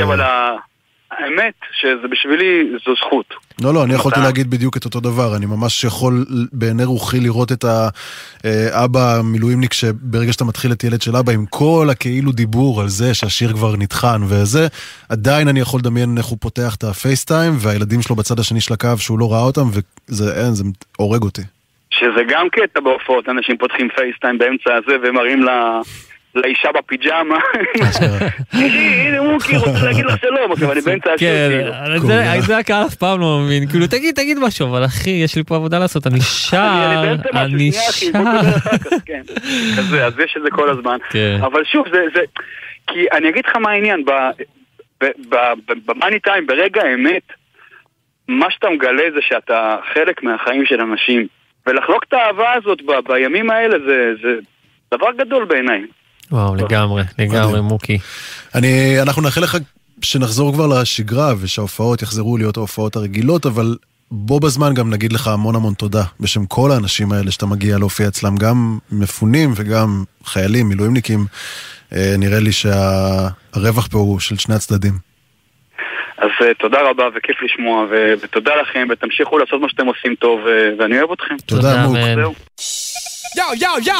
[1.19, 3.35] האמת שזה בשבילי זו זכות.
[3.61, 7.53] לא, לא, אני יכולתי להגיד בדיוק את אותו דבר, אני ממש יכול בעיני רוחי לראות
[7.53, 7.65] את
[8.45, 13.15] האבא המילואימניק שברגע שאתה מתחיל את ילד של אבא עם כל הכאילו דיבור על זה
[13.15, 14.67] שהשיר כבר נטחן וזה,
[15.09, 18.99] עדיין אני יכול לדמיין איך הוא פותח את הפייסטיים והילדים שלו בצד השני של הקו
[18.99, 20.65] שהוא לא ראה אותם וזה אין, זה
[20.97, 21.43] הורג אותי.
[21.99, 25.81] שזה גם קטע בהופעות, אנשים פותחים פייסטיים באמצע הזה ומראים לה...
[26.35, 27.39] לאישה בפיג'מה.
[28.53, 31.29] הנה מוקי רוצה להגיד לך שלום, עכשיו אני באמצע השיר.
[31.29, 31.73] כן, כאילו.
[31.75, 35.45] אבל זה- הקהל אף פעם לא מבין, כאילו תגיד, תגיד משהו, אבל אחי, יש לי
[35.45, 38.19] פה עבודה לעשות, אני שר, אני שר.
[39.07, 39.23] כן.
[40.05, 40.97] אז יש את זה כל הזמן.
[41.11, 41.39] כן.
[41.41, 42.21] אבל שוב, זה, זה...
[42.87, 44.05] כי אני אגיד לך מה העניין,
[45.87, 47.23] במאני טיים, ברגע האמת,
[48.29, 51.27] מה שאתה מגלה זה שאתה חלק מהחיים של אנשים.
[51.67, 54.29] ולחלוק את האהבה הזאת ב- בימים האלה זה, זה
[54.95, 55.83] דבר גדול בעיניי.
[56.31, 57.99] וואו, לגמרי, לגמרי, מוקי.
[58.55, 59.57] אני, אנחנו נאחל לך
[60.03, 63.77] שנחזור כבר לשגרה ושההופעות יחזרו להיות ההופעות הרגילות, אבל
[64.11, 68.09] בו בזמן גם נגיד לך המון המון תודה בשם כל האנשים האלה שאתה מגיע להופיע
[68.09, 71.27] אצלם, גם מפונים וגם חיילים, מילואימניקים.
[71.93, 75.12] אה, נראה לי שהרווח פה הוא של שני הצדדים.
[76.23, 80.41] אז אה, תודה רבה וכיף לשמוע, ו- ותודה לכם, ותמשיכו לעשות מה שאתם עושים טוב,
[80.45, 81.35] ו- ואני אוהב אתכם.
[81.47, 81.97] תודה, מוק.
[83.37, 83.95] יאו, יאו, יאו!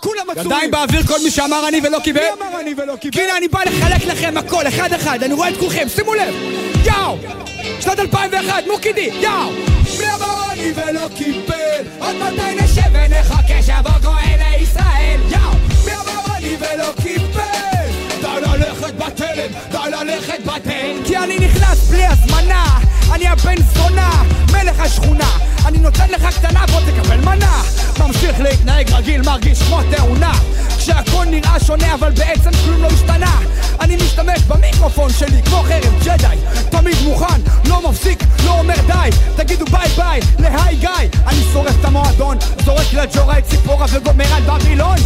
[0.00, 0.50] כולם עצורים!
[0.50, 2.20] ידיים באוויר כל מי שאמר אני ולא קיבל?
[2.20, 3.12] מי אמר אני ולא קיבל?
[3.14, 6.34] כי הנה אני בא לחלק לכם הכל, אחד אחד, אני רואה את כולכם, שימו לב!
[6.84, 7.18] יאו!
[7.80, 9.50] שנת 2001, מוקידי, יאו!
[9.98, 11.82] מי אמר אני ולא קיבל?
[11.98, 15.20] עוד מתי נשב ונחכה שיבוא גואל לישראל?
[15.30, 15.50] יאו!
[15.84, 17.27] מי אמר אני ולא קיבל?
[18.98, 24.22] בתלם, די ללכת בתלם כי אני נכנס בלי הזמנה אני הבן זונה,
[24.52, 25.30] מלך השכונה.
[25.66, 27.62] אני נותן לך קטנה, בוא תקבל מנה.
[27.98, 30.32] ממשיך להתנהג רגיל, מרגיש כמו תאונה.
[30.78, 33.38] כשהכל נראה שונה אבל בעצם כלום לא השתנה.
[33.80, 36.36] אני משתמש במיקרופון שלי כמו חרב ג'די.
[36.70, 39.10] תמיד מוכן, לא מפסיק, לא אומר די.
[39.36, 41.20] תגידו ביי ביי להיי גיא.
[41.26, 44.96] אני שורף את המועדון, זורק לג'ורה את ציפורה וגומר על בבילון.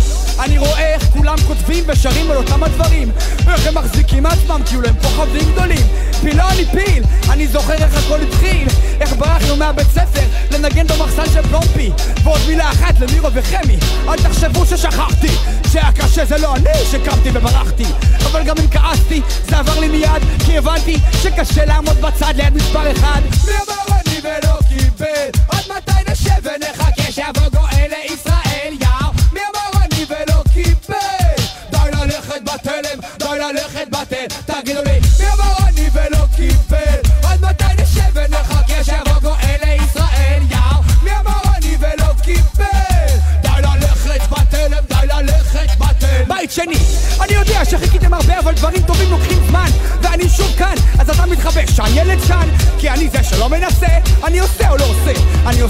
[0.40, 3.10] אני רואה איך כולם כותבים ושרים על אותם הדברים.
[3.48, 5.86] איך הם מחזיקים עצמם כאילו הם כוכבים גדולים.
[6.22, 8.69] פיל לא אני פיל, אני זוכר איך הכל התחיל
[9.01, 11.90] איך ברחנו מהבית ספר לנגן במחסן של פלומפי.
[12.24, 13.77] ועוד מילה אחת למירו וחמי
[14.09, 15.32] אל תחשבו ששכחתי
[15.73, 17.86] שהיה קשה זה לא אני שקמתי וברחתי.
[18.31, 22.93] אבל גם אם כעסתי זה עבר לי מיד כי הבנתי שקשה לעמוד בצד ליד מספר
[22.93, 23.20] אחד.
[23.44, 25.31] מי אמר אני ולא קיבל?
[25.48, 28.74] עד מתי נשב ונחכה שיבוא גואל לישראל?
[28.81, 31.44] יאו מי אמר אני ולא קיבל?
[31.70, 34.91] די ללכת בתלם די ללכת בתל תגידו לי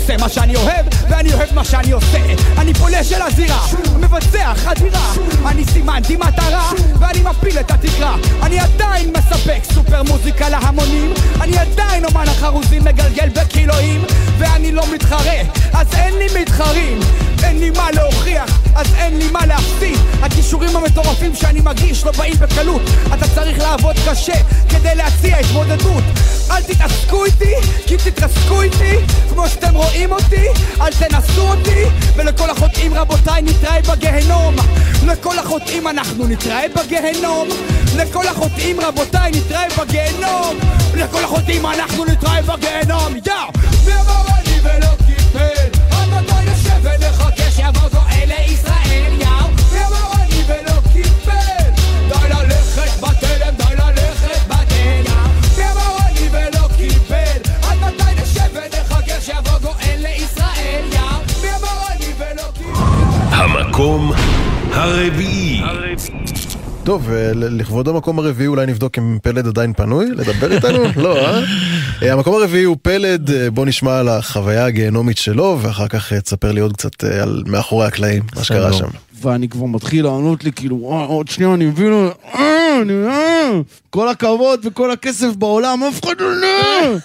[0.03, 2.19] עושה מה שאני אוהב ואני אוהב מה שאני עושה.
[2.59, 3.67] אני פולש אל הזירה
[4.01, 5.13] מבצע חדירה.
[5.47, 6.71] אני סימנתי מטרה
[7.01, 8.17] ואני מפיל את התקרה.
[8.43, 11.15] אני עדיין מספק סופר מוזיקה להמונים.
[11.41, 14.05] אני עדיין אומן החרוזים מגלגל בקילואים
[14.39, 15.41] ואני לא מתחרה
[15.73, 17.01] אז אין לי מתחרים.
[17.43, 19.99] אין לי מה להוכיח אז אין לי מה להפסיד.
[20.23, 22.83] הכישורים המטורפים שאני מגיש לא באים בקלות.
[23.15, 24.37] אתה צריך לעבוד קשה
[24.69, 26.05] כדי להציע התמודדות
[26.53, 27.55] אל תתעסקו איתי
[27.87, 28.97] כי תתרסקו איתי
[29.29, 30.47] כמו שאתם רואים אותי
[30.81, 31.85] אל תנסו אותי.
[32.17, 34.55] ולכל החוטאים רבותיי נתראה בגיהנום
[35.07, 37.49] לכל החוטאים אנחנו נתראה בגיהנום
[37.97, 40.59] לכל החוטאים רבותיי נתראה בגיהנום
[40.95, 43.35] לכל החוטאים אנחנו נתראה בגיהנום יאו!
[43.87, 45.02] מי אמר אני ולא
[63.83, 64.13] המקום
[64.73, 65.61] הרביעי.
[66.85, 70.79] טוב, אה, לכבוד המקום הרביעי אולי נבדוק אם פלד עדיין פנוי לדבר איתנו?
[71.05, 71.41] לא, אה?
[72.03, 72.13] אה?
[72.13, 76.61] המקום הרביעי הוא פלד, אה, בוא נשמע על החוויה הגיהנומית שלו, ואחר כך תספר לי
[76.61, 78.89] עוד קצת על מאחורי הקלעים, מה שקרה שם.
[79.23, 82.09] ואני כבר מתחיל לענות לי, כאילו, "אה, עוד שנייה אני מבין,
[83.91, 86.27] כל הכבוד וכל הכסף בעולם, אף אחד לא...
[86.45, 86.97] אה."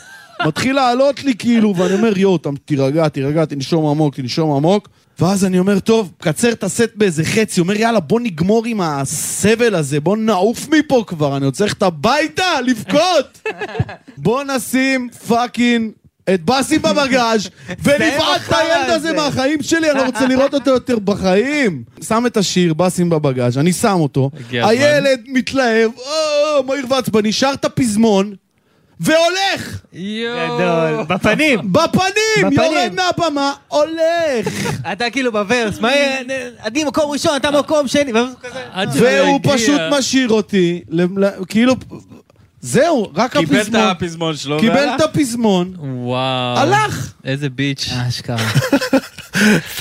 [0.48, 4.90] מתחיל לעלות לי, כאילו, ואני אומר, יואו, תירגע, תירגע, תנשום עמוק, תנשום עמוק.
[5.20, 9.76] ואז אני אומר, טוב, קצר את הסט באיזה חצי, אומר, יאללה, בוא נגמור עם הסבל
[9.76, 13.42] הזה, בוא נעוף מפה כבר, אני רוצה ללכת הביתה, לבכות!
[14.18, 15.92] בוא נשים fucking
[16.34, 17.50] את באסים בבגאז'
[17.84, 21.84] ונבעט את הילד הזה מהחיים שלי, אני לא רוצה לראות אותו יותר בחיים.
[22.08, 24.32] שם את השיר, באסים בבגאז', אני שם אותו.
[24.52, 28.34] הילד מתלהב, "אה, מהיר ועצבני, שר את הפזמון,
[29.00, 29.82] והולך!
[29.94, 31.04] גדול.
[31.08, 31.60] בפנים.
[31.72, 32.14] בפנים!
[32.42, 32.60] בפנים.
[32.62, 34.48] יורד מהבמה, הולך!
[34.92, 36.20] אתה כאילו בוורס, מה יהיה?
[36.66, 38.14] אני מקום ראשון, אתה מקום שני.
[38.14, 40.82] ואז הוא כזה- והוא פשוט משאיר אותי,
[41.48, 41.74] כאילו,
[42.62, 43.64] זהו, רק הפזמון.
[43.64, 44.92] קיבל את הפזמון שלו קיבל והלך.
[44.96, 46.58] את הפזמון, וואו.
[46.58, 47.14] הלך.
[47.26, 47.90] איזה ביץ'.
[48.08, 48.38] אשכרה.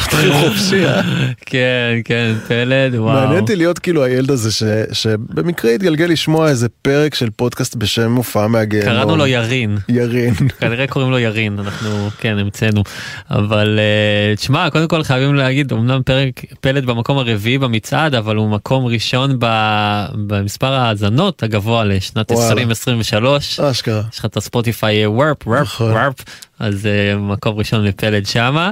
[0.04, 1.02] פתחים חופשי, אה?
[1.46, 3.14] כן, כן, פלד, וואו.
[3.20, 4.62] מעניין אותי להיות כאילו הילד הזה ש-
[4.92, 8.94] שבמקרה התגלגל לשמוע איזה פרק של פודקאסט בשם מופע מהגיהנום.
[8.94, 9.76] קראנו לו ירין.
[9.88, 10.34] ירין.
[10.60, 12.82] כנראה קוראים לו ירין, אנחנו כן המצאנו.
[13.30, 18.50] אבל אה, תשמע, קודם כל חייבים להגיד, אמנם פרק פלד במקום הרביעי במצעד, אבל הוא
[18.50, 22.48] מקום ראשון ב- במספר ההאזנות הגבוה לשנת וואלה.
[22.76, 23.60] 2023.
[23.60, 24.02] אשכרה.
[24.12, 26.14] יש לך את הספוטיפיי וורפ, וורפ, וורפ,
[26.58, 28.70] אז אה, מקום ראשון לפלד שמה,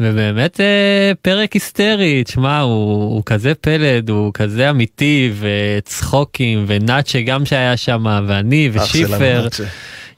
[0.00, 7.46] ובאמת אה, פרק היסטרי, תשמע, הוא, הוא כזה פלד, הוא כזה אמיתי, וצחוקים, ונאצ'ה גם
[7.46, 9.48] שהיה שם, ואני, ושיפר.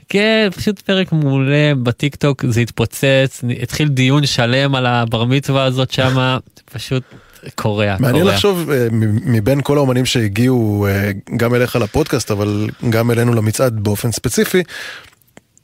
[0.09, 1.73] כן, פשוט פרק מעולה.
[1.83, 6.39] בטיק טוק, זה התפוצץ, התחיל דיון שלם על הבר מצווה הזאת שמה,
[6.73, 7.03] פשוט
[7.55, 8.35] קורע, מעניין קורע.
[8.35, 8.89] לחשוב אה,
[9.25, 14.63] מבין כל האומנים שהגיעו אה, גם אליך לפודקאסט אבל גם אלינו למצעד באופן ספציפי.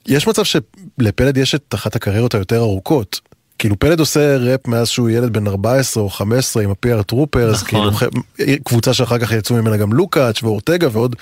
[0.07, 3.21] יש מצב שלפלד יש את אחת הקריירות היותר ארוכות.
[3.59, 7.51] כאילו פלד עושה ראפ מאז שהוא ילד בן 14 או 15 עם ה PR Trooper,
[7.51, 7.91] אז נכון.
[7.95, 11.17] כאילו קבוצה שאחר כך יצאו ממנה גם לוקאץ' ואורטגה ועוד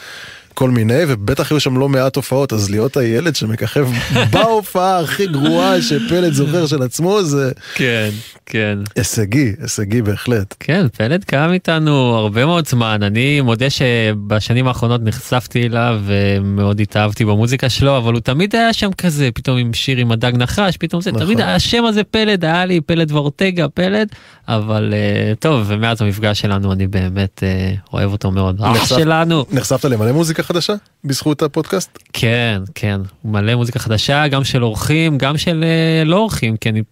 [0.55, 3.89] כל מיני ובטח היו שם לא מעט הופעות אז להיות הילד שמככב
[4.33, 8.11] בהופעה הכי גרועה שפלד זוכר של עצמו זה כן,
[8.47, 8.79] כן.
[8.97, 10.55] הישגי, הישגי בהחלט.
[10.61, 13.03] כן, פלד קיים איתנו הרבה מאוד זמן.
[13.03, 18.93] אני מודה שבשנים האחרונות נחשפתי אליו ומאוד התאהבתי במוזיקה שלו, אבל הוא תמיד היה שם
[18.93, 21.25] כזה, פתאום עם שיר עם הדג נחש, פתאום זה, נכון.
[21.25, 24.09] תמיד השם הזה פלד, היה לי פלד ואורטגה, פלד,
[24.49, 28.61] אבל אה, טוב, ומאז המפגש שלנו אני באמת אה, אוהב אותו מאוד.
[28.63, 29.45] אח נחשף- שלנו.
[29.51, 30.75] נחשפת למלא מוזיקה חדשה?
[31.05, 31.99] בזכות הפודקאסט?
[32.13, 36.83] כן, כן, מלא מוזיקה חדשה, גם של אורחים, גם של אה, לא אורחים, כי אני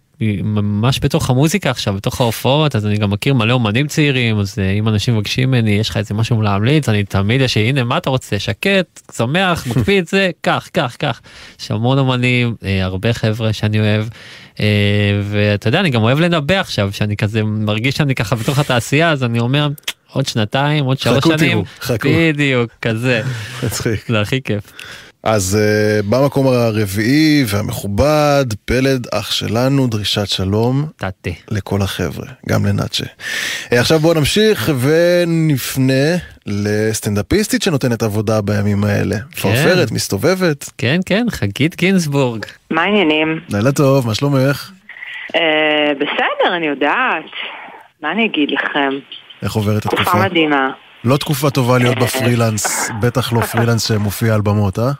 [0.43, 4.71] ממש בתוך המוזיקה עכשיו, בתוך ההופעות, אז אני גם מכיר מלא אומנים צעירים, אז אה,
[4.71, 8.09] אם אנשים מבקשים ממני, יש לך איזה משהו להמליץ, אני תמיד יש, הנה, מה אתה
[8.09, 11.21] רוצה, שקט, שמח, מקפיא את זה, כך, כך, כך.
[11.59, 14.05] יש המון אומנים, אה, הרבה חבר'ה שאני אוהב,
[14.59, 19.11] אה, ואתה יודע, אני גם אוהב לנבא עכשיו, שאני כזה מרגיש שאני ככה בתוך התעשייה,
[19.11, 19.67] אז אני אומר,
[20.13, 22.09] עוד שנתיים, עוד שלוש חכו שנים, תראו, חכו.
[22.17, 23.21] בדיוק, כזה.
[23.63, 24.05] מצחיק.
[24.07, 24.63] זה הכי כיף.
[25.23, 30.85] אז uh, במקום הרביעי והמכובד, פלד אח שלנו, דרישת שלום.
[30.95, 31.29] תתה.
[31.51, 33.05] לכל החבר'ה, גם לנאצ'ה.
[33.05, 36.15] Uh, עכשיו בואו נמשיך ונפנה
[36.45, 39.15] לסטנדאפיסטית שנותנת עבודה בימים האלה.
[39.41, 40.69] פרפרת, מסתובבת.
[40.77, 42.45] כן, כן, חגית גינזבורג.
[42.71, 43.39] מה העניינים?
[43.49, 44.71] לילה טוב, מה שלומך?
[45.35, 47.31] אה, בסדר, אני יודעת.
[48.01, 48.89] מה אני אגיד לכם?
[49.43, 50.25] איך עוברת תקופה התקופה?
[50.25, 50.69] מדהימה.
[51.03, 54.91] לא תקופה טובה להיות בפרילנס, בטח לא פרילנס שמופיע על במות, אה?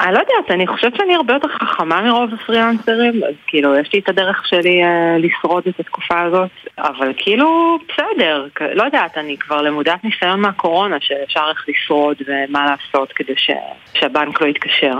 [0.00, 3.98] אני לא יודעת, אני חושבת שאני הרבה יותר חכמה מרוב הפרילנסרים, אז כאילו, יש לי
[3.98, 9.62] את הדרך שלי אה, לשרוד את התקופה הזאת, אבל כאילו, בסדר, לא יודעת, אני כבר
[9.62, 13.50] למודת ניסיון מהקורונה, שאפשר איך לשרוד ומה לעשות כדי ש...
[13.94, 14.98] שהבנק לא יתקשר.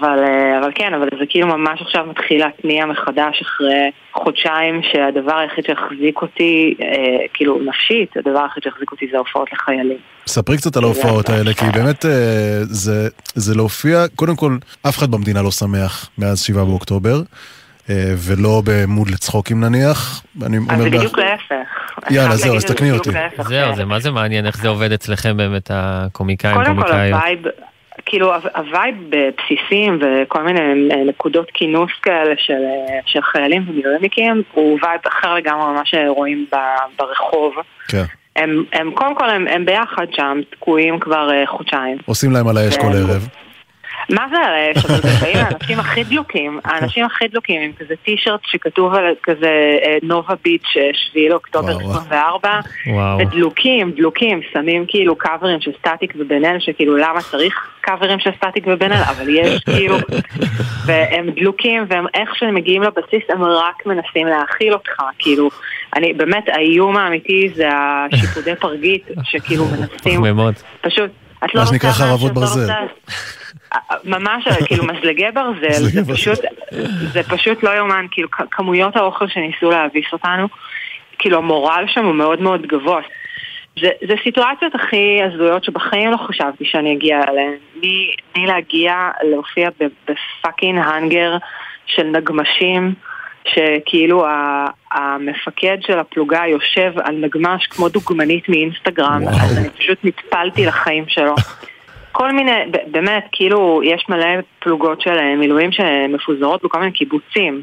[0.00, 5.36] אבל, אה, אבל כן, אבל זה כאילו ממש עכשיו מתחיל להתניע מחדש אחרי חודשיים שהדבר
[5.38, 6.86] היחיד שהחזיק אותי, אה,
[7.34, 9.96] כאילו נפשית, הדבר היחיד שהחזיק אותי זה הופעות לחיילים.
[10.26, 12.10] ספרי קצת על ההופעות האלה, כי באמת אה,
[12.62, 14.56] זה, זה להופיע, קודם כל,
[14.88, 17.20] אף אחד במדינה לא שמח מאז 7 באוקטובר,
[17.90, 20.22] אה, ולא ב mood לצחוקים נניח.
[20.42, 22.10] אני אז אומר זה באח- בדיוק להפך.
[22.10, 23.10] יאללה, זהו, אז תקני אותי.
[23.48, 27.14] זהו, זה מה זה מעניין, איך זה עובד אצלכם באמת, הקומיקאים, קודם כל קומיקאיות.
[27.14, 27.38] ה vibe,
[28.06, 30.60] כאילו הו- ה vibe בבסיסים וכל מיני
[30.92, 36.46] אה, נקודות כינוס כאלה של, אה, של חיילים ומילואימניקים הוא vibe אחר לגמרי ממה שרואים
[36.52, 36.56] ב-
[36.98, 37.54] ברחוב.
[37.88, 38.02] כן.
[38.36, 41.96] הם, הם קודם כל הם, הם ביחד שם תקועים כבר אה, חודשיים.
[42.06, 42.86] עושים להם על האש כל.
[42.86, 43.28] ערב.
[44.08, 44.84] מה זה על האש?
[44.84, 49.78] אבל זה באים האנשים הכי דלוקים, האנשים הכי דלוקים עם כזה טישרט שכתוב על כזה
[50.02, 53.18] נובה ביץ' אה, 7 לאוקטובר 24 וואו.
[53.18, 58.64] ודלוקים, דלוקים, שמים כאילו קאברים של סטטיק ובן אל, שכאילו למה צריך קאברים של סטטיק
[58.66, 59.96] ובן אל, אבל יש כאילו,
[60.86, 65.50] והם דלוקים, והם איך שהם מגיעים לבסיס הם רק מנסים להאכיל אותך, כאילו,
[65.96, 70.20] אני, באמת האיום האמיתי זה השיפודי פרגית, שכאילו מנסים.
[70.80, 71.10] פשוט,
[71.44, 72.72] את לא מה שנקרא רוצה חרבות לא ברזל.
[74.04, 76.12] ממש, כאילו מזלגי ברזל, זה.
[76.14, 76.38] פשוט,
[77.12, 80.46] זה פשוט לא יאומן, כאילו כמויות האוכל שניסו להביס אותנו,
[81.18, 83.00] כאילו המורל שם הוא מאוד מאוד גבוה.
[83.80, 87.52] זה, זה סיטואציות הכי הזויות שבחיים לא חשבתי שאני אגיע אליהן.
[87.82, 89.68] מי- מלהגיע להופיע
[90.08, 91.36] ב fucking האנגר
[91.86, 92.94] של נגמשים,
[93.48, 100.66] שכאילו ה- המפקד של הפלוגה יושב על נגמש כמו דוגמנית מאינסטגרם, אז אני פשוט נטפלתי
[100.66, 101.34] לחיים שלו.
[102.12, 102.52] כל מיני,
[102.90, 104.26] באמת, כאילו, יש מלא
[104.58, 107.62] פלוגות של אה, מילואים שמפוזרות בכל מיני קיבוצים.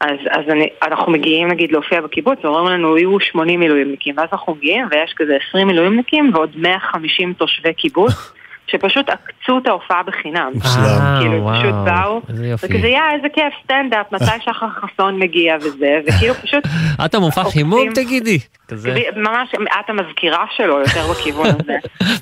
[0.00, 4.54] אז, אז אני, אנחנו מגיעים נגיד להופיע בקיבוץ ואומרים לנו יהיו 80 מילואימניקים ואז אנחנו
[4.54, 8.32] מגיעים ויש כזה 20 מילואימניקים ועוד 150 תושבי קיבוץ
[8.70, 10.52] שפשוט עקצו את ההופעה בחינם.
[10.64, 12.66] אה, כאילו וואו, פשוט באו, איזה יופי.
[12.66, 16.64] וכזה יא איזה כיף סטנדאפ, מתי שחר חסון מגיע וזה, וכאילו פשוט
[17.04, 18.38] את המופע חימום תגידי.
[18.68, 19.00] כזה.
[19.16, 21.76] ממש, את המזכירה שלו יותר בכיוון הזה.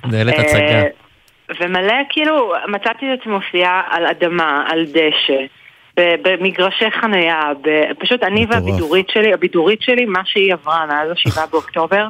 [0.05, 1.06] מנהלת אה, הצגה.
[1.61, 5.45] ומלא, כאילו, מצאתי את עצמי מופיעה על אדמה, על דשא,
[5.97, 7.41] במגרשי חנייה,
[7.99, 12.09] פשוט אני והבידורית שלי, הבידורית שלי, מה שהיא עברה מאז השבעה באוקטובר,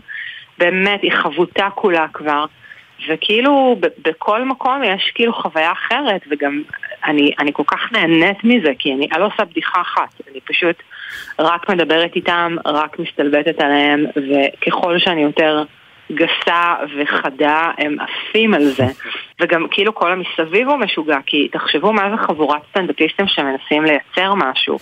[0.58, 2.44] באמת, היא חבוטה כולה כבר.
[3.08, 6.62] וכאילו, בכל מקום יש כאילו חוויה אחרת, וגם
[7.04, 10.76] אני, אני כל כך נהנית מזה, כי אני, אני לא עושה בדיחה אחת, אני פשוט
[11.38, 15.62] רק מדברת איתם, רק מסתלבטת עליהם, וככל שאני יותר
[16.12, 18.86] גסה וחדה, הם עפים על זה.
[19.40, 24.78] וגם כאילו כל המסביב הוא משוגע, כי תחשבו מה זה חבורת סטנדאפיסטים שמנסים לייצר משהו.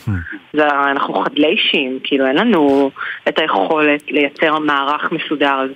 [0.53, 2.91] זה, אנחנו חדלי אישים, כאילו אין לנו
[3.29, 5.67] את היכולת לייצר מערך מסודר.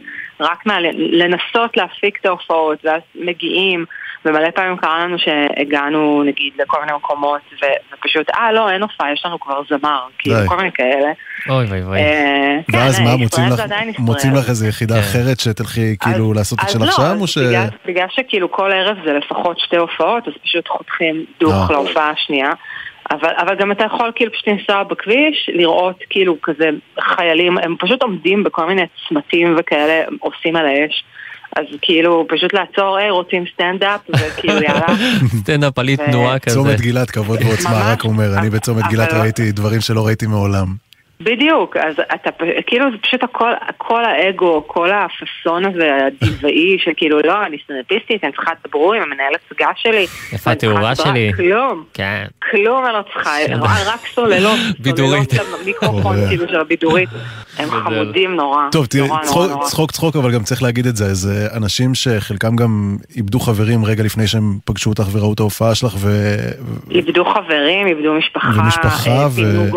[0.41, 3.85] רק מה, לנסות להפיק את ההופעות, ואז מגיעים,
[4.25, 9.13] ומלא פעמים קרה לנו שהגענו נגיד לכל מיני מקומות, ו- ופשוט, אה לא, אין הופעה,
[9.13, 10.37] יש לנו כבר זמר, כאילו.
[10.47, 11.13] כל מיני כאלה.
[11.49, 12.01] אוי ואי ואי.
[12.01, 13.99] אה, כן, ואז אה, מה, מוצאים זה לך-.
[13.99, 15.01] מוצאים לך איזה יחידה כן.
[15.01, 17.39] אחרת שתלכי כאילו לעשות את אז שלך לא, שם, אז או ש...
[17.39, 21.67] בגלל, בגלל שכאילו כל ערב זה לפחות שתי הופעות, אז פשוט חותכים דוך אה.
[21.71, 22.51] להופעה השנייה.
[23.11, 26.71] אבל, אבל גם אתה יכול כאילו פשוט לנסוע בכביש, לראות כאילו כזה
[27.01, 31.05] חיילים, הם פשוט עומדים בכל מיני צמתים וכאלה, עושים על האש.
[31.59, 34.87] אז כאילו פשוט לעצור, היי, רוצים סטנדאפ, וכאילו יאללה.
[35.43, 36.55] סטנדאפ עלי תנועה כזה.
[36.57, 40.88] צומת גילת, כבוד ועוצמה, רק אומר, אני בצומת גילת אבל- ראיתי דברים שלא ראיתי מעולם.
[41.21, 42.31] בדיוק, אז אתה,
[42.67, 48.33] כאילו זה פשוט הכל, כל האגו, כל הפאסון הזה, הטבעי, שכאילו לא, אני סטנדאפיסטית, אני
[48.33, 50.07] צריכה לדברו עם המנהל הצגה שלי.
[50.33, 51.33] איפה התאורה שלי?
[51.37, 52.25] כלום, כן.
[52.51, 53.31] כלום אני לא צריכה.
[53.87, 55.31] רק סוללות, בידורית.
[55.31, 57.09] סוללות למיקרופון כאילו של הבידורית,
[57.59, 59.09] הם חמודים נורא, טוב, תראי.
[59.63, 64.03] צחוק צחוק, אבל גם צריך להגיד את זה, זה אנשים שחלקם גם איבדו חברים רגע
[64.03, 66.09] לפני שהם פגשו אותך וראו את ההופעה שלך, ו...
[66.91, 69.71] איבדו חברים, איבדו משפחה, ומשפחה, אה, ו-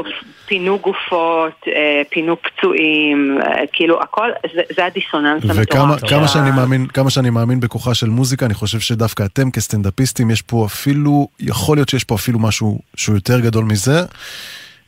[0.52, 1.18] פינו גופ- פינו
[1.48, 6.10] גופות, אה, פינו פצועים, אה, כאילו הכל, זה- זה הדיסוננס וכמה המטורף.
[6.12, 10.32] כמה של שאני מאמין, כמה שאני מאמין בכוחה של מוזיקה, אני חושב שדווקא אתם כסטנדאפיסטים,
[10.32, 14.00] יש פה אפילו, יכול להיות שיש פה אפילו משהו שהוא יותר גדול מזה,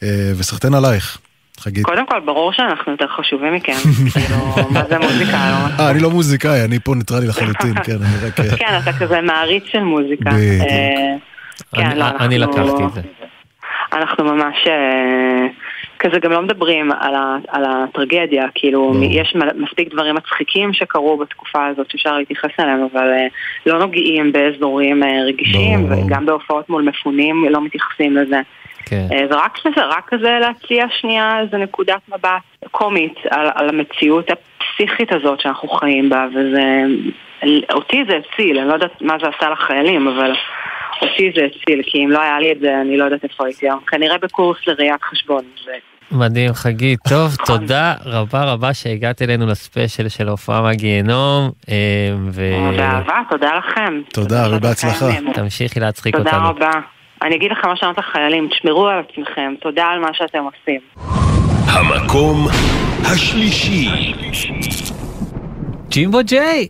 [0.04, 0.08] אה,
[0.38, 1.18] וסחטיין עלייך,
[1.60, 1.86] חגית.
[1.86, 3.74] קודם כל, ברור שאנחנו יותר חשובים מכם,
[4.14, 5.32] כאילו, מה זה מוזיקה?
[5.32, 5.84] לא?
[5.84, 8.58] אה, אני לא מוזיקאי, אני פה ניטרלי לחלוטין, כן, אני רק...
[8.60, 10.30] כן, אתה כזה מעריץ של מוזיקה.
[10.32, 10.62] בדיוק.
[10.62, 11.16] אה,
[11.76, 13.23] כן, אני- לא, אני אנחנו- לקחתי את זה.
[13.94, 15.48] אנחנו ממש אה,
[16.00, 19.06] כזה גם לא מדברים על, ה, על הטרגדיה, כאילו לא.
[19.10, 23.28] יש מספיק דברים מצחיקים שקרו בתקופה הזאת שאפשר להתייחס אליהם, אבל אה,
[23.66, 26.06] לא נוגעים באזורים אה, רגישים, ברור.
[26.06, 28.42] וגם בהופעות מול מפונים לא מתייחסים לזה.
[28.86, 29.08] כן.
[29.30, 35.40] ורק כזה, רק כזה להציע שנייה איזה נקודת מבט קומית על, על המציאות הפסיכית הזאת
[35.40, 36.84] שאנחנו חיים בה, וזה...
[37.74, 40.32] אותי זה הציל, אני לא יודעת מה זה עשה לחיילים, אבל
[41.02, 43.66] אותי זה הציל, כי אם לא היה לי את זה, אני לא יודעת איפה הייתי
[43.66, 43.80] היום.
[43.88, 45.44] כנראה בקורס לראיית חשבון.
[46.12, 51.52] מדהים חגית, טוב תודה רבה רבה שהגעת אלינו לספיישל של ההופעה מהגיהנום.
[51.70, 51.76] אה,
[52.32, 54.02] ו- באהבה, תודה לכם.
[54.14, 55.06] תודה ובהצלחה.
[55.34, 56.50] תמשיכי להצחיק תודה אותנו.
[56.50, 56.72] רבה.
[57.22, 60.80] אני אגיד לכם מה שאמרת לחיילים, תשמרו על עצמכם, תודה על מה שאתם עושים.
[61.68, 62.48] המקום
[63.06, 63.88] השלישי.
[65.90, 66.68] ג'ימבו ג'יי,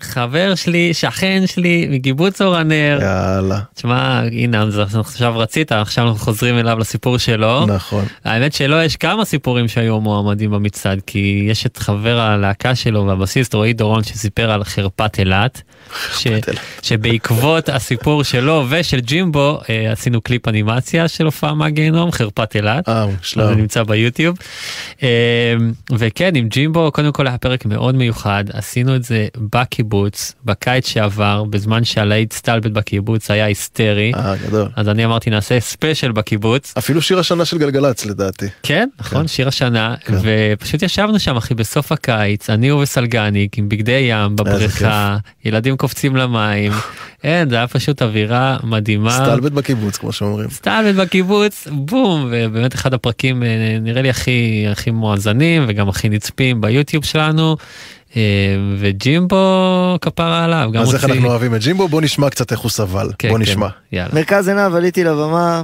[0.00, 2.98] חבר שלי, שכן שלי, מקיבוץ אור הנר.
[3.02, 3.60] יאללה.
[3.74, 4.64] תשמע, הנה,
[5.00, 7.66] עכשיו רצית, עכשיו אנחנו חוזרים אליו לסיפור שלו.
[7.66, 8.04] נכון.
[8.24, 13.54] האמת שלו יש כמה סיפורים שהיו מועמדים במצעד, כי יש את חבר הלהקה שלו והבסיסט
[13.54, 15.62] רועי דורון שסיפר על חרפת אילת.
[16.18, 16.26] ש...
[16.82, 22.88] שבעקבות הסיפור שלו ושל ג'ימבו אה, עשינו קליפ אנימציה של הופעה מהגיהנום חרפת אילת.
[22.88, 23.06] אה.
[23.34, 24.38] זה נמצא ביוטיוב.
[25.02, 25.54] אה,
[25.92, 29.26] וכן עם ג'ימבו קודם כל היה פרק מאוד מיוחד עשינו את זה
[29.78, 34.12] בקיבוץ בקיץ שעבר בזמן שהלהיט סטלבט בקיבוץ היה היסטרי.
[34.14, 34.68] אה, גדול.
[34.76, 36.74] אז אני אמרתי נעשה special בקיבוץ.
[36.78, 38.46] אפילו שיר השנה של גלגלצ לדעתי.
[38.62, 44.36] כן, נכון, שיר השנה, ופשוט ישבנו שם אחי בסוף הקיץ, אני וסלגניק עם בגדי ים
[44.36, 46.72] בבריכה, ילדים קופצים למים,
[47.24, 49.10] אין, זה היה פשוט אווירה מדהימה.
[49.10, 50.50] סטלבט בקיבוץ, כמו שאומרים.
[50.50, 56.60] סטלבט בקיבוץ, בום, ובאמת אחד הפרקים אה, נראה לי הכי הכי מואזנים וגם הכי נצפים
[56.60, 57.56] ביוטיוב שלנו.
[58.16, 58.22] אה,
[58.78, 61.88] וג'ימבו כפרה עליו, אז איך אנחנו אוהבים את ג'ימבו?
[61.88, 63.10] בוא נשמע קצת איך הוא סבל.
[63.18, 63.42] כן, בוא כן.
[63.42, 63.68] נשמע.
[64.12, 65.62] מרכז עיניו עליתי לבמה,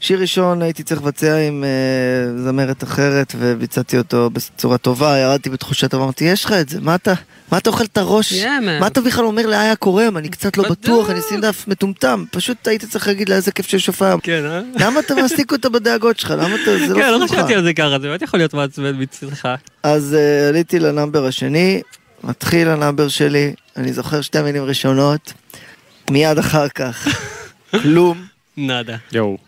[0.00, 5.88] שיר ראשון הייתי צריך לבצע עם אה, זמרת אחרת וביצעתי אותו בצורה טובה, ירדתי בתחושה
[5.88, 7.12] טובה, אמרתי, יש לך את זה, מה אתה,
[7.52, 8.32] מה אתה אוכל את הראש?
[8.32, 8.46] Yeah.
[8.80, 10.16] מה אתה בכלל אומר לאיה קורם?
[10.16, 13.86] אני קצת לא בטוח, אני סינדף מטומטם, פשוט היית צריך להגיד לה איזה כיף שיש
[13.86, 14.14] הופעה.
[14.22, 14.60] כן, אה?
[14.74, 16.30] למה אתה מעסיק אותה בדאגות שלך?
[16.30, 17.26] למה אתה, זה לא כן, לא.
[17.26, 19.48] חשבתי על זה ככה, זה באמת יכול להיות מעצבן מצדך.
[19.82, 21.82] אז אה, עליתי ל number השני,
[22.24, 25.32] מתחיל ה number שלי, אני זוכר שתי מילים ראשונות,
[26.10, 27.08] מיד אחר כך,
[27.82, 28.27] כלום,
[28.58, 28.96] nada.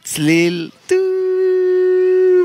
[0.04, 0.94] צליל טו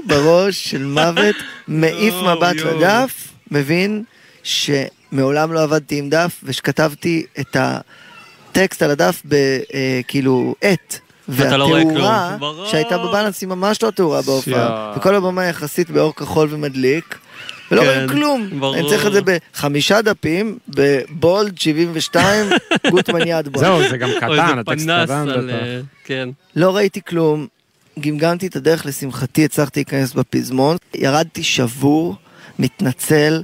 [0.06, 1.36] בראש של מוות,
[1.68, 2.78] מעיף מבט יואו.
[2.78, 4.04] לדף, מבין
[4.44, 11.00] שמעולם לא עבדתי עם דף, ושכתבתי את הטקסט על הדף בכאילו עט.
[11.28, 11.66] ואתה לא.
[11.66, 12.38] והתאורה.
[12.66, 14.94] שהייתה בבלנס היא ממש לא תאורה בהופעה.
[14.98, 17.18] וכל הבמה יחסית באור כחול ומדליק.
[17.72, 18.76] ולא כן, רואים כלום, ברור.
[18.76, 22.46] אני צריך את זה בחמישה דפים, בבולד 72,
[22.92, 23.60] גוטמן יד בו.
[23.60, 25.50] זהו, זה גם קטן, הטקסט קטן על...
[25.50, 26.30] אה, כן.
[26.56, 27.48] לא ראיתי כלום,
[28.00, 32.16] גמגמתי את הדרך, לשמחתי הצלחתי להיכנס בפזמון, ירדתי שבור,
[32.60, 33.42] מתנצל.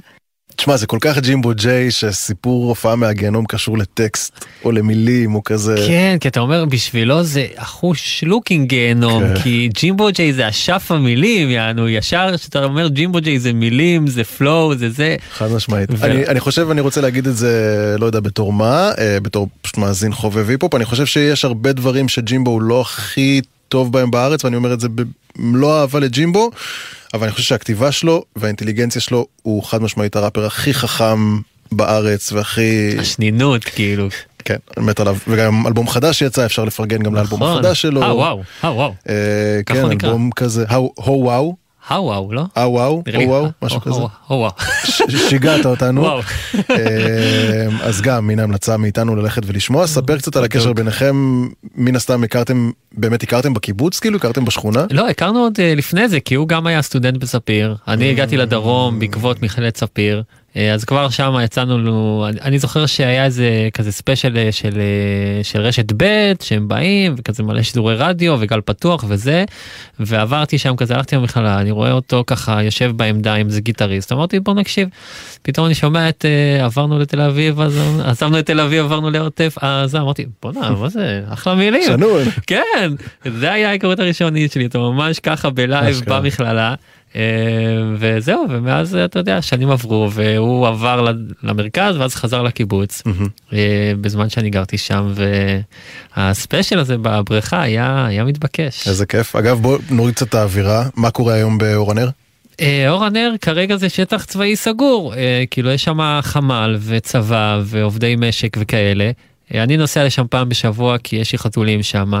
[0.62, 5.74] תשמע, זה כל כך ג'ימבו ג'יי שסיפור הופעה מהגיהנום קשור לטקסט או למילים או כזה.
[5.88, 9.42] כן, כי אתה אומר, בשבילו זה אחושלוקינג גיהנום, כן.
[9.42, 14.24] כי ג'ימבו ג'יי זה אשף המילים, יענו, ישר כשאתה אומר ג'ימבו ג'יי זה מילים, זה
[14.24, 15.16] flow, זה זה.
[15.32, 15.90] חד משמעית.
[15.92, 19.48] ו- אני, אני חושב, אני רוצה להגיד את זה, לא יודע בתור מה, אה, בתור
[19.62, 24.10] פשוט מאזין חובב היפ-הופ, אני חושב שיש הרבה דברים שג'ימבו הוא לא הכי טוב בהם
[24.10, 26.50] בארץ, ואני אומר את זה במלוא אהבה לג'ימבו,
[27.14, 31.38] אבל אני חושב שהכתיבה שלו והאינטליגנציה שלו הוא חד משמעית הראפר הכי חכם
[31.72, 32.98] בארץ והכי...
[32.98, 34.08] השנינות, כאילו.
[34.44, 37.58] כן, אני מת עליו, וגם אלבום חדש שיצא, אפשר לפרגן גם לאלבום נכון.
[37.58, 38.02] החדש שלו.
[38.02, 38.94] אה, וואו, אה, וואו.
[39.08, 39.14] אה,
[39.66, 39.84] כן.
[39.84, 41.61] אלבום כזה, הו וואו.
[41.90, 42.44] אה, וואו, לא?
[42.56, 44.00] אה וואו, נראה לי, או וואו, אה, משהו כזה.
[45.28, 46.06] שיגעת אותנו.
[46.70, 49.86] אה, אז גם, הנה המלצה מאיתנו ללכת ולשמוע.
[49.86, 54.16] ספר קצת על הקשר ביניכם, מן הסתם הכרתם, באמת הכרתם בקיבוץ כאילו?
[54.16, 54.84] הכרתם בשכונה?
[54.90, 57.76] לא, הכרנו עוד אה, לפני זה, כי הוא גם היה סטודנט בספיר.
[57.88, 60.22] אני הגעתי לדרום בעקבות מכללת ספיר.
[60.56, 65.44] אה, אז כבר שם יצאנו לנו, אני, זוכר שהיה איזה כזה special אה, של, אה,
[65.44, 69.44] של רשת ב' שהם באים וכזה מלא שידורי רדיו וגל פתוח וזה
[70.00, 74.40] ועברתי שם כזה הלכתי למכללה אני רואה אותו ככה יושב בעמדה עם איזה גיטריסט אמרתי
[74.40, 74.88] בוא נקשיב
[75.42, 76.24] פתאום אני שומע את
[76.62, 81.22] עברנו לתל אביב אז עזבנו את תל אביב עברנו לעוטף אז אמרתי בואנה מה זה
[81.28, 82.22] אחלה מילים שנון.
[82.46, 82.90] כן
[83.24, 86.00] זה היה ההיכרות הראשונית שלי אתה ממש ככה בלייב.
[86.06, 86.74] במכללה.
[87.16, 87.22] אה,
[87.98, 91.12] וזהו ומאז אתה יודע שנים עברו והוא עבר
[91.42, 93.02] למרכז ואז חזר לקיבוץ
[93.52, 95.12] אה, בזמן שאני גרתי שם
[96.16, 98.88] והספיישל הזה בבריכה היה היה מתבקש.
[98.88, 99.36] איזה כיף.
[99.36, 100.84] אגב, בוא נוריד קצת את האווירה.
[100.96, 102.08] מה קורה היום באור הנר?
[102.60, 105.14] אה, אור הנר כרגע זה שטח צבאי סגור
[105.50, 109.10] כאילו יש שם חמ"ל וצבא ועובדי משק וכאלה.
[109.54, 112.12] אני נוסע לשם פעם בשבוע כי יש לי חתולים שם.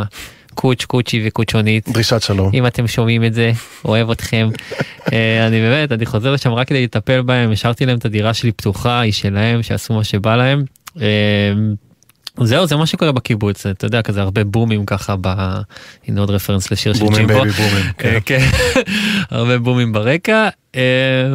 [0.54, 1.88] קוץ' קוצ'י וקוצ'ונית.
[1.88, 2.50] דרישת שלום.
[2.54, 3.52] אם אתם שומעים את זה,
[3.84, 4.48] אוהב אתכם.
[5.12, 8.52] אה, אני באמת, אני חוזר לשם רק כדי לטפל בהם, השארתי להם את הדירה שלי
[8.52, 10.64] פתוחה, היא שלהם, שיעשו מה שבא להם.
[11.00, 11.52] אה,
[12.40, 15.26] זהו, זה מה שקורה בקיבוץ, אתה יודע, כזה הרבה בומים ככה, ב...
[16.08, 17.42] הנה עוד רפרנס לשיר של בומים, ג'ימבו.
[17.42, 18.48] baby, בומים, אה, כן,
[19.30, 20.48] הרבה בומים ברקע.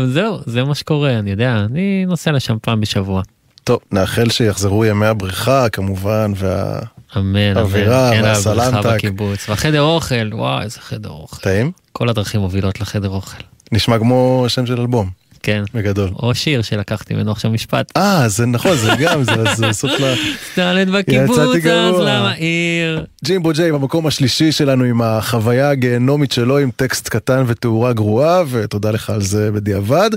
[0.07, 3.22] זהו, זה מה שקורה, אני יודע, אני נוסע לשם פעם בשבוע.
[3.64, 6.80] טוב, נאחל שיחזרו ימי הבריכה כמובן, וה...
[7.18, 8.18] אמן, האווירה אמן.
[8.18, 8.89] כן, והסלנטק.
[8.89, 9.49] בקיבוץ.
[9.49, 11.41] והחדר אוכל, וואי, איזה חדר אוכל.
[11.41, 11.72] טעים?
[11.94, 13.44] כל הדרכים מובילות לחדר אוכל.
[13.72, 15.10] נשמע כמו שם של אלבום.
[15.43, 15.64] כן.
[15.73, 16.09] בגדול.
[16.23, 17.97] או שיר שלקחתי ממנו עכשיו משפט.
[17.97, 19.23] אה, זה נכון, זה גם,
[19.55, 20.14] זה סוף ל...
[20.51, 21.99] סטלנט בקיבוץ, אז.
[21.99, 23.05] למה עיר?
[23.26, 28.91] ג'ימבו ג'יי במקום השלישי שלנו עם החוויה הגיהנומית שלו עם טקסט קטן ותאורה גרועה ותודה
[28.91, 30.09] לך על זה בדיעבד.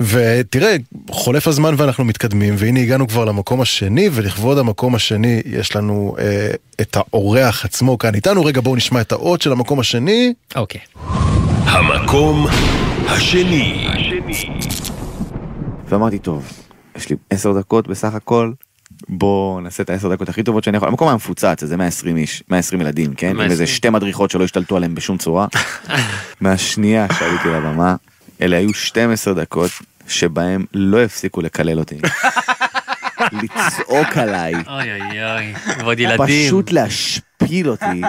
[0.00, 0.76] ותראה,
[1.10, 6.50] חולף הזמן ואנחנו מתקדמים והנה הגענו כבר למקום השני ולכבוד המקום השני יש לנו אה,
[6.80, 8.44] את האורח עצמו כאן איתנו.
[8.44, 10.32] רגע בואו נשמע את האות של המקום השני.
[10.56, 10.80] אוקיי.
[11.64, 12.46] המקום
[13.08, 13.88] השני.
[15.88, 16.52] ואמרתי, טוב,
[16.96, 18.52] יש לי עשר דקות בסך הכל,
[19.08, 20.88] בוא נעשה את העשר דקות הכי טובות שאני יכול.
[20.88, 23.26] המקום היה מפוצץ, זה 120 איש, 120 ילדים, כן?
[23.26, 23.50] עם 120.
[23.50, 25.46] איזה שתי מדריכות שלא השתלטו עליהם בשום צורה.
[26.40, 27.94] מהשנייה שעליתי לבמה,
[28.42, 29.70] אלה היו 12 דקות
[30.08, 31.98] שבהם לא הפסיקו לקלל אותי.
[33.32, 34.54] לצעוק עליי.
[34.54, 36.46] אוי אוי אוי, ועוד ילדים.
[36.46, 38.00] פשוט להשפיל אותי.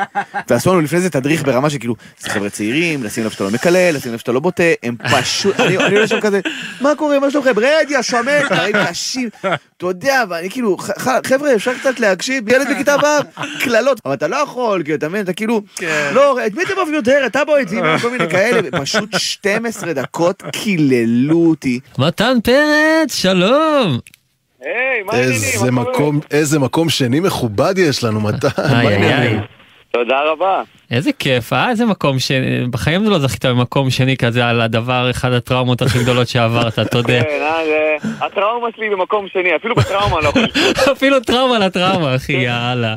[0.49, 3.95] ועשו לנו לפני זה תדריך ברמה שכאילו, זה חבר'ה צעירים, לשים לב שאתה לא מקלל,
[3.95, 6.39] לשים לב שאתה לא בוטה, הם פשוט, אני אני עולה שם כזה,
[6.81, 10.77] מה קורה, מה שלומכם, רד יא שמן, דברים קשים, אתה יודע, ואני כאילו,
[11.27, 15.21] חבר'ה, אפשר קצת להקשיב, ילד בכיתה ו', קללות, אבל אתה לא יכול, כי אתה מבין,
[15.21, 15.61] אתה כאילו,
[16.13, 20.43] לא, את מי אתם אוהבים יותר, אתה בוא איתי, כל מיני כאלה, פשוט 12 דקות
[20.51, 21.79] קיללו אותי.
[21.97, 23.99] מתן פרץ, שלום.
[24.61, 25.13] היי, מה
[25.71, 28.47] מקום, איזה מקום שני מכובד יש לנו, מתן.
[28.57, 29.39] מה העניינים?
[29.91, 30.63] תודה רבה.
[30.91, 31.69] איזה כיף, אה?
[31.69, 32.31] איזה מקום ש...
[32.69, 37.23] בחיים לא זכית במקום שני כזה על הדבר, אחד הטראומות הכי גדולות שעברת, אתה יודע.
[37.23, 40.45] כן, אה, הטראומה שלי במקום שני, אפילו בטראומה לא יכול.
[40.93, 42.95] אפילו טראומה לטראומה, אחי, יאללה.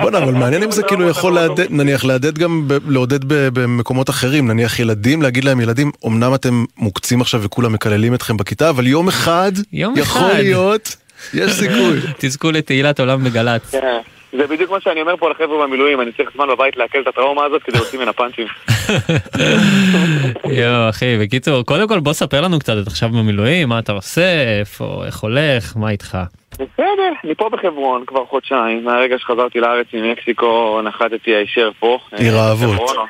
[0.00, 4.78] בוא'נה, אבל מעניין אם זה כאילו יכול לעודד, נניח לעודד גם, לעודד במקומות אחרים, נניח
[4.78, 9.52] ילדים, להגיד להם ילדים, אמנם אתם מוקצים עכשיו וכולם מקללים אתכם בכיתה, אבל יום אחד,
[9.72, 10.34] יום יכול אחד.
[10.38, 10.96] להיות,
[11.34, 12.00] יש סיכוי.
[12.18, 13.74] תזכו לתהילת עולם בגל"צ.
[14.32, 17.44] זה בדיוק מה שאני אומר פה לחבר'ה במילואים, אני צריך זמן בבית לעכל את הטראומה
[17.44, 18.46] הזאת כדי להוציא ממנה פאנצ'ים.
[20.50, 24.58] יואו, אחי, בקיצור, קודם כל בוא ספר לנו קצת, אתה עכשיו במילואים, מה אתה עושה,
[24.60, 26.18] איפה, איך הולך, מה איתך?
[26.52, 26.86] בסדר,
[27.24, 31.98] אני פה בחברון כבר חודשיים, מהרגע שחזרתי לארץ ממקסיקו נחתתי הישר פה.
[32.16, 32.78] עיר אה, האבות.
[32.78, 33.04] או-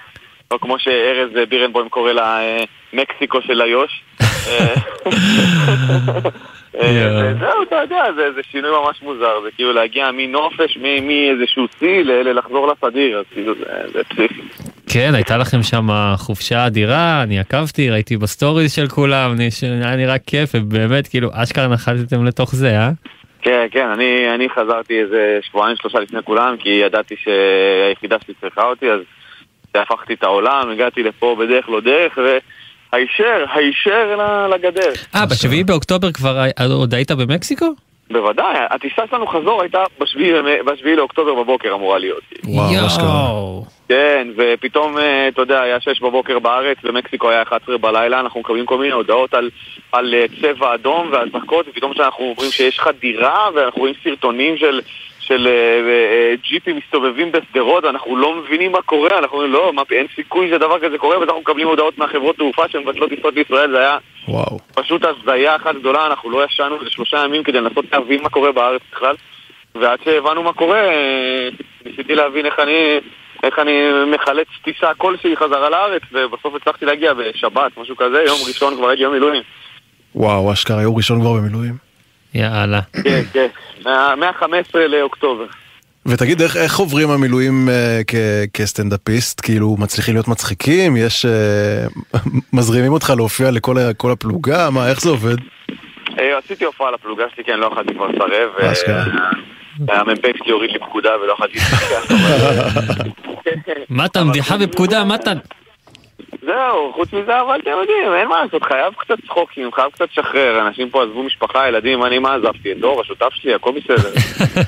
[0.50, 2.58] או כמו שארז בירנבוים קורא לה, אה,
[2.92, 4.02] מקסיקו של איו"ש.
[6.80, 11.66] אה, אה, וזהו, אתה יודע, זה זה שינוי ממש מוזר, זה כאילו להגיע מנופש, מאיזשהו
[11.78, 14.40] שיא ל- לחזור לסדיר, אז כאילו זה- זה פסיכי.
[14.92, 15.86] כן, הייתה לכם שם
[16.16, 19.34] חופשה אדירה, אני עקבתי, ראיתי ב stories של כולם,
[19.84, 22.90] היה נראה כיף, ובאמת, כאילו, אשכרה נחתתם לתוך זה, אה?
[23.42, 28.64] כן, כן, אני, אני חזרתי איזה שבועיים שלושה לפני כולם, כי ידעתי שהיחידה שלי צריכה
[28.64, 29.00] אותי, אז
[29.74, 32.38] הפכתי את העולם, הגעתי לפה בדרך לא דרך, והישר,
[33.54, 34.92] הישר ל- לגדר.
[35.14, 37.66] אה, בשביעי באוקטובר כבר עוד היית במקסיקו?
[38.10, 39.84] בוודאי, הטיסה שלנו חזור הייתה
[40.66, 42.22] בשביעי לאוקטובר בבוקר אמורה להיות.
[42.44, 43.64] יואו.
[43.88, 48.66] כן, ופתאום, אה, אתה יודע, היה שש בבוקר בארץ, במקסיקו היה 11 בלילה, אנחנו מקבלים
[48.66, 49.50] כל מיני הודעות על,
[49.92, 54.80] על אה, צבע אדום ואזעקות, ופתאום שאנחנו אומרים שיש חדירה, ואנחנו רואים סרטונים של,
[55.26, 59.82] של אה, אה, ג'יפים מסתובבים בשדרות, ואנחנו לא מבינים מה קורה, אנחנו אומרים, לא, מה,
[59.90, 63.78] אין סיכוי שדבר כזה קורה, ואז אנחנו מקבלים הודעות מהחברות תעופה שמבטלות טיסות לישראל, זה
[63.78, 63.98] היה
[64.28, 64.58] וואו.
[64.74, 68.52] פשוט הזיה אחת גדולה, אנחנו לא ישנו איזה שלושה ימים כדי לנסות להבין מה קורה
[68.52, 69.14] בארץ בכלל.
[69.74, 71.48] ועד שהבנו מה קורה, אה,
[71.86, 72.98] ניסיתי להבין איך אני,
[73.42, 73.72] איך אני
[74.14, 79.02] מחלץ טיסה כלשהי חזרה לארץ, ובסוף הצלחתי להגיע בשבת, משהו כזה, יום ראשון כבר הייתי
[79.02, 79.42] יום מילואים.
[80.14, 81.85] וואו, אשכרה, יום ראשון כבר במילואים.
[82.36, 82.80] יאללה.
[83.04, 83.46] כן, כן,
[83.84, 84.46] מה- מה-15
[84.78, 85.44] לאוקטובר.
[86.06, 88.14] ותגיד, איך, איך עוברים המילואים אה, כ-
[88.54, 89.40] כסטנדאפיסט?
[89.40, 90.96] כאילו, מצליחים להיות מצחיקים?
[90.96, 91.26] יש...
[91.26, 91.86] אה,
[92.52, 94.70] מזרימים אותך להופיע לכל הפלוגה?
[94.70, 95.36] מה, איך זה עובד?
[96.18, 98.50] אה, עשיתי הופעה לפלוגה שלי, כן, לא יכולתי כבר לסרב.
[98.60, 99.04] אה, אשכרה.
[99.88, 102.12] המ"פ שלי הוריד לי פקודה ולא יכולתי להתווכח.
[103.90, 105.38] מתן, בדיחה בפקודה, מתן.
[106.46, 110.66] זהו, חוץ מזה, אבל אתם יודעים, אין מה לעשות, חייב קצת צחוקים, חייב קצת לשחרר,
[110.66, 112.72] אנשים פה עזבו משפחה, ילדים, אני מה עזבתי?
[112.72, 114.10] את דור, השותף שלי, הכל בסדר.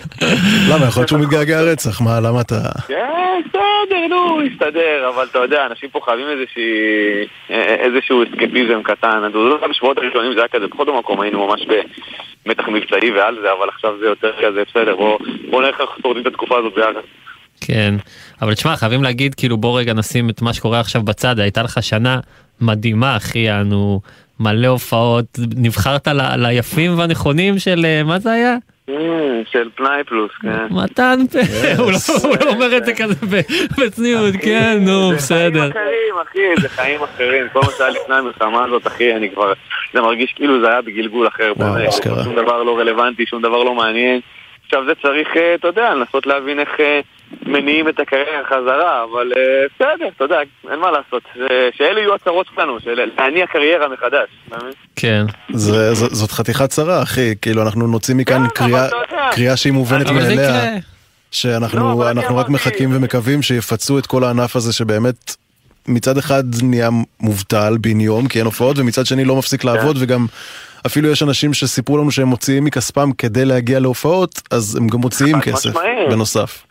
[0.71, 2.55] למה, יכול להיות שהוא מתגעגע רצח, מה, למה אתה...
[2.89, 6.27] כן, בסדר, נו, יסתדר, אבל אתה יודע, אנשים פה חייבים
[7.81, 9.23] איזשהו אסקפיזם קטן.
[9.31, 11.67] אתה יודע, בשבועות הראשונים זה היה כזה, בכל מקום היינו ממש
[12.47, 15.19] במתח מבצעי ועל זה, אבל עכשיו זה יותר כזה, בסדר, בוא
[15.51, 16.93] בוא נראה איך שורדים את התקופה הזאת ביחד.
[17.61, 17.95] כן,
[18.43, 21.83] אבל תשמע, חייבים להגיד, כאילו, בוא רגע נשים את מה שקורה עכשיו בצד, הייתה לך
[21.83, 22.21] שנה
[22.61, 24.01] מדהימה, אחי, יענו,
[24.41, 25.25] מלא הופעות,
[25.57, 28.57] נבחרת ל- ליפים והנכונים של, אה, מה זה היה?
[28.89, 28.95] אה,
[29.53, 30.67] של פנאי פלוס, כן.
[30.71, 31.39] מתן פה,
[31.83, 31.99] הוא לא-
[32.29, 33.41] הוא לא אומר את זה כזה ב-
[33.81, 35.69] בצניעות, כן, נו, בסדר.
[35.71, 37.47] אחרים, אחי, זה חיים אחרים.
[37.53, 39.53] כל מה שהיה לפני המלחמה הזאת, אחי, אני כבר...
[39.95, 41.53] זה מרגיש כאילו זה היה בגלגול אחר.
[41.57, 41.93] באמת.
[42.25, 44.21] שום דבר לא רלוונטי, שום דבר לא מעניין.
[44.67, 47.01] עכשיו זה צריך, אה, אתה יודע, לנסות להבין איך אה,
[47.47, 49.43] מניעים את הקריירה חזרה, אבל אה,
[49.75, 50.39] בסדר, אתה יודע,
[50.71, 51.23] אין מה לעשות.
[51.73, 54.29] שאלה יהיו הצרות שלנו, של להניע קריירה מחדש.
[54.97, 55.25] כן.
[55.51, 57.35] זאת חתיכת צרה, אחי.
[57.43, 59.29] כאילו, אנחנו נוציא מכאן קריאה, יודע.
[59.33, 60.79] קריאה שהיא מובנת מאליה.
[61.31, 65.37] שאנחנו אנחנו רק מחכים ומקווים שיפצו את כל הענף הזה שבאמת
[65.89, 66.89] מצד אחד נהיה
[67.21, 70.27] מובטל בן יום כי אין הופעות ומצד שני לא מפסיק לעבוד וגם
[70.87, 75.41] אפילו יש אנשים שסיפרו לנו שהם מוציאים מכספם כדי להגיע להופעות אז הם גם מוציאים
[75.41, 75.71] כסף.
[76.11, 76.68] בנוסף.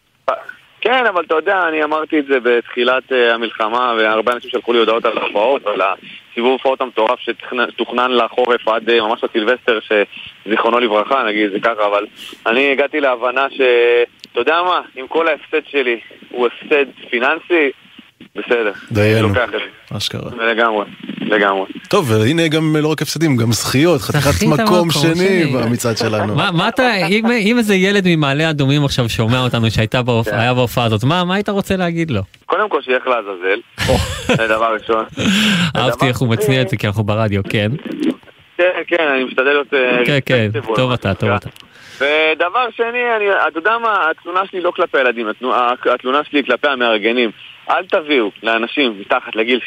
[0.88, 4.80] כן, אבל אתה יודע, אני אמרתי את זה בתחילת אה, המלחמה, והרבה אנשים שלחו לי
[4.80, 11.23] הודעות על הופעות, על הסיבוב הופעות המטורף שתוכנן לחורף עד אה, ממש לסילבסטר, שזיכרונו לברכה,
[11.23, 12.05] נגיד זה ככה, אבל
[12.45, 13.61] אני הגעתי להבנה ש...
[14.31, 15.99] אתה יודע מה, אם כל ההפסד שלי
[16.30, 17.72] הוא הפסד פיננסי,
[18.35, 18.72] בסדר.
[18.91, 19.30] דיינו.
[19.97, 20.45] אשכרה.
[20.45, 20.85] לגמרי.
[21.30, 21.66] לגמרי.
[21.90, 25.45] טוב, והנה גם לא רק הפסדים, גם זכיות, חתיכת מקום שני.
[25.45, 26.36] במצעד שלנו.
[26.36, 31.04] מה אתה, אם- איזה ילד ממעלה אדומים עכשיו שומע אותנו שהייתה בהופ- היה בהופעה הזאת,
[31.04, 32.22] מה היית רוצה להגיד לו?
[32.45, 33.60] קודם כל שילך לעזאזל,
[34.38, 35.06] זה דבר ראשון.
[35.76, 37.72] אהבתי איך הוא מצניע את זה כי אנחנו ברדיו, כן.
[38.58, 39.74] כן, כן, אני משתדל להיות...
[39.74, 40.49] אה, כן, כן.
[40.76, 41.49] טוב אתה, טוב אתה.
[41.98, 42.99] ודבר שני,
[43.48, 45.28] אתה יודע מה, התלונה שלי לא כלפי הילדים,
[45.94, 47.32] התלונה, שלי כלפי המארגנים.
[47.69, 49.60] אל תביאו לאנשים מתחת לגיל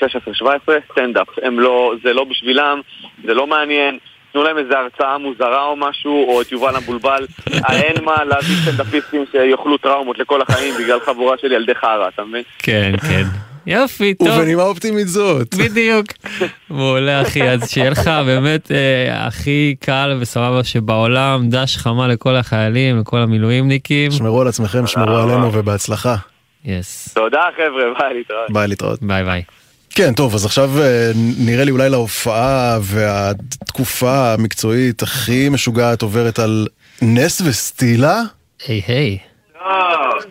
[0.42, 0.44] 16-17
[0.92, 2.80] סטנדאפ, הם לא, זה לא בשבילם,
[3.24, 3.98] זה לא מעניין.
[4.32, 7.26] תנו להם איזה הרצאה מוזרה או משהו, או את יובל המבולבל.
[7.68, 12.42] אין מה להביא סטנדאפיסטים שיאכלו טראומות לכל החיים בגלל חבורה של ילדי חרא, אתה מבין?
[12.58, 13.22] כן, כן.
[13.66, 14.28] יופי, טוב.
[14.28, 15.54] ובנימה אופטימית זאת.
[15.54, 16.06] בדיוק.
[16.70, 22.98] מעולה אחי, אז שיהיה לך באמת אה, הכי קל וסבבה שבעולם, דש חמה לכל החיילים,
[23.00, 24.10] לכל המילואימניקים.
[24.10, 26.16] שמרו על עצמכם, שמרו עלינו ובהצלחה.
[26.64, 27.08] yes.
[27.14, 28.50] תודה חבר'ה, ביי להתראות.
[28.50, 29.02] ביי להתראות.
[29.02, 29.42] ביי ביי.
[29.90, 36.66] כן, טוב, אז עכשיו אה, נראה לי אולי להופעה והתקופה המקצועית הכי משוגעת עוברת על
[37.02, 38.20] נס וסטילה.
[38.66, 39.18] היי היי.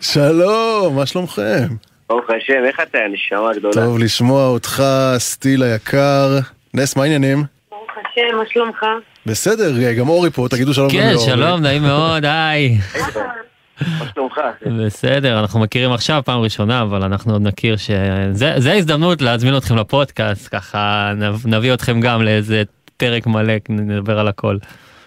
[0.00, 1.68] שלום, מה שלומכם?
[2.08, 3.74] ברוך השם, איך אתה, נשמה גדולה?
[3.74, 4.82] טוב לשמוע אותך,
[5.18, 6.38] סטיל היקר.
[6.74, 7.44] נס, מה העניינים?
[7.70, 8.86] ברוך השם, מה שלומך?
[9.26, 11.14] בסדר, גם אורי פה, תגידו שלום כן.
[11.26, 12.78] שלום, נעים מאוד, היי.
[13.98, 14.40] מה שלומך?
[14.86, 17.90] בסדר, אנחנו מכירים עכשיו פעם ראשונה, אבל אנחנו עוד נכיר ש...
[18.32, 22.62] זה זה ההזדמנות להזמין אתכם לפודקאסט, ככה נב- נביא אתכם גם לאיזה
[22.96, 24.56] פרק מלא, נדבר על הכל.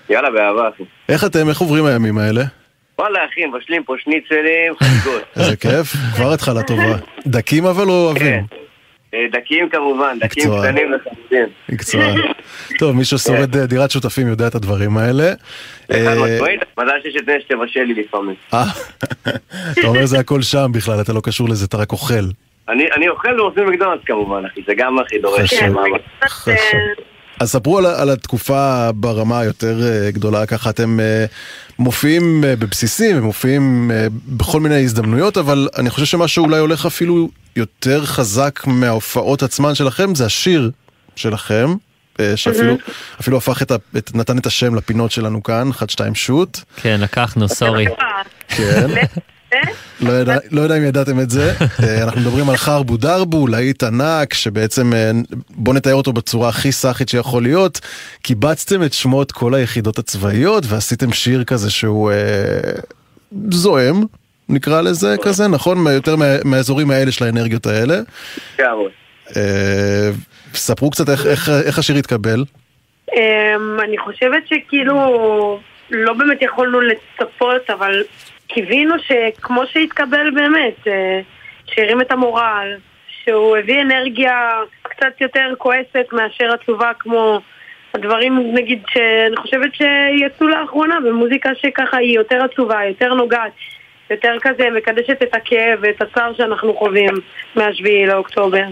[0.09, 0.83] יאללה, באהבה, אחי.
[1.09, 2.43] איך אתם, איך עוברים הימים האלה?
[2.99, 5.21] וואלה, אחי, מבשלים פה שניצלים, חגיגות.
[5.35, 6.95] איזה כיף, כבר התחלה טובה.
[7.27, 8.33] דקים אבל או אוהבים?
[8.33, 8.57] אה,
[9.31, 10.61] דקים כמובן, דקים מקצוע.
[10.61, 11.45] קטנים לחלוטין.
[11.69, 12.03] מקצוע.
[12.79, 15.33] טוב, מי ששורד אה, דירת שותפים יודע את הדברים האלה.
[15.91, 16.15] אה,
[16.77, 18.35] מזל שיש את נס שתבשל לי לפעמים.
[18.53, 18.63] אה,
[19.79, 22.23] אתה אומר זה הכל שם בכלל, אתה לא קשור לזה, אתה רק אוכל.
[22.69, 25.53] אני אני אוכל ועושים מקדונלדס כמובן, אחי, זה גם הכי דורש.
[26.23, 27.12] חשוב.
[27.43, 31.25] אז ספרו על, על התקופה ברמה היותר אה, גדולה, ככה אתם אה,
[31.79, 37.29] מופיעים אה, בבסיסים, ומופיעים אה, בכל מיני הזדמנויות, אבל אני חושב שמה שאולי הולך אפילו
[37.55, 40.71] יותר חזק מההופעות עצמן שלכם, זה השיר
[41.15, 41.75] שלכם,
[42.35, 42.75] שאפילו
[43.21, 43.75] אפילו הפך את ה...
[43.97, 46.59] את, נתן את השם לפינות שלנו כאן, 1, 2, שוט.
[46.75, 47.85] כן, לקחנו, סורי.
[48.47, 48.87] כן.
[50.03, 51.51] לא יודע, לא יודע אם ידעתם את זה.
[51.83, 55.11] אה, אנחנו מדברים על חרבו דרבו, להיט ענק, שבעצם, אה,
[55.49, 57.79] בוא נתאר אותו בצורה הכי סאחית שיכול להיות.
[58.21, 62.71] קיבצתם את שמות כל היחידות הצבאיות ועשיתם שיר כזה שהוא אה,
[63.51, 64.03] זועם,
[64.49, 65.87] נקרא לזה כזה, נכון?
[65.87, 67.95] יותר מה, מהאזורים האלה של האנרגיות האלה.
[70.53, 72.43] ספרו קצת איך, איך, איך השיר התקבל.
[73.15, 75.59] אמ, אני חושבת שכאילו
[75.89, 78.03] לא באמת יכולנו לצפות, אבל
[78.53, 81.19] קיווינו שכמו שהתקבל באמת, אה,
[81.65, 82.77] שהרים את המורל,
[83.07, 87.39] שהוא הביא אנרגיה קצת יותר כועסת מאשר עצובה כמו
[87.93, 93.51] הדברים נגיד שאני חושבת שיצאו לאחרונה במוזיקה שככה היא יותר עצובה, יותר נוגעת,
[94.09, 97.13] יותר כזה מקדשת את הכאב ואת הצער שאנחנו חווים
[97.55, 98.65] מהשביעי לאוקטובר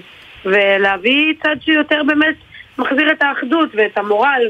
[0.45, 2.35] ולהביא צד שיותר באמת
[2.77, 4.41] מחזיר את האחדות ואת המורל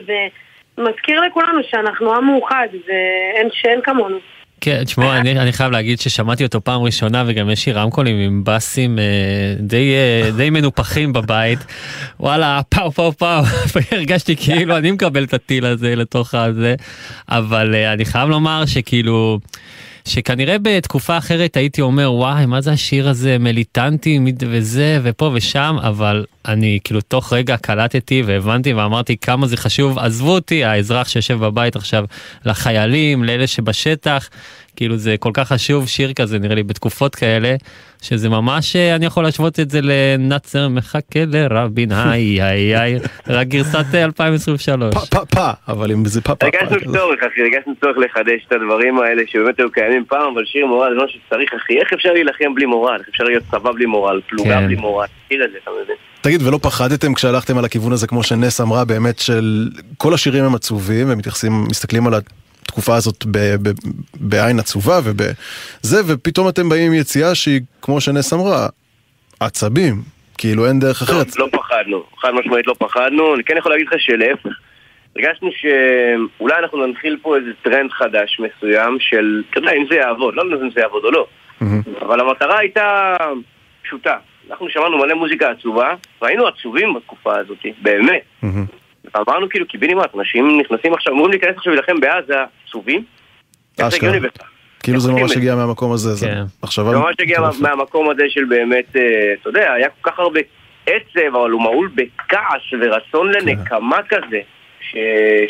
[0.77, 4.17] ומזכיר לכולנו שאנחנו עם מאוחד ואין שאין כמונו.
[4.61, 8.41] כן, תשמעו, אני, אני חייב להגיד ששמעתי אותו פעם ראשונה וגם יש לי רמקולים עם
[8.43, 9.03] בסים אה,
[9.59, 11.59] די, אה, די מנופחים בבית.
[12.19, 13.43] וואלה, פאו פאו פאו,
[13.91, 16.75] הרגשתי כאילו אני מקבל את הטיל הזה לתוך הזה,
[17.29, 19.39] אבל אה, אני חייב לומר שכאילו...
[20.05, 23.37] שכנראה בתקופה אחרת הייתי אומר וואי מה זה השיר הזה?
[23.39, 29.99] מיליטנטי וזה ופה ושם אבל אני כאילו תוך רגע קלטתי והבנתי ואמרתי כמה זה חשוב.
[29.99, 32.05] עזבו אותי האזרח שיושב בבית עכשיו
[32.45, 34.29] לחיילים לאלה שבשטח
[34.75, 37.55] כאילו זה כל כך חשוב שיר כזה נראה לי בתקופות כאלה
[38.01, 43.47] שזה ממש אה, אני יכול להשוות את זה לנאצר מחכה לרבין היי היי היי רק
[43.47, 44.95] גרסת אה, 2023.
[45.09, 46.45] פה פה, אבל אם זה פה פה.
[46.45, 50.65] הרגשנו צורך, אחי, הרגשנו צורך לחדש את הדברים האלה שבאמת היו קיימים פעם, אבל שיר
[50.65, 52.97] מורל זה משהו שצריך, אחי, איך אפשר להילחם בלי מורל?
[52.99, 54.21] איך אפשר להיות צבא בלי מורל?
[54.29, 54.65] פלוגה כן.
[54.65, 55.07] בלי מורל?
[56.21, 60.55] תגיד, ולא פחדתם כשהלכתם על הכיוון הזה, כמו שנס אמרה, באמת של כל השירים הם
[60.55, 62.13] עצובים, הם מתייחסים, מסתכלים על
[62.61, 63.71] התקופה הזאת ב, ב,
[64.15, 68.67] בעין עצובה ובזה, ופתאום אתם באים עם יציאה שהיא, כמו שנס אמרה,
[69.39, 70.01] עצבים,
[70.37, 71.37] כאילו אין דרך אחרת.
[71.37, 74.49] לא פחדנו, חד משמעית לא פחדנו, אני כן יכול להגיד לך שלהפך.
[75.15, 80.35] הרגשנו שאולי אנחנו ננחיל פה איזה טרנד חדש מסוים של, אתה יודע, אם זה יעבוד,
[80.35, 81.27] לא יודעת אם זה יעבוד או לא,
[82.01, 83.15] אבל המטרה הייתה
[83.83, 84.15] פשוטה.
[84.49, 88.21] אנחנו שמענו מלא מוזיקה עצובה, והיינו עצובים בתקופה הזאת, באמת.
[89.15, 92.33] אמרנו כאילו, קיבינימט, אנשים נכנסים עכשיו, אמורים להיכנס עכשיו להילחם בעזה,
[92.67, 93.03] עצובים?
[93.81, 94.17] אשכרה.
[94.83, 96.33] כאילו זה ממש הגיע מהמקום הזה, זה
[96.63, 97.39] מחשבה זה ממש הגיע.
[97.59, 99.01] מהמקום הזה של באמת, אה,
[99.41, 100.39] אתה יודע, היה כל כך הרבה
[100.87, 104.39] בעצב, אבל הוא מהול בכעס ורצון לנקמה כזה,
[104.81, 104.95] ש...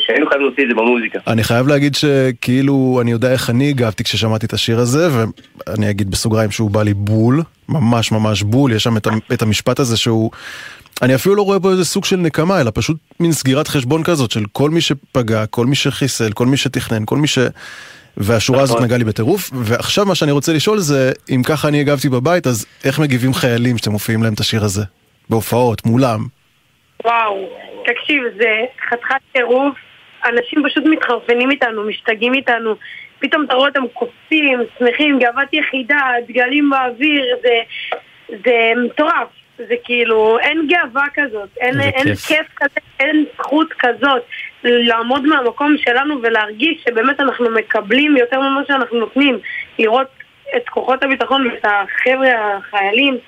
[0.06, 1.18] שהיינו חייבים להוציא את זה במוזיקה.
[1.26, 5.08] אני חייב להגיד שכאילו, אני יודע איך אני הגבתי כששמעתי את השיר הזה,
[5.66, 8.96] ואני אגיד בסוגריים שהוא בא לי בול, ממש ממש בול, יש שם
[9.32, 10.30] את המשפט הזה שהוא...
[11.02, 14.30] אני אפילו לא רואה בו איזה סוג של נקמה, אלא פשוט מין סגירת חשבון כזאת
[14.30, 17.38] של כל מי שפגע, כל מי שחיסל, כל מי שתכנן, כל מי ש...
[18.16, 18.86] והשורה הזאת נכון.
[18.86, 22.66] נגעה לי בטירוף, ועכשיו מה שאני רוצה לשאול זה, אם ככה אני הגבתי בבית, אז
[22.84, 24.82] איך מגיבים חיילים שאתם מופיעים להם את השיר הזה?
[25.30, 26.20] בהופעות, מולם.
[27.04, 27.48] וואו,
[27.86, 28.60] תקשיב, זה
[28.90, 29.74] חתיכת טירוף,
[30.24, 32.74] אנשים פשוט מתחרפנים איתנו, משתגעים איתנו,
[33.18, 37.54] פתאום אתה רואה אותם קופצים, שמחים, גאוות יחידה, דגלים באוויר, זה,
[38.28, 39.28] זה מטורף,
[39.68, 42.26] זה כאילו, אין גאווה כזאת, אין, אין כיף.
[42.26, 44.22] כיף כזה, אין זכות כזאת,
[44.64, 49.38] לעמוד מהמקום שלנו ולהרגיש שבאמת אנחנו מקבלים יותר ממה שאנחנו נותנים,
[49.78, 50.08] לראות
[50.56, 53.18] את כוחות הביטחון ואת החבר'ה החיילים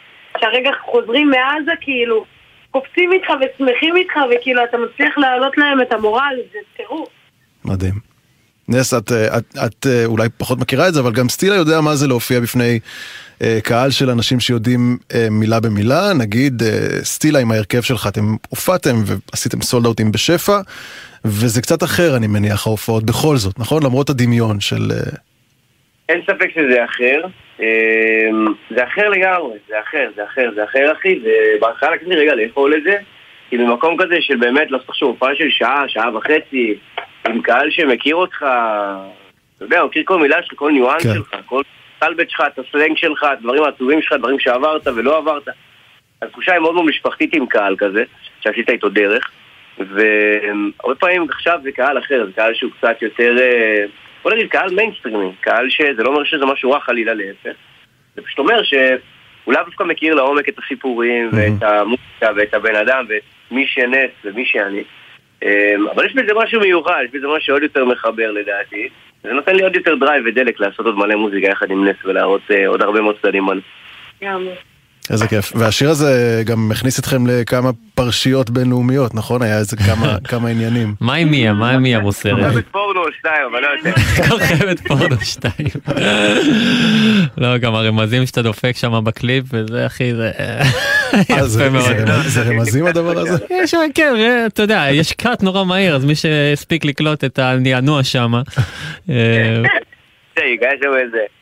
[0.41, 2.25] שהרגע חוזרים מעזה כאילו
[2.71, 7.09] קופצים איתך ושמחים איתך וכאילו אתה מצליח להעלות להם את המורל, זה טירוף.
[7.65, 7.95] מדהים.
[8.69, 11.81] נס, את, אה, את, את אה, אולי פחות מכירה את זה, אבל גם סטילה יודע
[11.81, 12.81] מה זה להופיע בפני
[13.63, 16.13] קהל של אנשים שיודעים אה, מילה במילה.
[16.19, 16.69] נגיד, אה,
[17.05, 20.59] סטילה עם ההרכב שלך, אתם הופעתם ועשיתם סולד אאוטים בשפע,
[21.25, 23.83] וזה קצת אחר, אני מניח, ההופעות בכל זאת, נכון?
[23.83, 24.91] למרות הדמיון של...
[24.91, 25.17] אה,
[26.09, 27.21] אין ספק שזה אחר.
[28.71, 32.83] זה אחר לגמרי, זה אחר, זה אחר, זה אחר אחי, ובהתחלה לקחתי רגע לאכול את
[32.85, 32.97] זה,
[33.51, 36.75] כי במקום כזה של באמת לעשות עכשיו הופעה של שעה, שעה וחצי,
[37.27, 38.45] עם קהל שמכיר אותך,
[39.57, 41.15] אתה יודע, הוא מכיר כל מילה שלך, כל ניואנס כן.
[41.15, 41.63] שלך, כל
[42.05, 45.49] סטלבט שלך, את הסלנג שלך, הדברים העצובים שלך, דברים שעברת ולא עברת.
[46.23, 48.05] התחושה היא מאוד מאוד משפחתית עם קהל כזה,
[48.41, 49.31] שעשית איתו דרך,
[49.79, 53.85] והרבה פעמים עכשיו זה קהל אחר, זה קהל שהוא קצת יותר, אה,
[54.23, 57.57] בוא נגיד קהל מיינסטרימי, קהל שזה לא אומר שזה משהו רע חלילה להפך,
[58.17, 63.05] זה פשוט אומר שהוא לאו דווקא מכיר לעומק את הסיפורים ואת המוזיקה ואת הבן אדם
[63.09, 64.85] ואת מי שנס ומי שאני.
[65.43, 68.89] אמ, אבל יש בזה משהו מיוחד, יש בזה משהו עוד יותר מחבר לדעתי.
[69.25, 72.43] זה נותן לי עוד יותר drive ודלק לעשות עוד מלא מוזיקה יחד עם נס ולהראות
[72.51, 73.61] אה, עוד הרבה מאוד צדדים בנו.
[75.11, 75.53] איזה כיף.
[75.57, 79.43] והשיר הזה גם הכניס אתכם לכמה פרשיות בינלאומיות, נכון?
[79.43, 80.95] היה איזה כמה, כמה עניינים.
[81.01, 81.53] מה עם מיה?
[81.53, 82.35] מה עם מיה מוסרת?
[82.47, 84.01] כוכבת פורנו או שתיים, אבל לא יותר.
[84.31, 85.69] כוכבת פורנו שתיים.
[87.39, 90.63] לא, גם הרמזים שאתה דופק שם בקליפ, וזה אחי, זה אה,
[91.47, 91.85] זה- יפה מאוד.
[92.27, 93.45] זה- רמזים הדבר הזה?
[93.51, 98.05] יש, כן, ראה, אתה יודע, יש קאט נורא מהיר, אז מי שהספיק לקלוט את הנענוע
[98.05, 98.33] שם,
[99.11, 99.63] אה.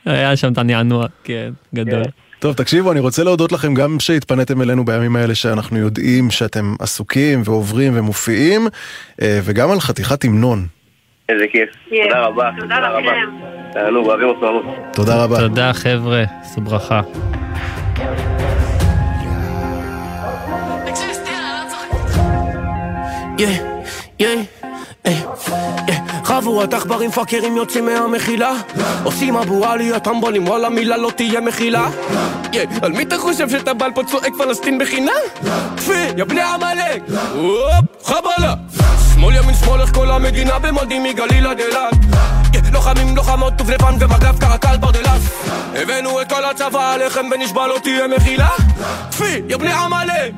[0.07, 2.03] היה שם את הנענוע, כן, גדול.
[2.43, 7.43] טוב, תקשיבו, אני רוצה להודות לכם גם שהתפניתם אלינו בימים האלה שאנחנו יודעים שאתם עסוקים
[7.44, 8.66] ועוברים ומופיעים,
[9.23, 10.66] אה, וגם על חתיכת המנון.
[11.28, 11.69] איזה כיף.
[11.89, 12.51] תודה רבה.
[12.60, 13.12] תודה רבה.
[13.73, 14.74] תענו, אוהבים אותנו המון.
[14.93, 15.39] תודה רבה.
[15.39, 17.01] תודה חבר'ה, עשו ברכה.
[23.39, 23.48] יא,
[24.20, 24.35] אה,
[25.06, 28.52] אה, חבורת עכברים פאקרים יוצאים מהמחילה.
[29.05, 31.89] עושים אבו עלי הטמבלים וואלה מילה לא תהיה מחילה.
[32.52, 35.12] יא, על מי אתה חושב שאתה בעל פה צועק פלסטין בחינם?
[35.77, 37.02] טפי, יא בני עמלק!
[37.35, 38.55] הופ, חבלה!
[39.14, 41.94] שמאל ימין שמאל איך כל המדינה במודים מגליל עד אילת?
[42.55, 45.23] יא, לוחמים לוחמות טוב לבן ומג"ב קרקל ברדלס.
[45.74, 48.51] הבאנו את כל הצבא עליכם ונשבע לא תהיה מחילה?
[49.10, 50.32] טפי, יא בני עמלק!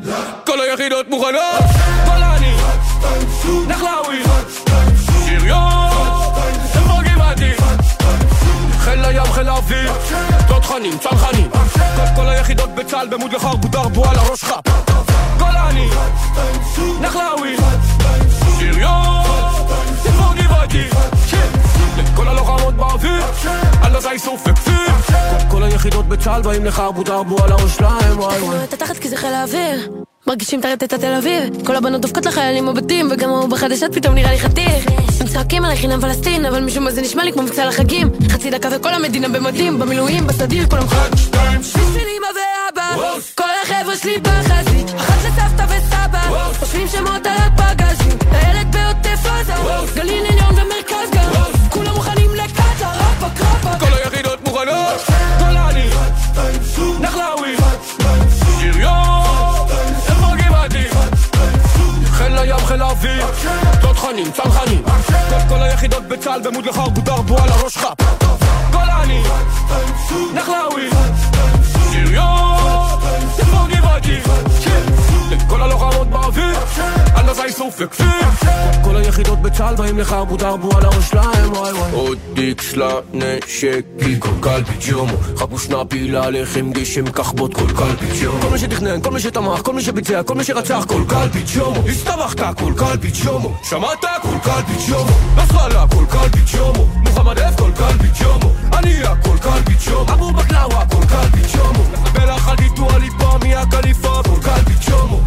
[0.47, 1.65] כל היחידות מוכנות?
[2.07, 2.55] גולני
[3.69, 4.23] נחלאווי!
[5.27, 5.94] שריון
[8.79, 9.93] חיל הים חיל האוויר.
[10.49, 11.51] תותחנים צנחנים.
[12.17, 14.55] כל- היחידות בצה"ל במוד לחר בודר בו על הראש שלך
[15.39, 15.89] גולני
[17.01, 17.57] נחלאווי.
[18.59, 19.25] שריון
[20.07, 20.83] איפה גבעתי
[22.17, 23.25] כל הלוחמות באוויר
[23.83, 24.75] על עזה איסוף וכפיר
[25.51, 28.65] כל- היחידות בצה"ל באים לחר בודר בו על הראש שלהם וואי וואי.
[28.65, 29.91] את התחת כי זה חיל האוויר.
[30.27, 31.67] מרגישים את הרטט התל אביב.
[31.67, 34.85] כל הבנות דופקות לחיילים בבתים וגם ההוא בחדשות פתאום נראה לי חתיך
[35.25, 38.11] הם צועקים עליי חינם פלסטין אבל משום מה זה נשמע לי כמו מבצע לחגים.
[38.29, 41.11] חצי דקה וכל המדינה במדים במילואים בסדיר כולם חג
[41.61, 42.97] בשביל אמא ואבא
[43.35, 44.95] כל החבר'ה שלי בחזית.
[44.97, 48.19] אחת לסבתא וסבא חושבים שמות על הפגזים.
[48.31, 49.53] הילד בעוטף עזה
[49.95, 51.14] גליל עליון ומרכז
[63.09, 63.27] האוויר
[63.81, 64.83] תותחנים צנחנים
[65.49, 67.87] כל- היחידות בצה"ל במוד לחר בודר בו על הראש שלך
[68.73, 69.23] גולני
[70.35, 70.91] נחלאווי.
[71.93, 72.99] שריון.
[73.39, 74.21] איפה גבעתי
[75.49, 76.57] כל הלוחמות באוויר
[77.45, 78.51] על עזה איסוף שופק פיקס
[78.85, 83.85] כל היחידות בצה"ל באים לך ארבו דרבו על הראש שלהם וואי וואי עוד איקס לנשק
[84.19, 89.11] כל קלפי ג'ומו חבו שנאפי להלחם גשם כחבוט כל קלפי ג'ומו כל מי שתכנן, כל
[89.11, 93.57] מי שתמך, כל מי שביצע, כל מי שרצח כל קלפי ג'ומו הסתבכת כל קלפי ג'ומו
[93.63, 99.37] שמעת כל קלפי ג'ומו נסראללה כל קלפי ג'ומו מוחמד אף כל קלפי ג'ומו הנייה כל
[99.43, 104.91] קלפי ג'ומו אבו בקלאווה כל קלפי ג'ומו בלח על ביטוע ליפה מיה קליפה כל קלפי
[104.91, 105.21] ג'ומו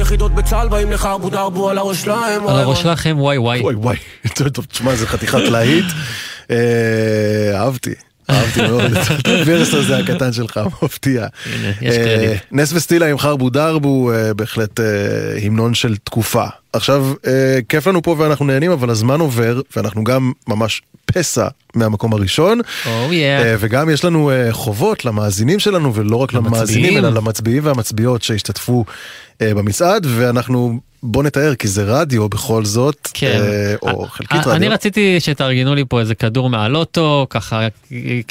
[0.00, 3.60] היחידות בצה"ל באים לך ארבו דרבו על הראש שלהם על הראש שלכם וואי וואי.
[3.60, 3.96] וואי וואי,
[4.52, 5.84] טוב, תשמע, זה חתיכת להיט.
[6.50, 6.56] אה,
[7.54, 7.94] אהבתי.
[8.30, 11.26] אהבתי מאוד את הוורס הזה הקטן שלך, מפתיע.
[11.82, 12.34] אה.
[12.52, 14.86] נס וסטילה עם חרבו דרבו, אה, בהחלט אה,
[15.42, 16.44] המנון של תקופה.
[16.72, 17.12] עכשיו,
[17.68, 22.60] כיף לנו פה ואנחנו נהנים, אבל הזמן עובר, ואנחנו גם ממש פסע מהמקום הראשון.
[22.84, 28.84] Oh אה, וגם יש לנו חובות למאזינים שלנו, ולא רק למאזינים, אלא למצביעים והמצביעות שהשתתפו
[29.40, 33.40] במצעד, ואנחנו, בוא נתאר, כי זה רדיו בכל זאת, כן.
[33.42, 34.72] אה, או חלקית אני רדיו.
[34.72, 37.66] רציתי שתארגנו לי פה איזה כדור מהלוטו, ככה,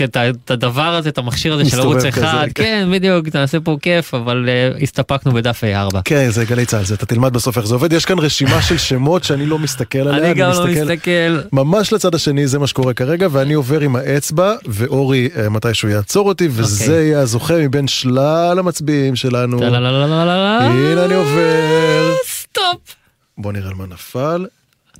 [0.03, 2.63] את הדבר הזה, את המכשיר הזה של ערוץ אחד, כן.
[2.63, 5.97] כן, בדיוק, נעשה פה כיף, אבל אה, הסתפקנו בדף A4.
[6.05, 7.93] כן, זה גלי צה"ל, אתה תלמד בסוף איך זה עובד.
[7.93, 10.17] יש כאן רשימה של שמות שאני לא מסתכל עליה.
[10.31, 11.39] אני גם לא מסתכל.
[11.53, 16.27] ממש לצד השני, זה מה שקורה כרגע, ואני עובר עם האצבע, ואורי אה, מתישהו יעצור
[16.27, 17.05] אותי, וזה אוקיי.
[17.05, 19.63] יהיה הזוכה מבין שלל המצביעים שלנו.
[19.63, 22.13] הנה אני עובר.
[22.49, 22.95] סטופ.
[23.37, 24.47] בוא נראה על מה נפל.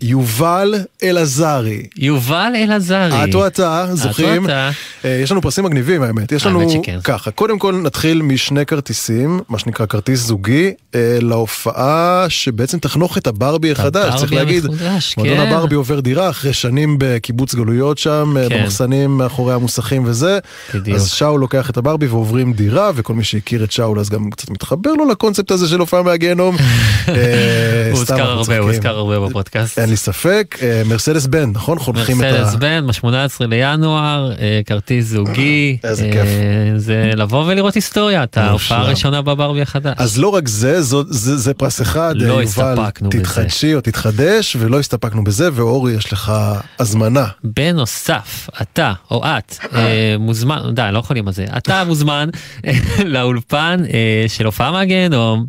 [0.02, 1.84] יובל אלעזרי.
[1.98, 3.24] יובל אלעזרי.
[3.24, 4.26] את או אתה, זוכים.
[4.26, 4.70] את או אתה.
[5.06, 6.32] אה, יש לנו פרסים מגניבים האמת.
[6.32, 7.00] יש לנו שכן.
[7.04, 13.28] ככה, קודם כל נתחיל משני כרטיסים, מה שנקרא כרטיס זוגי, אה, להופעה שבעצם תחנוך את
[13.28, 14.66] הברבי החדש, צריך להגיד.
[14.66, 15.48] המחודש, מועדון כן.
[15.48, 18.62] הברבי עובר דירה אחרי שנים בקיבוץ גלויות שם, אה, כן.
[18.62, 20.40] במחסנים מאחורי המוסכים וזה.
[20.74, 20.96] בדיוק.
[20.98, 24.50] אז שאול לוקח את הברבי ועוברים דירה, וכל מי שהכיר את שאול אז גם קצת
[24.50, 26.56] מתחבר לו לקונספט הזה של הופעה מהגיהנום.
[27.08, 28.70] הוא הוזכר הרבה, הוא.
[28.70, 29.80] הוזכר הרבה בפודקאסט.
[29.90, 30.56] אין לי ספק.
[30.62, 31.80] אה, מרסדס בן, נכון?
[31.80, 32.32] חונכים את ה...
[32.32, 35.78] מרסדס בן, ב-18 לינואר, אה, כרטיס זוגי.
[35.84, 36.28] איזה אה, כיף.
[36.78, 38.80] זה לבוא ולראות היסטוריה, את ההופעה.
[38.80, 39.96] הראשונה בברבי החדש.
[39.98, 43.20] אז לא רק זה, זה, פרס אחד, לא הסתפקנו בזה.
[43.20, 46.34] תתחדשי או תתחדש, ולא הסתפקנו בזה, ואורי, יש לך
[46.80, 47.26] הזמנה.
[47.44, 49.56] בנוסף, אתה או את
[50.20, 52.30] מוזמן, די, לא יכולים על זה, אתה מוזמן
[53.06, 53.84] לאולפן
[54.28, 55.46] של הופעה מהגיהנום,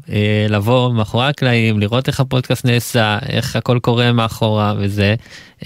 [0.49, 5.15] לבוא מאחורי הקלעים, לראות איך הפודקאסט נעשה, איך הכל קורה מאחורה וזה,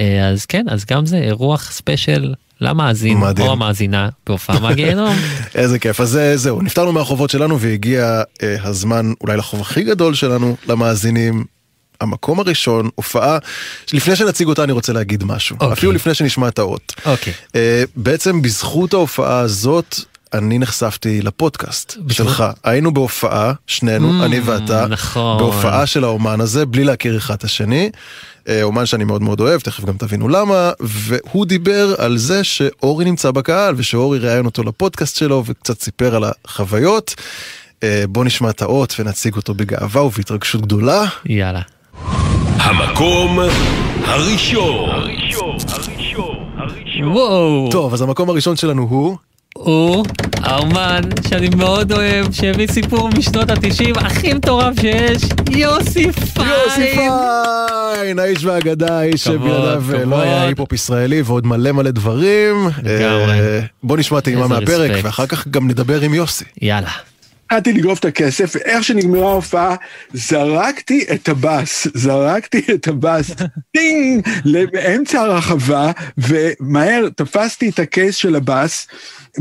[0.00, 3.46] אה, אז כן, אז גם זה אירוח ספיישל למאזין מדהים.
[3.46, 5.16] או המאזינה בהופעה מהגיהנום.
[5.54, 6.00] איזה כיף.
[6.00, 11.44] אז אה, זהו, נפטרנו מהחובות שלנו, והגיע אה, הזמן אולי לחוב הכי גדול שלנו, למאזינים.
[12.00, 13.38] המקום הראשון, הופעה,
[13.92, 15.72] לפני שנציג אותה אני רוצה להגיד משהו, אוקיי.
[15.72, 16.92] אפילו לפני שנשמע את האות.
[17.06, 17.32] אוקיי.
[17.54, 20.00] אה, בעצם בזכות ההופעה הזאת,
[20.34, 22.44] אני נחשפתי לפודקאסט שלך.
[22.64, 25.38] היינו בהופעה, שנינו, Mm, אני ואתה, נכון.
[25.38, 27.90] בהופעה של האומן הזה, בלי להכיר אחד את השני.
[28.48, 33.04] אה, אומן שאני מאוד מאוד אוהב, תכף גם תבינו למה, והוא דיבר על זה שאורי
[33.04, 37.14] נמצא בקהל, ושאורי ראיין אותו לפודקאסט שלו, וקצת סיפר על החוויות.
[37.82, 41.04] אה, בוא נשמע את האות ונציג אותו בגאווה ובהתרגשות גדולה.
[41.26, 41.60] יאללה.
[42.58, 43.38] המקום
[44.04, 44.90] הראשון.
[47.04, 47.68] וואו.
[47.70, 49.16] טוב, אז המקום הראשון שלנו הוא...
[49.58, 50.06] הוא
[50.36, 56.48] האומן שאני מאוד אוהב, שהביא סיפור משנות התשעים הכי מטורף שיש, יוסי פיין.
[56.64, 59.82] יוסי פיין, האיש והאגדה, איש כבוד.
[60.06, 62.68] לא היה היפ-הופ ישראלי ועוד מלא מלא דברים.
[62.82, 63.40] לגמרי.
[63.40, 65.04] אה, בוא נשמע טעימה מהפרק.
[65.04, 66.44] ואחר כך גם נדבר עם יוסי.
[66.62, 66.90] יאללה.
[67.46, 69.76] התחלתי לגרוף את הכסף, ואיך שנגמרה ההופעה,
[70.12, 73.30] זרקתי את הבאס, זרקתי את הבאס,
[73.76, 74.28] טינג,
[74.72, 78.86] באמצע הרחבה, ומהר תפסתי את ה case של הבאס,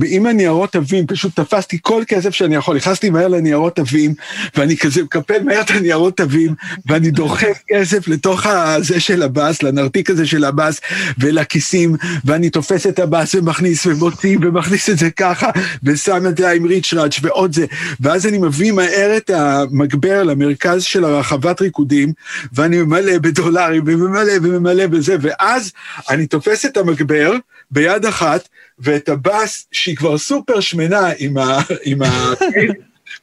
[0.06, 4.14] עם הניירות תווים, פשוט תפסתי כל כסף שאני יכול, נכנסתי מהר לניירות תווים,
[4.56, 6.56] ואני כזה מקפל מהר את הניירות תווים,
[6.86, 10.82] ואני דוחף כסף לתוך הזה של הבאס, לנרתיק הזה של הבאס,
[11.18, 11.96] ולכיסים,
[12.26, 15.50] ואני תופס את הבאס ומכניס ומוציא, ומכניס את זה ככה,
[15.84, 17.66] ושם את זה עם ריצ'ראץ' ועוד זה,
[18.00, 22.14] ואז אני מביא מהר את המגבר למרכז של הרחבת ריקודים,
[22.54, 25.72] ואני ממלא בדולרים, וממלא וממלא בזה, ואז
[26.10, 27.34] אני תופס את המגבר
[27.74, 31.60] ביד אחת, ואת הבאס, שהיא כבר סופר שמנה עם ה...
[31.84, 32.34] עם ה...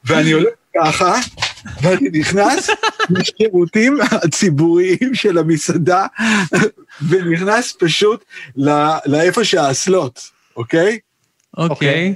[0.04, 1.14] ואני הולך ככה,
[1.82, 2.70] ואני נכנס
[3.10, 6.06] לשירותים הציבוריים של המסעדה,
[7.08, 8.24] ונכנס פשוט
[8.56, 10.98] לא- לאיפה שהאסלות, אוקיי?
[11.56, 12.14] אוקיי.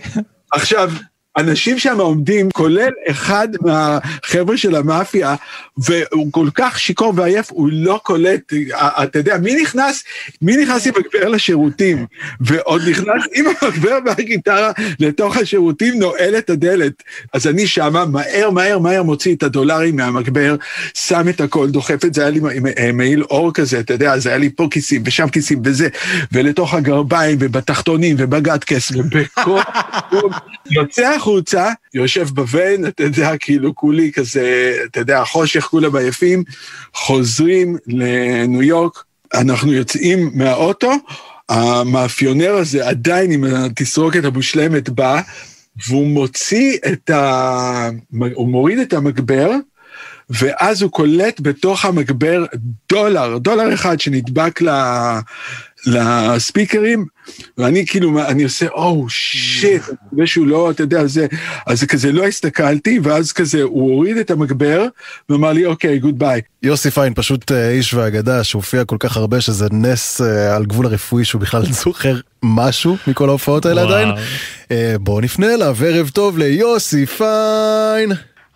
[0.52, 0.92] עכשיו,
[1.36, 5.34] אנשים שם עומדים, כולל אחד מהחבר'ה של המאפיה,
[5.78, 10.04] והוא כל כך שיכור ועייף, הוא לא קולט, אתה יודע, מי נכנס,
[10.42, 12.06] מי נכנס עם מגבר לשירותים,
[12.40, 17.02] ועוד נכנס עם המגבר והגיטרה לתוך השירותים, נועל את הדלת.
[17.32, 20.56] אז אני שמה, מהר, מהר, מהר מוציא את הדולרים מהמגבר,
[20.94, 22.40] שם את הכל, דוחף את זה, היה לי
[22.92, 25.88] מעיל אור כזה, אתה יודע, אז היה לי פה כיסים ושם כיסים וזה,
[26.32, 29.60] ולתוך הגרביים ובתחתונים ובגדקס ובכל...
[30.70, 36.44] יוצא החוצה, יושב בבן, אתה יודע, כאילו כולי כזה, אתה יודע, החושך, כולם עייפים,
[36.94, 40.92] חוזרים לניו יורק, אנחנו יוצאים מהאוטו,
[41.48, 45.20] המאפיונר הזה עדיין עם התסרוקת המושלמת בא,
[45.88, 47.88] והוא מוציא את ה...
[48.34, 49.50] הוא מוריד את המגבר,
[50.30, 52.44] ואז הוא קולט בתוך המגבר
[52.88, 54.68] דולר, דולר אחד שנדבק ל...
[55.86, 57.06] לספיקרים,
[57.58, 59.82] ואני כאילו, אני עושה, oh, shit,
[60.18, 61.26] ושהוא לא, אתה יודע, זה,
[61.66, 64.86] אז כזה לא הסתכלתי, ואז כזה, הוא הוריד את המגבר,
[65.28, 66.40] ואמר לי, אוקיי, goodbye.
[66.62, 70.86] יוסי פיין, פשוט אה, איש ואגדה, שהופיע כל כך הרבה, שזה נס אה, על גבול
[70.86, 74.08] הרפואי, שהוא בכלל זוכר משהו מכל ההופעות האלה עדיין.
[74.70, 78.12] אה, בואו נפנה אליו, ערב טוב ליוסי פיין.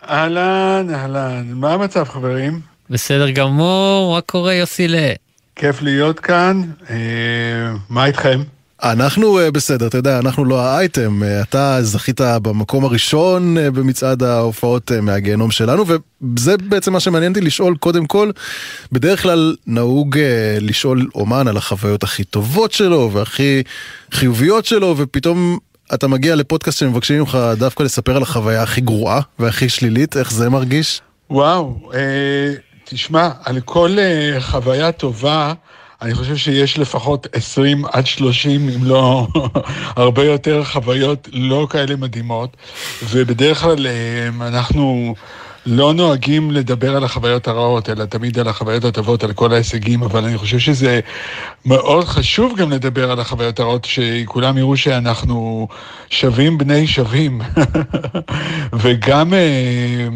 [0.09, 2.61] אהלן, אהלן, מה המצב חברים?
[2.91, 4.97] בסדר גמור, מה קורה יוסי ל...
[5.59, 6.97] כיף להיות כאן, אה,
[7.91, 8.43] מה איתכם?
[8.83, 14.93] אנחנו אה, בסדר, אתה יודע, אנחנו לא האייטם, אה, אתה זכית במקום הראשון במצעד ההופעות
[15.03, 18.31] מהגיהנום שלנו, וזה בעצם מה שמעניין אותי לשאול קודם כל,
[18.93, 20.19] בדרך כלל נהוג
[20.61, 23.63] לשאול אומן על החוויות הכי טובות שלו והכי
[24.13, 25.59] חיוביות שלו, ופתאום
[25.95, 30.49] אתה מגיע לפודקאסט שמבקשים ממך דווקא לספר על החוויה הכי גרועה והכי שלילית, איך זה
[30.49, 31.01] מרגיש?
[31.31, 32.55] וואו, אה,
[32.91, 35.53] תשמע, על כל אה, חוויה טובה,
[36.03, 39.27] אני חושב שיש לפחות 20 עד 30, אם לא
[39.97, 42.57] הרבה יותר חוויות לא כאלה מדהימות,
[43.11, 45.15] ובדרך כלל אה, אנחנו...
[45.71, 50.25] לא נוהגים לדבר על החוויות הרעות, אלא תמיד על החוויות הטובות, על כל ההישגים, אבל
[50.25, 51.01] אני חושב שזה
[51.67, 55.69] מאוד חשוב גם לדבר על החוויות הרעות, שכולם יראו שאנחנו
[56.11, 57.41] שווים בני שווים.
[58.81, 60.09] וגם אה,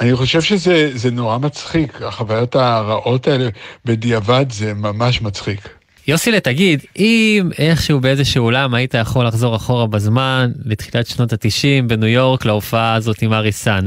[0.00, 3.48] אני חושב שזה נורא מצחיק, החוויות הרעות האלה
[3.84, 5.77] בדיעבד זה ממש מצחיק.
[6.08, 12.08] יוסילה, תגיד, אם איכשהו באיזשהו עולם היית יכול לחזור אחורה בזמן, לתחילת שנות התשעים בניו
[12.08, 13.84] יורק, להופעה הזאת עם ארי סאן,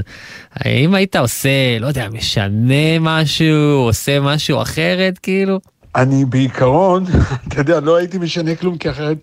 [0.53, 5.59] האם היית עושה, לא יודע, משנה משהו, עושה משהו אחרת, כאילו?
[5.95, 7.03] אני בעיקרון,
[7.47, 9.17] אתה יודע, לא הייתי משנה כלום, כי אחרת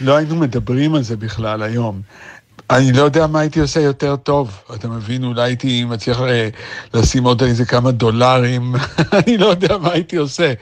[0.00, 2.00] לא היינו מדברים על זה בכלל היום.
[2.72, 5.24] אני לא יודע מה הייתי עושה יותר טוב, אתה מבין?
[5.24, 6.48] אולי הייתי מצליח אה,
[6.94, 8.74] לשים עוד איזה כמה דולרים,
[9.18, 10.52] אני לא יודע מה הייתי עושה.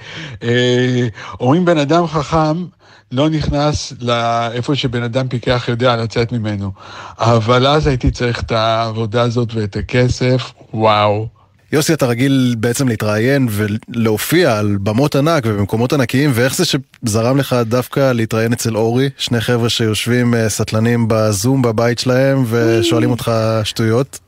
[0.43, 1.07] אה,
[1.41, 2.65] אומרים בן אדם חכם,
[3.13, 6.73] לא נכנס לאיפה שבן אדם פיקח יודע לצאת ממנו.
[7.19, 11.40] אבל אז הייתי צריך את העבודה הזאת ואת הכסף, וואו.
[11.73, 17.57] יוסי, אתה רגיל בעצם להתראיין ולהופיע על במות ענק ובמקומות ענקיים, ואיך זה שזרם לך
[17.65, 23.33] דווקא להתראיין אצל אורי, שני חבר'ה שיושבים אה, סטלנים בזום בבית שלהם ושואלים אותך
[23.65, 24.19] שטויות?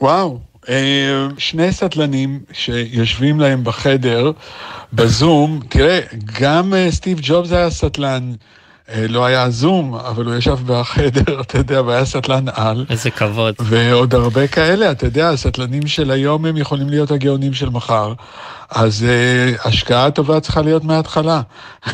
[0.00, 4.32] וואו, אה, שני סטלנים שיושבים להם בחדר
[4.92, 6.00] בזום, תראה,
[6.40, 8.32] גם אה, סטיב ג'ובס היה סטלן.
[8.92, 12.86] אה, לא היה זום, אבל הוא ישב בחדר, אתה יודע, והיה סטלן על.
[12.90, 13.54] איזה כבוד.
[13.58, 18.12] ועוד הרבה כאלה, אתה יודע, הסטלנים של היום הם יכולים להיות הגאונים של מחר.
[18.70, 21.40] אז uh, השקעה טובה צריכה להיות מההתחלה.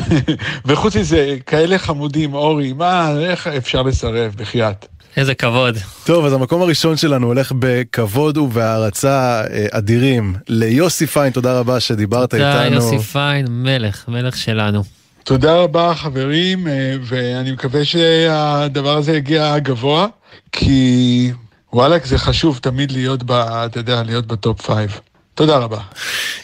[0.65, 4.85] וחוץ מזה, כאלה חמודים, אורי, מה, איך אפשר לסרב, בחייאת.
[5.17, 5.77] איזה כבוד.
[6.03, 12.29] טוב, אז המקום הראשון שלנו הולך בכבוד ובהערצה אה, אדירים ליוסי פיין, תודה רבה שדיברת
[12.29, 12.81] תודה, איתנו.
[12.81, 14.96] תודה, יוסי פיין, מלך, מלך שלנו.
[15.27, 20.07] תודה רבה חברים, אה, ואני מקווה שהדבר הזה יגיע גבוה,
[20.51, 21.31] כי
[21.73, 24.99] וואלק זה חשוב תמיד להיות, ב, אתה יודע, להיות ב top five.
[25.35, 25.79] תודה רבה.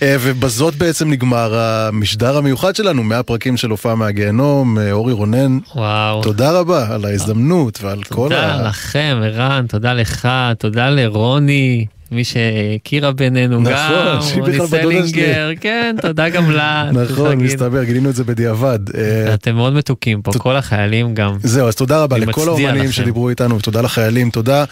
[0.01, 5.59] אה, ובזאת בעצם נגמר המשדר המיוחד שלנו, 100 פרקים של הופעה מהגיהנום, אה, אורי רונן.
[5.75, 6.23] וואו.
[6.23, 8.51] תודה רבה על ההזדמנות ועל כל ה...
[8.51, 10.27] תודה לכם, ערן, תודה לך,
[10.59, 11.85] תודה לרוני.
[12.13, 16.89] מי שהכירה בינינו נכון, גם, רוני סלינגר, כן, תודה גם לה.
[17.11, 18.79] נכון, מסתבר, גילינו את זה בדיעבד.
[18.97, 21.37] אה, אתם מאוד מתוקים פה, כל החיילים גם.
[21.43, 24.63] זהו, אז תודה רבה לכל האומנים שדיברו איתנו, ותודה לחיילים, תודה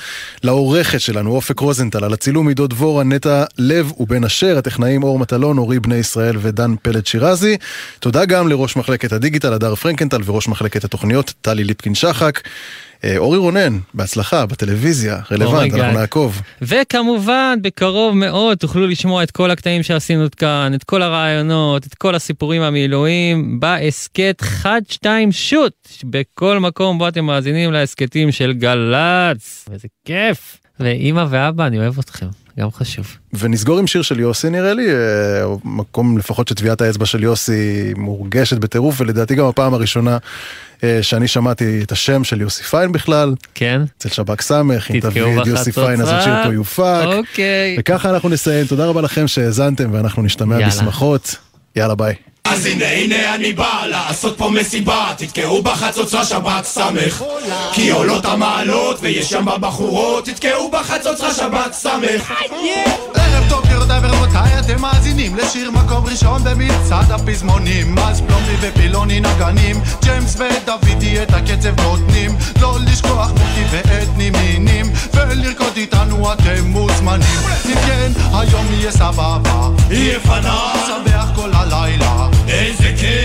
[0.44, 5.58] לעורכת שלנו, אופק רוזנטל, על הצילום עידו דבורה, נטע לב ובן אשר, הטכנאים אור מטלון,
[5.58, 7.58] אורי בני ישראל ודן פלד שירזי.
[8.00, 12.40] תודה גם לראש מחלקת הדיגיטל, הדר פרנקנטל, וראש מחלקת התוכניות, טלי ליפקין שחק.
[12.46, 12.50] אה,
[13.18, 16.00] אורי רונן, בהצלחה, בטלוויזיה, רלוונט, Oh אנחנו.
[16.00, 16.42] נעקוב.
[16.62, 22.16] וכמובן, בקרוב מאוד תוכלו לשמוע את כל הקטעים שעשינו כאן, את כל הרעיונות, את כל
[22.16, 25.74] הסיפורים המילואים, בהסכת חד שתיים שוט,
[26.04, 29.66] בכל מקום בו אתם מאזינים להסכתים של גל"צ.
[29.74, 30.61] איזה כיף.
[30.82, 32.28] ואימא ואבא, אני אוהב אתכם,
[32.60, 33.18] גם חשוב.
[33.34, 38.58] ונסגור עם שיר של יוסי נראה לי, אה, מקום לפחות שטביעת האצבע של יוסי מורגשת
[38.58, 40.18] בטירוף, ולדעתי גם הפעם הראשונה
[40.84, 43.36] אה, שאני שמעתי את השם של יוסי פיין בכלל.
[43.56, 43.82] כן.
[43.98, 45.72] אצל שב"כ סמך, אם תביא את יוסי.
[45.72, 47.04] פיין אז השיר פה יופק.
[47.06, 47.76] אוקיי.
[47.80, 50.68] וככה אנחנו נסיים, תודה רבה לכם שהאזנתם ואנחנו נשתמע.
[50.68, 51.36] בשמחות.
[51.76, 52.16] יאללה ביי.
[52.52, 55.14] אז הנה הנה אני בא לעשות פה מסיבה.
[55.18, 57.24] תתקעו בחצוצרה שבת סמך
[57.74, 60.26] כי עולות המעלות ויש שם בבחורות.
[60.26, 62.34] תתקעו בחצוצרה שבת סמך.
[63.14, 67.98] ערב טוב גבירותיי ורבותיי, אתם מאזינים לשיר מקום ראשון במצעד הפזמונים.
[67.98, 72.32] אז פלומבי ופילוני נגנים, ג'יימס ודוידי את הקצב נותנים.
[72.62, 77.40] לא לשכוח מוטי ואת נימינים ולרקוד איתנו אתם מוזמנים.
[77.66, 79.70] אם כן, היום יהיה סבבה.
[79.92, 80.72] יהיה פנן.
[80.76, 82.28] נשמח כל הלילה.
[82.48, 83.21] איזה כיף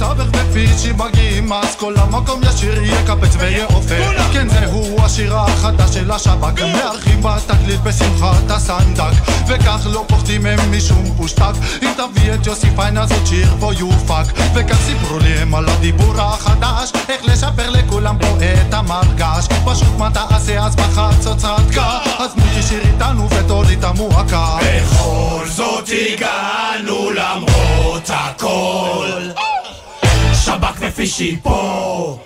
[0.00, 5.94] איך ששב"כ סבך ופיצ'י מגיעים אז כל המקום ישיר יקבץ ויעופר כן זהו השיר החדש
[5.94, 9.12] של השב"כ מארחים בתקליט בשמחת הסנדק.
[9.48, 11.52] וכך לא פוחדים הם משום פושטק.
[11.82, 14.24] אם תביא את יוסי פיין אז עוד שיר בו יופק.
[14.54, 18.36] וכך סיפרו לי הם על הדיבור החדש איך לשפר לכולם פה
[18.68, 19.46] את המרגש.
[19.64, 24.58] פשוט מה תעשה אז בחצוצרת קה אז מי תשאיר איתנו ותוריד את המועקה.
[24.62, 29.49] בכל זאת הגענו למרות הכל
[30.50, 32.18] שב"כ ופישי פה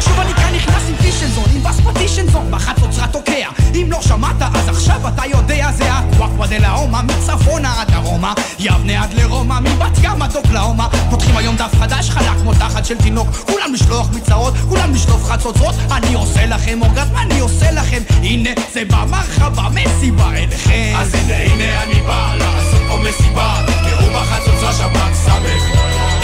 [0.00, 3.48] שוב אני כאן נכנס עם פישנזון, עם בס פטישנזון, בחצוצרה תוקע.
[3.74, 9.02] אם לא שמעת, אז עכשיו אתה יודע, זה הקוואקווה דה לאומה, מצפונה עד דרומה, יבנה
[9.02, 10.88] עד לרומא, מבת ים עד אוקלאומה.
[11.10, 15.74] פותחים היום דף חדש, חלק כמו תחת של תינוק, כולם לשלוח מצרות, כולם לשלוף חצוצרות,
[15.92, 20.94] אני עושה לכם אורגזם, אני עושה לכם, הנה זה במרחבה, מסיבה אליכם.
[20.96, 23.62] אז הנה הנה אני בא לעשות פה מסיבה.
[23.66, 25.79] תתקעו בחצוצרה שב"כ סמך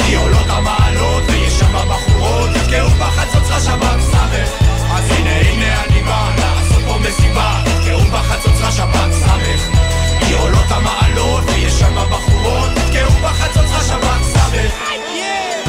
[0.06, 4.50] כי עולות המעלות ויש שם בחורות תתקעו בחצוצרה שב"כ סמך
[4.90, 9.78] אז הנה הנה אני בא לעשות פה מסיבה תתקעו בחצוצרה שב"כ סמך
[10.26, 14.72] כי עולות המעלות ויש שם בחורות תתקעו בחצוצרה שב"כ סמך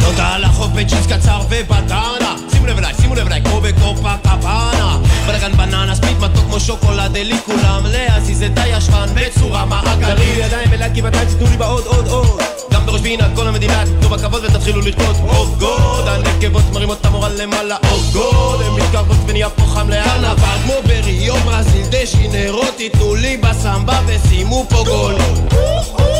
[0.06, 4.98] נודע על החוף בג'ינס קצר ובדנה שימו לב אליי, שימו לב אליי, כמו בקופה קבאנה
[5.28, 7.86] בלגן בננה, ספיד מתוק כמו שוקולד אלי כולם.
[7.86, 10.38] להזיז את הישבן בצורה מעגלית.
[10.38, 12.42] ידיים אליי גבעתיים, תיתנו לי בעוד עוד עוד.
[12.72, 15.16] גם בראש פינה, כל המדינה, תיתנו בכבוד ותתחילו לרקוד.
[15.28, 17.76] אוף גוד, הנקבות מרימות את המורה למעלה.
[17.92, 24.00] אוף גוד, הן מתקרבות ונהיה פה חם קרנבל כמו בריו, ברזיל, דשינרו, תיתנו לי בסמבה
[24.06, 25.16] ושימו פה גול.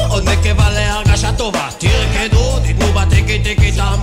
[0.10, 4.00] עוד נקבה להרגשה טובה, תרקדו, תיתנו בתקי תקי תם.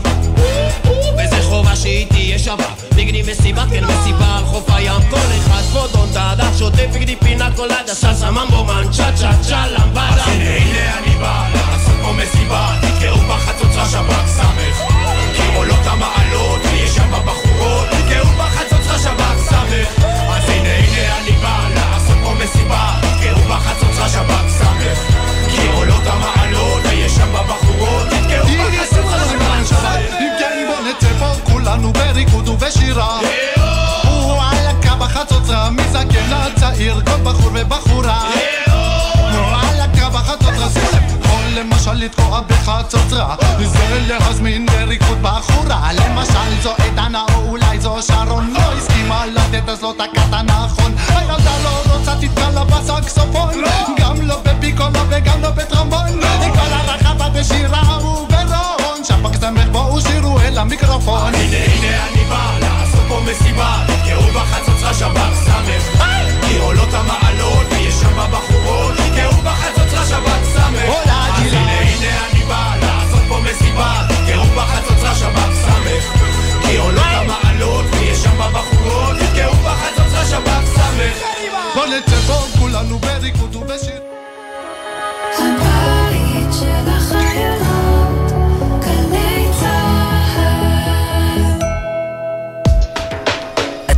[1.14, 2.74] וזה חובה שהיא תהיה שווה.
[2.96, 7.48] בגדי מסיבה, כן מסיבה על חוף הים כל אחד פה דון דאדה, שוטף בגדי פינה
[7.56, 10.00] קולדה סלסה ממבו מן צ'ה צ'ה צ'ה למבדה.
[10.00, 14.76] אז הנה הנה אני בא לעשות פה מסיבה תתקעו בחצוצרה שב"כ סמך.
[15.36, 20.04] כי עולות המעלות ויש שם בחורות תתקעו בחצוצרה שב"כ סמך.
[20.28, 24.98] אז הנה הנה אני בא לעשות פה מסיבה תתקעו בחצוצרה שב"כ סמך.
[25.50, 29.80] כי עולות המעלות ויש שם בחורות תתקעו בחצוצרה שב"כ סמך.
[30.20, 33.20] אם כן בוא נצא פה כולנו בריקוד ובשירה
[35.14, 38.22] בחצוצרה מזקן עד צעיר כל בחור ובחורה.
[39.34, 43.36] וואלכ בחצוצרה שים לב יכול למשל לתקוע בחצוצרה.
[43.58, 45.92] זה להזמין לריקוד בחורה.
[45.92, 48.54] למשל זו עדנה או אולי זו שרון.
[48.54, 50.94] לא הסכימה לתת אז לא תקעת נכון.
[51.08, 53.50] הילדה לא רוצה תתקע לה בסקסופון.
[53.98, 56.20] גם לא בפיקולו וגם לא בטרומבון
[56.54, 61.34] כל הרחבה בשירה וברון שב"כ סמך בואו שירו אל המיקרופון.
[61.34, 62.53] הנה הנה אני בא
[63.30, 63.84] מסיבה.
[63.86, 66.04] תתקעו בחצוצרה שב"כ סמך.
[66.48, 68.94] כי עולות המעלות ויש שם בחורות.
[68.96, 70.90] תתקעו בחצוצרה שב"כ סמך.
[71.04, 73.92] אז הנה הנה אני בא לעשות פה מסיבה.
[74.08, 76.04] תתקעו בחצוצרה שב"כ סמך.
[76.66, 79.16] כי עולות המעלות ויש שם בחורות.
[79.18, 81.16] תתקעו בחצוצרה שב"כ סמך.
[81.74, 84.00] בוא נצא פה כולנו בריקוד ובשיר.
[85.38, 87.63] הבית של החיילות,